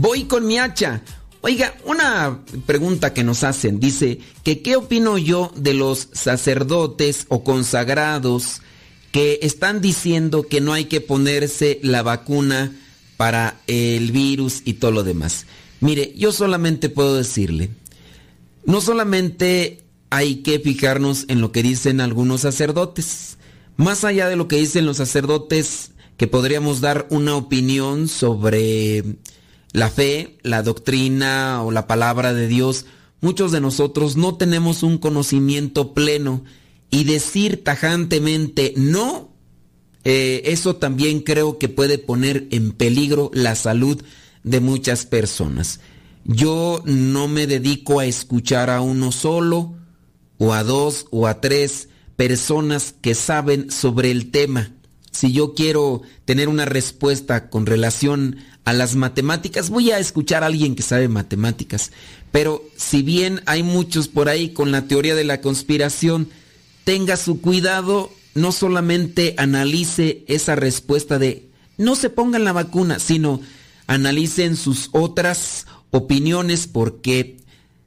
Voy 0.00 0.24
con 0.24 0.46
mi 0.46 0.58
hacha. 0.58 1.02
Oiga, 1.40 1.74
una 1.84 2.40
pregunta 2.66 3.12
que 3.12 3.22
nos 3.22 3.44
hacen, 3.44 3.78
dice 3.80 4.18
que 4.42 4.62
qué 4.62 4.76
opino 4.76 5.18
yo 5.18 5.52
de 5.56 5.74
los 5.74 6.08
sacerdotes 6.12 7.26
o 7.28 7.44
consagrados 7.44 8.62
que 9.12 9.40
están 9.42 9.80
diciendo 9.80 10.44
que 10.44 10.60
no 10.60 10.72
hay 10.72 10.86
que 10.86 11.00
ponerse 11.00 11.78
la 11.82 12.02
vacuna 12.02 12.74
para 13.16 13.60
el 13.66 14.10
virus 14.10 14.62
y 14.64 14.74
todo 14.74 14.90
lo 14.90 15.04
demás. 15.04 15.46
Mire, 15.80 16.14
yo 16.16 16.32
solamente 16.32 16.88
puedo 16.88 17.16
decirle, 17.16 17.70
no 18.64 18.80
solamente 18.80 19.82
hay 20.10 20.36
que 20.36 20.58
fijarnos 20.58 21.26
en 21.28 21.40
lo 21.40 21.52
que 21.52 21.62
dicen 21.62 22.00
algunos 22.00 22.40
sacerdotes, 22.40 23.36
más 23.76 24.04
allá 24.04 24.28
de 24.28 24.36
lo 24.36 24.48
que 24.48 24.56
dicen 24.56 24.86
los 24.86 24.96
sacerdotes, 24.96 25.90
que 26.16 26.26
podríamos 26.26 26.80
dar 26.80 27.06
una 27.10 27.36
opinión 27.36 28.08
sobre 28.08 29.04
la 29.74 29.90
fe, 29.90 30.38
la 30.42 30.62
doctrina 30.62 31.62
o 31.64 31.72
la 31.72 31.88
palabra 31.88 32.32
de 32.32 32.46
Dios, 32.46 32.86
muchos 33.20 33.50
de 33.50 33.60
nosotros 33.60 34.16
no 34.16 34.36
tenemos 34.36 34.84
un 34.84 34.98
conocimiento 34.98 35.94
pleno 35.94 36.44
y 36.90 37.02
decir 37.02 37.64
tajantemente 37.64 38.72
no, 38.76 39.34
eh, 40.04 40.42
eso 40.44 40.76
también 40.76 41.20
creo 41.20 41.58
que 41.58 41.68
puede 41.68 41.98
poner 41.98 42.46
en 42.52 42.70
peligro 42.70 43.32
la 43.34 43.56
salud 43.56 44.00
de 44.44 44.60
muchas 44.60 45.06
personas. 45.06 45.80
Yo 46.24 46.80
no 46.86 47.26
me 47.26 47.48
dedico 47.48 47.98
a 47.98 48.06
escuchar 48.06 48.70
a 48.70 48.80
uno 48.80 49.10
solo, 49.10 49.74
o 50.38 50.52
a 50.52 50.62
dos, 50.62 51.06
o 51.10 51.26
a 51.26 51.40
tres 51.40 51.88
personas 52.14 52.94
que 53.00 53.16
saben 53.16 53.72
sobre 53.72 54.12
el 54.12 54.30
tema. 54.30 54.70
Si 55.10 55.32
yo 55.32 55.54
quiero 55.54 56.02
tener 56.24 56.48
una 56.48 56.64
respuesta 56.64 57.50
con 57.50 57.66
relación 57.66 58.36
a 58.64 58.72
las 58.72 58.96
matemáticas, 58.96 59.70
voy 59.70 59.90
a 59.90 59.98
escuchar 59.98 60.42
a 60.42 60.46
alguien 60.46 60.74
que 60.74 60.82
sabe 60.82 61.08
matemáticas. 61.08 61.92
Pero 62.32 62.64
si 62.76 63.02
bien 63.02 63.42
hay 63.46 63.62
muchos 63.62 64.08
por 64.08 64.28
ahí 64.28 64.50
con 64.50 64.72
la 64.72 64.88
teoría 64.88 65.14
de 65.14 65.24
la 65.24 65.40
conspiración, 65.40 66.28
tenga 66.84 67.16
su 67.16 67.40
cuidado, 67.40 68.10
no 68.34 68.52
solamente 68.52 69.34
analice 69.38 70.24
esa 70.28 70.56
respuesta 70.56 71.18
de 71.18 71.48
no 71.76 71.96
se 71.96 72.10
pongan 72.10 72.44
la 72.44 72.52
vacuna, 72.52 72.98
sino 72.98 73.40
analicen 73.86 74.56
sus 74.56 74.88
otras 74.92 75.66
opiniones 75.90 76.66
porque 76.66 77.36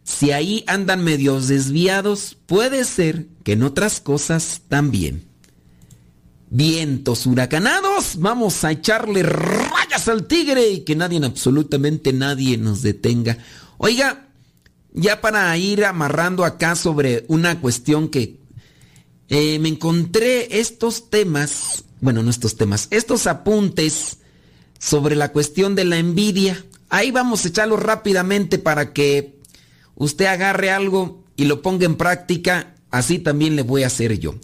si 0.03 0.32
ahí 0.32 0.63
andan 0.67 1.03
medios 1.03 1.47
desviados, 1.47 2.38
puede 2.45 2.86
ser 2.86 3.28
que 3.43 3.53
en 3.53 3.63
otras 3.63 3.99
cosas 3.99 4.61
también. 4.69 5.26
Vientos 6.49 7.25
huracanados, 7.25 8.19
vamos 8.19 8.63
a 8.63 8.71
echarle 8.71 9.21
rayas 9.21 10.07
al 10.07 10.27
tigre 10.27 10.69
y 10.69 10.79
que 10.81 10.95
nadie, 10.95 11.19
absolutamente 11.25 12.13
nadie 12.13 12.57
nos 12.57 12.81
detenga. 12.81 13.37
Oiga, 13.77 14.29
ya 14.93 15.19
para 15.19 15.55
ir 15.57 15.83
amarrando 15.83 16.45
acá 16.45 16.75
sobre 16.77 17.25
una 17.27 17.59
cuestión 17.59 18.07
que 18.07 18.39
eh, 19.27 19.59
me 19.59 19.67
encontré 19.67 20.59
estos 20.61 21.09
temas, 21.09 21.83
bueno, 21.99 22.23
no 22.23 22.29
estos 22.29 22.55
temas, 22.55 22.87
estos 22.91 23.27
apuntes 23.27 24.19
sobre 24.79 25.17
la 25.17 25.33
cuestión 25.33 25.75
de 25.75 25.83
la 25.83 25.97
envidia. 25.97 26.63
Ahí 26.87 27.11
vamos 27.11 27.43
a 27.43 27.49
echarlo 27.49 27.75
rápidamente 27.75 28.57
para 28.57 28.93
que 28.93 29.37
usted 29.95 30.27
agarre 30.27 30.71
algo 30.71 31.25
y 31.35 31.43
lo 31.43 31.61
ponga 31.61 31.85
en 31.85 31.97
práctica. 31.97 32.73
Así 32.89 33.19
también 33.19 33.57
le 33.57 33.63
voy 33.63 33.83
a 33.83 33.87
hacer 33.87 34.17
yo 34.17 34.35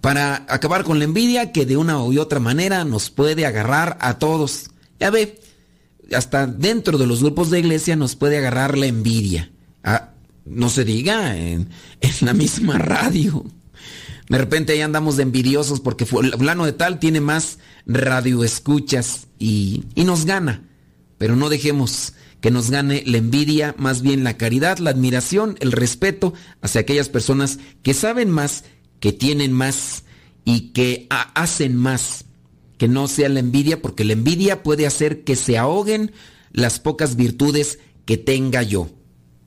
para 0.00 0.46
acabar 0.48 0.84
con 0.84 0.98
la 0.98 1.04
envidia 1.04 1.52
que 1.52 1.66
de 1.66 1.76
una 1.76 2.02
u 2.02 2.18
otra 2.20 2.40
manera 2.40 2.84
nos 2.84 3.10
puede 3.10 3.46
agarrar 3.46 3.98
a 4.00 4.18
todos. 4.18 4.70
Ya 5.00 5.10
ve, 5.10 5.40
hasta 6.14 6.46
dentro 6.46 6.98
de 6.98 7.06
los 7.06 7.22
grupos 7.22 7.50
de 7.50 7.58
iglesia 7.58 7.96
nos 7.96 8.16
puede 8.16 8.38
agarrar 8.38 8.78
la 8.78 8.86
envidia. 8.86 9.50
Ah, 9.82 10.10
no 10.44 10.70
se 10.70 10.84
diga 10.84 11.36
en, 11.36 11.68
la 12.20 12.32
misma 12.32 12.78
radio. 12.78 13.44
De 14.28 14.38
repente 14.38 14.72
ahí 14.72 14.82
andamos 14.82 15.16
de 15.16 15.22
envidiosos 15.22 15.80
porque 15.80 16.06
fulano 16.06 16.64
de 16.64 16.72
tal 16.72 16.98
tiene 16.98 17.20
más 17.20 17.58
radioescuchas 17.86 19.26
y, 19.38 19.84
y 19.94 20.04
nos 20.04 20.26
gana. 20.26 20.62
Pero 21.16 21.34
no 21.34 21.48
dejemos 21.48 22.12
que 22.40 22.50
nos 22.50 22.70
gane 22.70 23.02
la 23.04 23.18
envidia, 23.18 23.74
más 23.78 24.02
bien 24.02 24.22
la 24.22 24.36
caridad, 24.36 24.78
la 24.78 24.90
admiración, 24.90 25.56
el 25.60 25.72
respeto 25.72 26.34
hacia 26.62 26.82
aquellas 26.82 27.08
personas 27.08 27.58
que 27.82 27.94
saben 27.94 28.30
más 28.30 28.64
que 29.00 29.12
tienen 29.12 29.52
más 29.52 30.04
y 30.44 30.70
que 30.70 31.06
hacen 31.10 31.76
más, 31.76 32.24
que 32.78 32.88
no 32.88 33.08
sea 33.08 33.28
la 33.28 33.40
envidia, 33.40 33.82
porque 33.82 34.04
la 34.04 34.14
envidia 34.14 34.62
puede 34.62 34.86
hacer 34.86 35.24
que 35.24 35.36
se 35.36 35.58
ahoguen 35.58 36.12
las 36.52 36.80
pocas 36.80 37.16
virtudes 37.16 37.78
que 38.04 38.16
tenga 38.16 38.62
yo. 38.62 38.88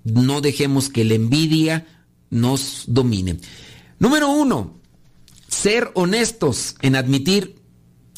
No 0.03 0.41
dejemos 0.41 0.89
que 0.89 1.03
la 1.03 1.15
envidia 1.15 1.87
nos 2.29 2.85
domine. 2.87 3.37
Número 3.99 4.29
uno, 4.29 4.79
ser 5.47 5.91
honestos 5.95 6.75
en 6.81 6.95
admitir 6.95 7.55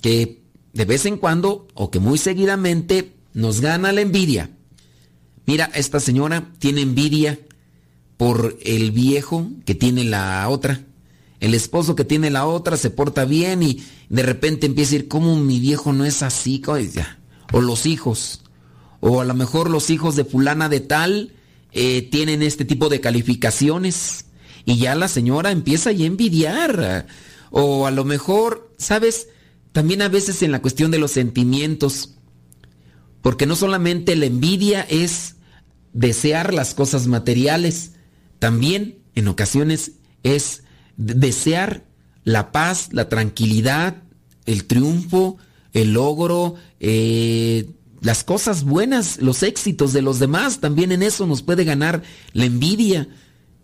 que 0.01 0.43
de 0.73 0.85
vez 0.85 1.05
en 1.05 1.17
cuando 1.17 1.67
o 1.73 1.89
que 1.89 1.99
muy 1.99 2.17
seguidamente 2.17 3.15
nos 3.33 3.61
gana 3.61 3.91
la 3.91 4.01
envidia. 4.01 4.51
Mira, 5.45 5.71
esta 5.73 5.99
señora 5.99 6.51
tiene 6.59 6.81
envidia 6.81 7.39
por 8.17 8.57
el 8.63 8.91
viejo 8.91 9.49
que 9.65 9.75
tiene 9.75 10.03
la 10.03 10.47
otra 10.49 10.85
el 11.43 11.53
esposo 11.55 11.93
que 11.93 12.05
tiene 12.05 12.29
la 12.29 12.45
otra 12.45 12.77
se 12.77 12.89
porta 12.89 13.25
bien 13.25 13.63
y 13.63 13.83
de 14.07 14.23
repente 14.23 14.65
empieza 14.65 14.91
a 14.91 14.93
decir, 14.93 15.07
¿cómo 15.09 15.35
mi 15.35 15.59
viejo 15.59 15.91
no 15.91 16.05
es 16.05 16.23
así? 16.23 16.61
O 17.51 17.59
los 17.59 17.85
hijos. 17.85 18.43
O 19.01 19.19
a 19.19 19.25
lo 19.25 19.33
mejor 19.33 19.69
los 19.69 19.89
hijos 19.89 20.15
de 20.15 20.23
fulana 20.23 20.69
de 20.69 20.79
tal 20.79 21.33
eh, 21.73 22.07
tienen 22.09 22.43
este 22.43 22.63
tipo 22.63 22.87
de 22.87 23.01
calificaciones. 23.01 24.27
Y 24.63 24.77
ya 24.77 24.95
la 24.95 25.09
señora 25.09 25.51
empieza 25.51 25.89
a 25.89 25.91
envidiar. 25.93 27.07
O 27.51 27.87
a 27.87 27.91
lo 27.91 28.05
mejor, 28.05 28.71
¿sabes? 28.77 29.27
También 29.73 30.01
a 30.01 30.07
veces 30.07 30.43
en 30.43 30.51
la 30.53 30.61
cuestión 30.61 30.91
de 30.91 30.99
los 30.99 31.11
sentimientos. 31.11 32.11
Porque 33.21 33.45
no 33.45 33.57
solamente 33.57 34.15
la 34.15 34.27
envidia 34.27 34.79
es 34.83 35.35
desear 35.91 36.53
las 36.53 36.73
cosas 36.73 37.07
materiales, 37.07 37.95
también 38.39 38.99
en 39.13 39.27
ocasiones 39.27 39.91
es 40.23 40.62
desear 40.97 41.83
la 42.23 42.51
paz, 42.51 42.89
la 42.91 43.09
tranquilidad, 43.09 44.03
el 44.45 44.65
triunfo, 44.65 45.37
el 45.73 45.93
logro, 45.93 46.55
eh, 46.79 47.69
las 48.01 48.23
cosas 48.23 48.63
buenas, 48.63 49.21
los 49.21 49.43
éxitos 49.43 49.93
de 49.93 50.01
los 50.01 50.19
demás, 50.19 50.59
también 50.59 50.91
en 50.91 51.03
eso 51.03 51.25
nos 51.25 51.41
puede 51.41 51.63
ganar 51.63 52.03
la 52.33 52.45
envidia. 52.45 53.07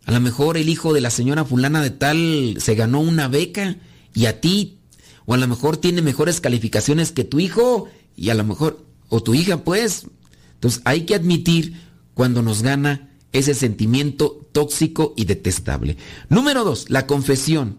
A 0.06 0.12
lo 0.12 0.20
mejor 0.22 0.58
el 0.58 0.70
hijo 0.70 0.94
de 0.94 1.02
la 1.02 1.10
señora 1.10 1.46
fulana 1.46 1.82
de 1.82 1.92
tal 1.92 2.56
se 2.60 2.76
ganó 2.76 3.02
una 3.02 3.28
beca 3.28 3.78
y 4.14 4.26
a 4.26 4.40
ti, 4.42 4.80
o 5.26 5.34
a 5.34 5.38
lo 5.38 5.48
mejor 5.48 5.78
tiene 5.78 6.02
mejores 6.02 6.42
calificaciones 6.42 7.12
que 7.12 7.26
tu 7.26 7.40
hijo 7.40 7.90
y 8.16 8.30
a 8.30 8.34
lo 8.34 8.44
mejor, 8.44 8.86
o 9.10 9.22
tu 9.22 9.34
hija 9.34 9.64
pues. 9.64 10.08
Entonces 10.56 10.82
hay 10.86 11.02
que 11.02 11.16
admitir 11.16 11.74
cuando 12.14 12.42
nos 12.42 12.64
gana 12.64 13.09
ese 13.32 13.54
sentimiento 13.54 14.48
tóxico 14.52 15.14
y 15.16 15.26
detestable. 15.26 15.98
Número 16.30 16.64
dos, 16.64 16.90
la 16.90 17.08
confesión. 17.08 17.78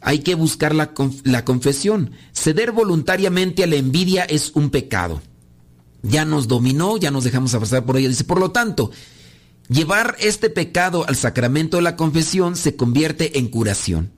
Hay 0.00 0.20
que 0.20 0.34
buscar 0.34 0.74
la, 0.74 0.92
la, 1.24 1.44
confesión. 1.44 2.12
Ceder 2.32 2.72
voluntariamente 2.72 3.64
a 3.64 3.66
la 3.66 3.76
envidia 3.76 4.24
es 4.24 4.52
un 4.54 4.70
pecado. 4.70 5.20
Ya 6.02 6.24
nos 6.24 6.48
dominó, 6.48 6.96
ya 6.96 7.10
nos 7.10 7.24
dejamos 7.24 7.54
abrazar 7.54 7.84
por 7.84 7.98
ella. 7.98 8.08
Dice, 8.08 8.24
por 8.24 8.40
lo 8.40 8.50
tanto, 8.50 8.90
llevar 9.68 10.16
este 10.18 10.48
pecado 10.48 11.04
al 11.06 11.16
sacramento 11.16 11.76
de 11.76 11.82
la 11.82 11.96
confesión 11.96 12.56
se 12.56 12.76
convierte 12.76 13.38
en 13.38 13.48
curación. 13.48 14.12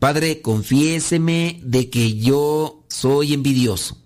Padre, 0.00 0.42
confiéseme 0.42 1.60
de 1.62 1.88
que 1.88 2.14
yo 2.14 2.84
soy 2.88 3.34
envidioso. 3.34 3.98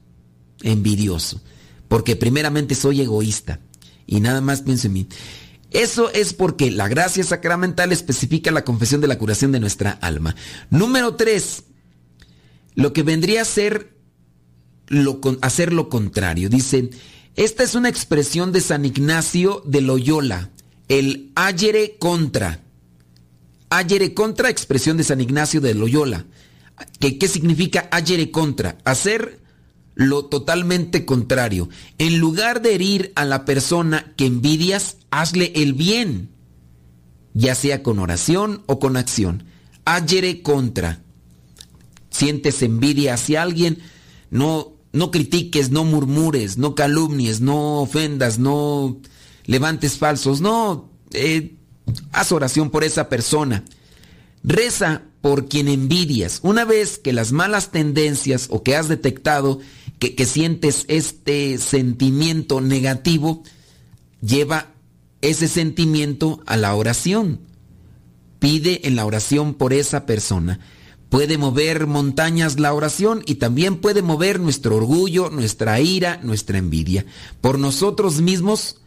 Envidioso. 0.63 1.41
Porque 1.89 2.17
primeramente 2.17 2.75
soy 2.75 3.01
egoísta. 3.01 3.61
Y 4.07 4.21
nada 4.21 4.43
más 4.43 4.61
pienso 4.61 4.89
en 4.89 4.93
mí. 4.93 5.07
Eso 5.77 6.11
es 6.11 6.33
porque 6.33 6.71
la 6.71 6.89
gracia 6.89 7.23
sacramental 7.23 7.93
especifica 7.93 8.51
la 8.51 8.65
confesión 8.65 9.03
de 9.03 9.09
la 9.09 9.19
curación 9.19 9.53
de 9.53 9.61
nuestra 9.61 9.91
alma. 9.91 10.35
Número 10.71 11.17
tres, 11.17 11.65
lo 12.75 12.95
que 12.95 13.03
vendría 13.03 13.43
a 13.43 13.45
ser 13.45 13.95
lo, 14.89 15.21
hacer 15.43 15.75
lo 15.75 15.91
contrario. 15.91 16.49
Dice, 16.49 16.89
esta 17.35 17.63
es 17.63 17.75
una 17.75 17.91
expresión 17.91 18.53
de 18.53 18.63
San 18.63 18.87
Ignacio 18.87 19.63
de 19.67 19.83
Loyola, 19.83 20.51
el 20.89 21.31
ayere 21.35 21.99
contra. 21.99 22.63
Ayere 23.69 24.15
contra, 24.15 24.49
expresión 24.49 24.97
de 24.97 25.05
San 25.05 25.21
Ignacio 25.21 25.61
de 25.61 25.75
Loyola. 25.75 26.25
¿Qué, 27.01 27.19
qué 27.19 27.29
significa 27.29 27.87
ayere 27.91 28.31
contra? 28.31 28.79
Hacer 28.85 29.41
lo 29.97 30.27
totalmente 30.27 31.05
contrario. 31.05 31.69
En 31.99 32.19
lugar 32.19 32.63
de 32.63 32.75
herir 32.75 33.13
a 33.17 33.25
la 33.25 33.45
persona 33.45 34.13
que 34.17 34.27
envidias, 34.27 34.99
hazle 35.11 35.53
el 35.57 35.73
bien, 35.73 36.29
ya 37.33 37.55
sea 37.55 37.83
con 37.83 37.99
oración 37.99 38.63
o 38.67 38.79
con 38.79 38.97
acción. 38.97 39.45
Ayere 39.87 40.43
contra. 40.43 41.01
Sientes 42.11 42.63
envidia 42.63 43.15
hacia 43.15 43.43
alguien, 43.43 43.79
no, 44.31 44.75
no 44.93 45.11
critiques, 45.11 45.71
no 45.71 45.85
murmures, 45.85 46.59
no 46.59 46.75
calumnies, 46.75 47.41
no 47.41 47.81
ofendas, 47.81 48.39
no 48.39 48.99
levantes 49.47 49.97
falsos, 49.97 50.41
no, 50.41 50.91
eh, 51.13 51.57
haz 52.13 52.33
oración 52.33 52.69
por 52.71 52.85
esa 52.85 53.09
persona. 53.09 53.65
Reza 54.43 55.03
por 55.23 55.49
quien 55.49 55.69
envidias. 55.69 56.41
Una 56.43 56.65
vez 56.65 56.99
que 56.99 57.13
las 57.13 57.33
malas 57.33 57.71
tendencias 57.73 58.47
o 58.51 58.63
que 58.63 58.77
has 58.77 58.89
detectado 58.89 59.59
que, 59.99 60.27
sientes 60.27 60.85
este 60.89 61.59
sentimiento 61.59 62.61
negativo, 62.61 63.43
lleva 64.21 64.73
ese 65.23 65.49
sentimiento 65.49 66.41
a 66.47 66.57
la 66.57 66.75
oración. 66.75 67.41
Pide 68.39 68.87
en 68.87 68.97
la 68.97 69.07
oración 69.07 69.55
por 69.55 69.73
esa 69.73 70.07
persona. 70.07 70.61
Puede 71.09 71.39
mover 71.39 71.87
montañas 71.87 72.59
la 72.59 72.75
oración 72.75 73.23
y 73.27 73.37
también 73.37 73.77
puede 73.77 74.03
mover 74.03 74.41
nuestro 74.41 74.77
orgullo, 74.77 75.31
nuestra 75.31 75.81
ira, 75.81 76.21
nuestra 76.23 76.59
envidia. 76.59 77.07
Por 77.41 77.59
nosotros 77.59 78.21
mismos 78.21 78.81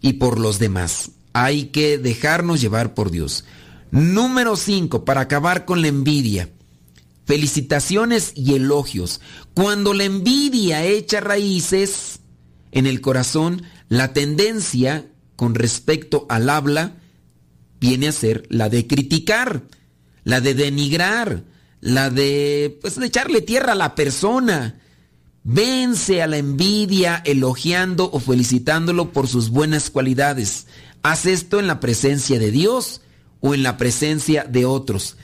y 0.00 0.14
por 0.14 0.38
los 0.38 0.58
demás. 0.58 1.12
Hay 1.32 1.66
que 1.66 1.98
dejarnos 1.98 2.60
llevar 2.60 2.94
por 2.94 3.10
Dios. 3.10 3.44
Número 3.90 4.56
5, 4.56 5.04
para 5.04 5.20
acabar 5.22 5.64
con 5.64 5.82
la 5.82 5.88
envidia. 5.88 6.50
Felicitaciones 7.28 8.32
y 8.34 8.54
elogios. 8.54 9.20
Cuando 9.52 9.92
la 9.92 10.04
envidia 10.04 10.86
echa 10.86 11.20
raíces 11.20 12.20
en 12.72 12.86
el 12.86 13.02
corazón, 13.02 13.64
la 13.90 14.14
tendencia 14.14 15.04
con 15.36 15.54
respecto 15.54 16.24
al 16.30 16.48
habla 16.48 16.94
viene 17.80 18.08
a 18.08 18.12
ser 18.12 18.46
la 18.48 18.70
de 18.70 18.86
criticar, 18.86 19.64
la 20.24 20.40
de 20.40 20.54
denigrar, 20.54 21.44
la 21.82 22.08
de 22.08 22.78
pues 22.80 22.96
de 22.96 23.04
echarle 23.04 23.42
tierra 23.42 23.72
a 23.72 23.76
la 23.76 23.94
persona. 23.94 24.80
Vence 25.44 26.22
a 26.22 26.26
la 26.28 26.38
envidia 26.38 27.22
elogiando 27.26 28.10
o 28.10 28.20
felicitándolo 28.20 29.12
por 29.12 29.28
sus 29.28 29.50
buenas 29.50 29.90
cualidades. 29.90 30.66
Haz 31.02 31.26
esto 31.26 31.60
en 31.60 31.66
la 31.66 31.78
presencia 31.78 32.38
de 32.38 32.50
Dios 32.50 33.02
o 33.40 33.52
en 33.52 33.62
la 33.62 33.76
presencia 33.76 34.44
de 34.44 34.64
otros. 34.64 35.18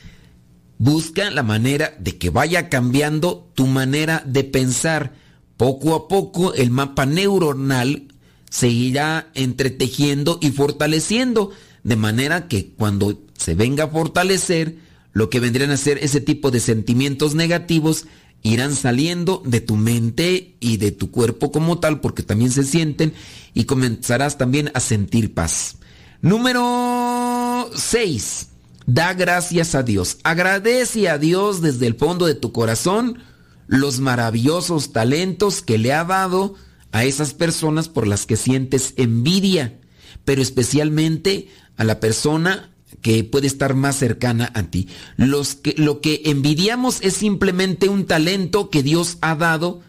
Busca 0.78 1.30
la 1.30 1.42
manera 1.42 1.96
de 1.98 2.18
que 2.18 2.30
vaya 2.30 2.68
cambiando 2.68 3.50
tu 3.54 3.66
manera 3.66 4.22
de 4.26 4.44
pensar. 4.44 5.14
Poco 5.56 5.94
a 5.94 6.08
poco 6.08 6.52
el 6.54 6.70
mapa 6.70 7.06
neuronal 7.06 8.08
se 8.50 8.68
irá 8.68 9.30
entretejiendo 9.34 10.38
y 10.40 10.50
fortaleciendo, 10.50 11.50
de 11.82 11.96
manera 11.96 12.48
que 12.48 12.72
cuando 12.72 13.22
se 13.36 13.54
venga 13.54 13.84
a 13.84 13.88
fortalecer, 13.88 14.78
lo 15.12 15.30
que 15.30 15.40
vendrían 15.40 15.70
a 15.70 15.76
ser 15.76 15.98
ese 15.98 16.20
tipo 16.20 16.50
de 16.50 16.60
sentimientos 16.60 17.34
negativos 17.34 18.06
irán 18.42 18.76
saliendo 18.76 19.42
de 19.44 19.60
tu 19.60 19.76
mente 19.76 20.56
y 20.60 20.76
de 20.76 20.92
tu 20.92 21.10
cuerpo 21.10 21.50
como 21.50 21.80
tal, 21.80 22.00
porque 22.00 22.22
también 22.22 22.50
se 22.50 22.62
sienten, 22.62 23.14
y 23.54 23.64
comenzarás 23.64 24.38
también 24.38 24.70
a 24.74 24.80
sentir 24.80 25.32
paz. 25.34 25.76
Número 26.20 27.70
6. 27.74 28.48
Da 28.86 29.14
gracias 29.14 29.74
a 29.74 29.82
Dios. 29.82 30.18
Agradece 30.24 31.08
a 31.08 31.18
Dios 31.18 31.62
desde 31.62 31.86
el 31.86 31.94
fondo 31.94 32.26
de 32.26 32.34
tu 32.34 32.52
corazón 32.52 33.18
los 33.66 34.00
maravillosos 34.00 34.92
talentos 34.92 35.62
que 35.62 35.78
le 35.78 35.92
ha 35.92 36.04
dado 36.04 36.54
a 36.92 37.04
esas 37.04 37.32
personas 37.34 37.88
por 37.88 38.06
las 38.06 38.26
que 38.26 38.36
sientes 38.36 38.92
envidia, 38.96 39.80
pero 40.24 40.42
especialmente 40.42 41.48
a 41.76 41.84
la 41.84 41.98
persona 41.98 42.70
que 43.00 43.24
puede 43.24 43.46
estar 43.46 43.74
más 43.74 43.96
cercana 43.96 44.50
a 44.54 44.64
ti. 44.64 44.88
Lo 45.16 46.00
que 46.00 46.22
envidiamos 46.26 47.00
es 47.00 47.14
simplemente 47.14 47.88
un 47.88 48.06
talento 48.06 48.70
que 48.70 48.82
Dios 48.82 49.18
ha 49.22 49.34
dado, 49.34 49.80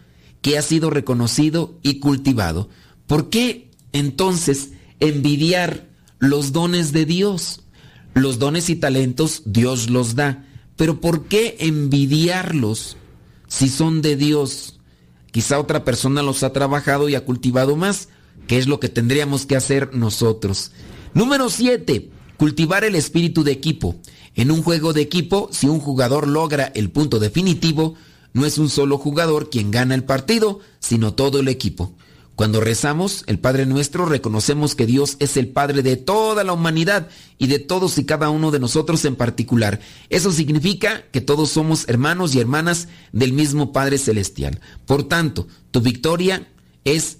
que 0.42 0.58
ha 0.58 0.62
sido 0.62 0.90
reconocido 0.90 1.78
y 1.82 2.00
cultivado. 2.00 2.68
¿Por 3.06 3.30
qué 3.30 3.70
entonces 3.92 4.70
envidiar 5.00 5.86
los 6.18 6.52
dones 6.52 6.92
de 6.92 7.04
Dios? 7.04 7.62
Los 8.16 8.38
dones 8.38 8.70
y 8.70 8.76
talentos 8.76 9.42
Dios 9.44 9.90
los 9.90 10.14
da, 10.14 10.46
pero 10.76 11.02
¿por 11.02 11.26
qué 11.26 11.54
envidiarlos 11.60 12.96
si 13.46 13.68
son 13.68 14.00
de 14.00 14.16
Dios? 14.16 14.80
Quizá 15.32 15.60
otra 15.60 15.84
persona 15.84 16.22
los 16.22 16.42
ha 16.42 16.54
trabajado 16.54 17.10
y 17.10 17.14
ha 17.14 17.26
cultivado 17.26 17.76
más, 17.76 18.08
que 18.46 18.56
es 18.56 18.68
lo 18.68 18.80
que 18.80 18.88
tendríamos 18.88 19.44
que 19.44 19.54
hacer 19.54 19.94
nosotros. 19.94 20.72
Número 21.12 21.50
7. 21.50 22.08
Cultivar 22.38 22.84
el 22.84 22.94
espíritu 22.94 23.44
de 23.44 23.52
equipo. 23.52 23.96
En 24.34 24.50
un 24.50 24.62
juego 24.62 24.94
de 24.94 25.02
equipo, 25.02 25.50
si 25.52 25.66
un 25.68 25.78
jugador 25.78 26.26
logra 26.26 26.72
el 26.74 26.90
punto 26.90 27.18
definitivo, 27.18 27.96
no 28.32 28.46
es 28.46 28.56
un 28.56 28.70
solo 28.70 28.96
jugador 28.96 29.50
quien 29.50 29.70
gana 29.70 29.94
el 29.94 30.04
partido, 30.04 30.60
sino 30.78 31.12
todo 31.12 31.40
el 31.40 31.48
equipo. 31.48 31.94
Cuando 32.36 32.60
rezamos 32.60 33.24
el 33.28 33.38
Padre 33.38 33.64
Nuestro, 33.64 34.04
reconocemos 34.04 34.74
que 34.74 34.84
Dios 34.84 35.16
es 35.20 35.38
el 35.38 35.48
Padre 35.48 35.82
de 35.82 35.96
toda 35.96 36.44
la 36.44 36.52
humanidad 36.52 37.08
y 37.38 37.46
de 37.46 37.58
todos 37.58 37.96
y 37.96 38.04
cada 38.04 38.28
uno 38.28 38.50
de 38.50 38.60
nosotros 38.60 39.06
en 39.06 39.16
particular. 39.16 39.80
Eso 40.10 40.30
significa 40.30 41.02
que 41.12 41.22
todos 41.22 41.48
somos 41.48 41.88
hermanos 41.88 42.34
y 42.34 42.40
hermanas 42.40 42.88
del 43.12 43.32
mismo 43.32 43.72
Padre 43.72 43.96
Celestial. 43.96 44.60
Por 44.84 45.04
tanto, 45.04 45.48
tu 45.70 45.80
victoria 45.80 46.46
es 46.84 47.18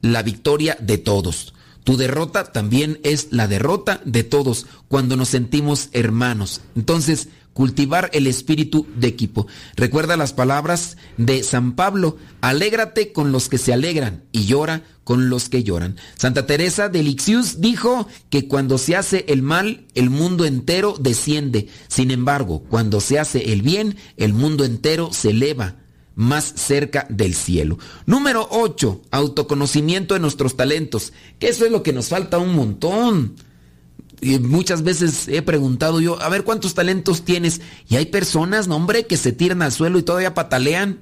la 0.00 0.22
victoria 0.22 0.78
de 0.80 0.96
todos. 0.96 1.52
Tu 1.84 1.98
derrota 1.98 2.50
también 2.50 2.98
es 3.04 3.28
la 3.32 3.48
derrota 3.48 4.00
de 4.06 4.24
todos 4.24 4.66
cuando 4.88 5.16
nos 5.16 5.28
sentimos 5.28 5.90
hermanos. 5.92 6.62
Entonces, 6.74 7.28
cultivar 7.56 8.10
el 8.12 8.26
espíritu 8.26 8.86
de 8.96 9.08
equipo. 9.08 9.46
Recuerda 9.76 10.18
las 10.18 10.34
palabras 10.34 10.98
de 11.16 11.42
San 11.42 11.74
Pablo, 11.74 12.18
alégrate 12.42 13.14
con 13.14 13.32
los 13.32 13.48
que 13.48 13.56
se 13.56 13.72
alegran 13.72 14.24
y 14.30 14.44
llora 14.44 14.82
con 15.04 15.30
los 15.30 15.48
que 15.48 15.64
lloran. 15.64 15.96
Santa 16.16 16.44
Teresa 16.44 16.90
de 16.90 17.02
Lixius 17.02 17.62
dijo 17.62 18.08
que 18.28 18.46
cuando 18.46 18.76
se 18.76 18.94
hace 18.94 19.24
el 19.28 19.40
mal, 19.40 19.86
el 19.94 20.10
mundo 20.10 20.44
entero 20.44 20.96
desciende. 21.00 21.68
Sin 21.88 22.10
embargo, 22.10 22.62
cuando 22.68 23.00
se 23.00 23.18
hace 23.18 23.54
el 23.54 23.62
bien, 23.62 23.96
el 24.18 24.34
mundo 24.34 24.66
entero 24.66 25.08
se 25.14 25.30
eleva 25.30 25.76
más 26.14 26.44
cerca 26.56 27.06
del 27.08 27.34
cielo. 27.34 27.78
Número 28.04 28.46
8, 28.50 29.00
autoconocimiento 29.10 30.12
de 30.12 30.20
nuestros 30.20 30.58
talentos, 30.58 31.14
que 31.38 31.48
eso 31.48 31.64
es 31.64 31.72
lo 31.72 31.82
que 31.82 31.94
nos 31.94 32.08
falta 32.08 32.36
un 32.36 32.54
montón. 32.54 33.36
Y 34.20 34.38
muchas 34.38 34.82
veces 34.82 35.28
he 35.28 35.42
preguntado 35.42 36.00
yo, 36.00 36.20
a 36.22 36.28
ver 36.28 36.44
cuántos 36.44 36.74
talentos 36.74 37.24
tienes. 37.24 37.60
Y 37.88 37.96
hay 37.96 38.06
personas, 38.06 38.68
no 38.68 38.76
hombre, 38.76 39.06
que 39.06 39.16
se 39.16 39.32
tiran 39.32 39.62
al 39.62 39.72
suelo 39.72 39.98
y 39.98 40.02
todavía 40.02 40.34
patalean. 40.34 41.00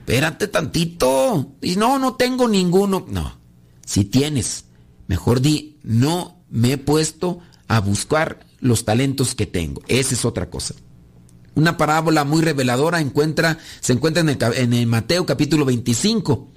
Espérate 0.00 0.48
tantito. 0.48 1.52
Y 1.60 1.76
no, 1.76 1.98
no 1.98 2.14
tengo 2.14 2.48
ninguno. 2.48 3.06
No, 3.08 3.38
si 3.84 4.04
tienes. 4.04 4.64
Mejor 5.06 5.40
di, 5.40 5.78
no 5.82 6.42
me 6.50 6.72
he 6.72 6.78
puesto 6.78 7.40
a 7.68 7.80
buscar 7.80 8.46
los 8.60 8.84
talentos 8.84 9.34
que 9.34 9.46
tengo. 9.46 9.82
Esa 9.88 10.14
es 10.14 10.24
otra 10.24 10.50
cosa. 10.50 10.74
Una 11.54 11.76
parábola 11.76 12.24
muy 12.24 12.42
reveladora 12.42 13.00
encuentra, 13.00 13.58
se 13.80 13.92
encuentra 13.92 14.22
en 14.22 14.30
el, 14.30 14.38
en 14.54 14.72
el 14.72 14.86
Mateo 14.86 15.26
capítulo 15.26 15.64
25. 15.64 16.50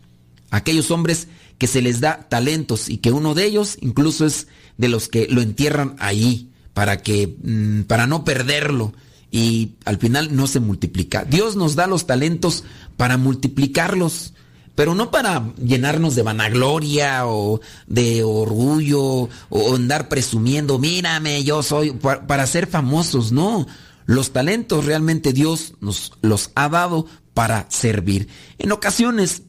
Aquellos 0.51 0.89
hombres 0.89 1.27
que 1.57 1.67
se 1.67 1.81
les 1.81 1.99
da 1.99 2.27
talentos 2.29 2.89
y 2.89 2.97
que 2.97 3.11
uno 3.11 3.33
de 3.33 3.45
ellos 3.45 3.77
incluso 3.81 4.25
es 4.25 4.47
de 4.77 4.89
los 4.89 5.07
que 5.07 5.27
lo 5.29 5.41
entierran 5.41 5.95
ahí 5.99 6.49
para 6.73 7.01
que 7.01 7.37
mm, 7.41 7.83
para 7.83 8.07
no 8.07 8.23
perderlo 8.23 8.93
y 9.31 9.73
al 9.85 9.97
final 9.97 10.35
no 10.35 10.47
se 10.47 10.59
multiplica. 10.59 11.25
Dios 11.25 11.55
nos 11.55 11.75
da 11.75 11.87
los 11.87 12.07
talentos 12.07 12.63
para 12.95 13.17
multiplicarlos, 13.17 14.33
pero 14.75 14.95
no 14.95 15.11
para 15.11 15.53
llenarnos 15.57 16.15
de 16.15 16.23
vanagloria 16.23 17.27
o 17.27 17.59
de 17.87 18.23
orgullo 18.23 19.29
o 19.49 19.75
andar 19.75 20.09
presumiendo, 20.09 20.79
mírame, 20.79 21.43
yo 21.43 21.63
soy 21.63 21.91
para 21.91 22.47
ser 22.47 22.67
famosos, 22.67 23.31
no. 23.31 23.67
Los 24.05 24.31
talentos 24.31 24.85
realmente 24.85 25.33
Dios 25.33 25.73
nos 25.81 26.13
los 26.21 26.51
ha 26.55 26.69
dado 26.69 27.07
para 27.35 27.67
servir. 27.69 28.29
En 28.57 28.71
ocasiones, 28.71 29.43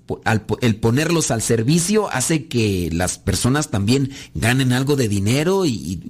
el 0.61 0.77
ponerlos 0.77 1.31
al 1.31 1.41
servicio 1.41 2.11
hace 2.11 2.47
que 2.47 2.91
las 2.93 3.19
personas 3.19 3.71
también 3.71 4.11
ganen 4.35 4.73
algo 4.73 4.97
de 4.97 5.09
dinero 5.09 5.65
y, 5.65 6.03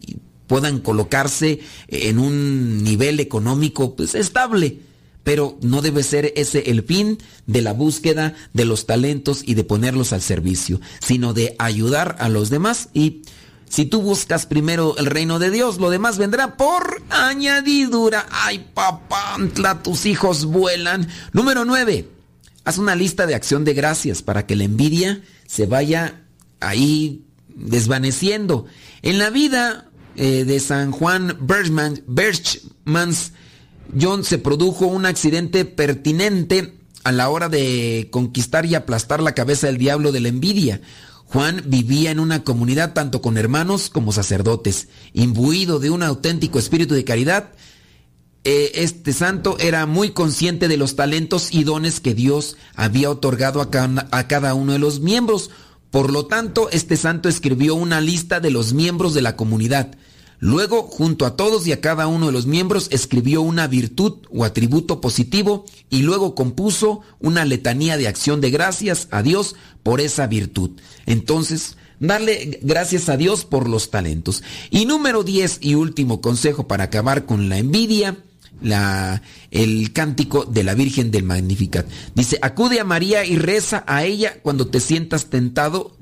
puedan 0.46 0.78
colocarse 0.78 1.58
en 1.88 2.20
un 2.20 2.84
nivel 2.84 3.18
económico 3.18 3.96
pues, 3.96 4.14
estable. 4.14 4.78
Pero 5.24 5.58
no 5.60 5.82
debe 5.82 6.04
ser 6.04 6.32
ese 6.36 6.70
el 6.70 6.84
fin 6.84 7.18
de 7.46 7.62
la 7.62 7.72
búsqueda 7.72 8.34
de 8.52 8.64
los 8.64 8.86
talentos 8.86 9.42
y 9.44 9.54
de 9.54 9.64
ponerlos 9.64 10.12
al 10.12 10.22
servicio, 10.22 10.80
sino 11.00 11.34
de 11.34 11.56
ayudar 11.58 12.14
a 12.20 12.28
los 12.28 12.48
demás 12.48 12.90
y 12.94 13.22
si 13.68 13.84
tú 13.84 14.00
buscas 14.00 14.46
primero 14.46 14.96
el 14.96 15.06
reino 15.06 15.38
de 15.38 15.50
Dios, 15.50 15.78
lo 15.78 15.90
demás 15.90 16.18
vendrá 16.18 16.56
por 16.56 17.02
añadidura. 17.10 18.26
Ay, 18.30 18.70
papá, 18.74 19.36
tus 19.82 20.06
hijos 20.06 20.44
vuelan. 20.44 21.08
Número 21.32 21.64
9. 21.64 22.08
Haz 22.64 22.78
una 22.78 22.94
lista 22.94 23.26
de 23.26 23.34
acción 23.34 23.64
de 23.64 23.74
gracias 23.74 24.22
para 24.22 24.46
que 24.46 24.56
la 24.56 24.64
envidia 24.64 25.22
se 25.46 25.66
vaya 25.66 26.22
ahí 26.60 27.24
desvaneciendo. 27.48 28.66
En 29.02 29.18
la 29.18 29.30
vida 29.30 29.88
eh, 30.16 30.44
de 30.44 30.60
San 30.60 30.92
Juan 30.92 31.36
Berchman, 31.40 32.02
Berchmans, 32.06 33.32
John 34.00 34.24
se 34.24 34.38
produjo 34.38 34.86
un 34.86 35.06
accidente 35.06 35.64
pertinente 35.64 36.74
a 37.04 37.12
la 37.12 37.28
hora 37.28 37.48
de 37.48 38.08
conquistar 38.10 38.66
y 38.66 38.74
aplastar 38.74 39.22
la 39.22 39.34
cabeza 39.34 39.68
del 39.68 39.78
diablo 39.78 40.10
de 40.10 40.20
la 40.20 40.28
envidia. 40.28 40.80
Juan 41.26 41.62
vivía 41.66 42.10
en 42.10 42.20
una 42.20 42.44
comunidad 42.44 42.92
tanto 42.92 43.20
con 43.20 43.36
hermanos 43.36 43.90
como 43.90 44.12
sacerdotes, 44.12 44.88
imbuido 45.12 45.78
de 45.78 45.90
un 45.90 46.02
auténtico 46.02 46.58
espíritu 46.58 46.94
de 46.94 47.04
caridad. 47.04 47.52
Eh, 48.44 48.72
este 48.76 49.12
santo 49.12 49.58
era 49.58 49.86
muy 49.86 50.10
consciente 50.10 50.68
de 50.68 50.76
los 50.76 50.94
talentos 50.94 51.52
y 51.52 51.64
dones 51.64 51.98
que 51.98 52.14
Dios 52.14 52.56
había 52.76 53.10
otorgado 53.10 53.60
a 53.60 53.68
a 54.12 54.28
cada 54.28 54.54
uno 54.54 54.72
de 54.72 54.78
los 54.78 55.00
miembros. 55.00 55.50
Por 55.90 56.12
lo 56.12 56.26
tanto, 56.26 56.68
este 56.70 56.96
santo 56.96 57.28
escribió 57.28 57.74
una 57.74 58.00
lista 58.00 58.38
de 58.38 58.50
los 58.50 58.72
miembros 58.72 59.12
de 59.14 59.22
la 59.22 59.34
comunidad. 59.34 59.96
Luego, 60.38 60.82
junto 60.82 61.24
a 61.24 61.36
todos 61.36 61.66
y 61.66 61.72
a 61.72 61.80
cada 61.80 62.06
uno 62.06 62.26
de 62.26 62.32
los 62.32 62.46
miembros, 62.46 62.88
escribió 62.90 63.42
una 63.42 63.66
virtud 63.66 64.14
o 64.30 64.44
atributo 64.44 65.00
positivo 65.00 65.64
y 65.88 66.02
luego 66.02 66.34
compuso 66.34 67.00
una 67.20 67.44
letanía 67.44 67.96
de 67.96 68.08
acción 68.08 68.40
de 68.40 68.50
gracias 68.50 69.08
a 69.10 69.22
Dios 69.22 69.56
por 69.82 70.00
esa 70.00 70.26
virtud. 70.26 70.72
Entonces, 71.06 71.76
darle 72.00 72.60
gracias 72.62 73.08
a 73.08 73.16
Dios 73.16 73.44
por 73.44 73.68
los 73.68 73.90
talentos. 73.90 74.42
Y 74.70 74.84
número 74.84 75.22
10 75.22 75.58
y 75.62 75.74
último 75.74 76.20
consejo 76.20 76.68
para 76.68 76.84
acabar 76.84 77.24
con 77.24 77.48
la 77.48 77.58
envidia, 77.58 78.16
el 79.50 79.92
cántico 79.92 80.44
de 80.44 80.64
la 80.64 80.74
Virgen 80.74 81.10
del 81.10 81.24
Magnificat. 81.24 81.86
Dice, 82.14 82.38
acude 82.42 82.80
a 82.80 82.84
María 82.84 83.24
y 83.24 83.36
reza 83.36 83.84
a 83.86 84.04
ella 84.04 84.40
cuando 84.42 84.66
te 84.66 84.80
sientas 84.80 85.26
tentado 85.26 85.96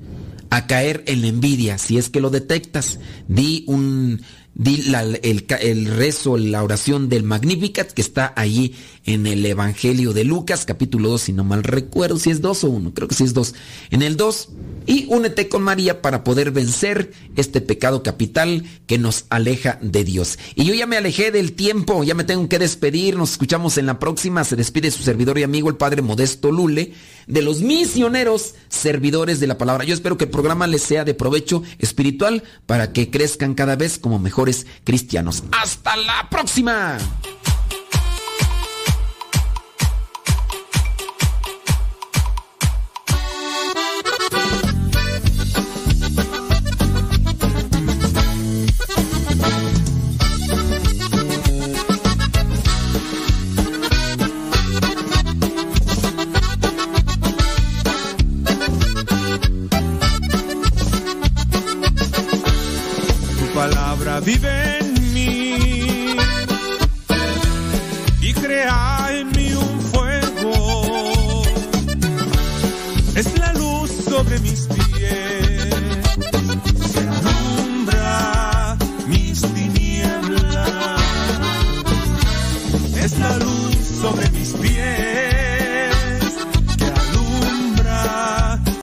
a 0.49 0.67
caer 0.67 1.03
en 1.07 1.21
la 1.21 1.27
envidia, 1.27 1.77
si 1.77 1.97
es 1.97 2.09
que 2.09 2.21
lo 2.21 2.29
detectas. 2.29 2.99
Di 3.27 3.63
un 3.67 4.21
di 4.53 4.93
el, 5.21 5.45
el, 5.49 5.85
rezo, 5.85 6.37
la 6.37 6.63
oración 6.63 7.09
del 7.09 7.23
Magnificat 7.23 7.91
que 7.91 8.01
está 8.01 8.33
allí 8.35 8.73
en 9.05 9.27
el 9.27 9.45
Evangelio 9.45 10.13
de 10.13 10.23
Lucas, 10.23 10.65
capítulo 10.65 11.09
2, 11.09 11.21
si 11.21 11.33
no 11.33 11.43
mal 11.43 11.63
recuerdo, 11.63 12.17
si 12.17 12.31
es 12.31 12.41
2 12.41 12.63
o 12.63 12.69
1, 12.69 12.93
creo 12.93 13.07
que 13.07 13.15
sí 13.15 13.23
es 13.23 13.33
2. 13.33 13.53
En 13.91 14.01
el 14.01 14.17
2, 14.17 14.49
y 14.87 15.05
únete 15.09 15.47
con 15.47 15.61
María 15.61 16.01
para 16.01 16.23
poder 16.23 16.51
vencer 16.51 17.13
este 17.35 17.61
pecado 17.61 18.01
capital 18.01 18.63
que 18.87 18.97
nos 18.97 19.25
aleja 19.29 19.77
de 19.81 20.03
Dios. 20.03 20.39
Y 20.55 20.65
yo 20.65 20.73
ya 20.73 20.87
me 20.87 20.97
alejé 20.97 21.31
del 21.31 21.53
tiempo, 21.53 22.03
ya 22.03 22.15
me 22.15 22.23
tengo 22.23 22.49
que 22.49 22.59
despedir, 22.59 23.15
nos 23.15 23.31
escuchamos 23.31 23.77
en 23.77 23.85
la 23.85 23.99
próxima, 23.99 24.43
se 24.43 24.55
despide 24.55 24.89
su 24.89 25.03
servidor 25.03 25.37
y 25.37 25.43
amigo 25.43 25.69
el 25.69 25.77
Padre 25.77 26.01
Modesto 26.01 26.51
Lule, 26.51 26.93
de 27.27 27.41
los 27.41 27.61
misioneros 27.61 28.55
servidores 28.69 29.39
de 29.39 29.47
la 29.47 29.57
palabra. 29.57 29.85
Yo 29.85 29.93
espero 29.93 30.17
que 30.17 30.25
el 30.25 30.31
programa 30.31 30.65
les 30.67 30.81
sea 30.81 31.03
de 31.03 31.13
provecho 31.13 31.61
espiritual 31.77 32.43
para 32.65 32.91
que 32.91 33.11
crezcan 33.11 33.53
cada 33.53 33.75
vez 33.75 33.99
como 33.99 34.19
mejor 34.19 34.45
cristianos. 34.83 35.43
Hasta 35.51 35.95
la 35.97 36.27
próxima. 36.29 36.97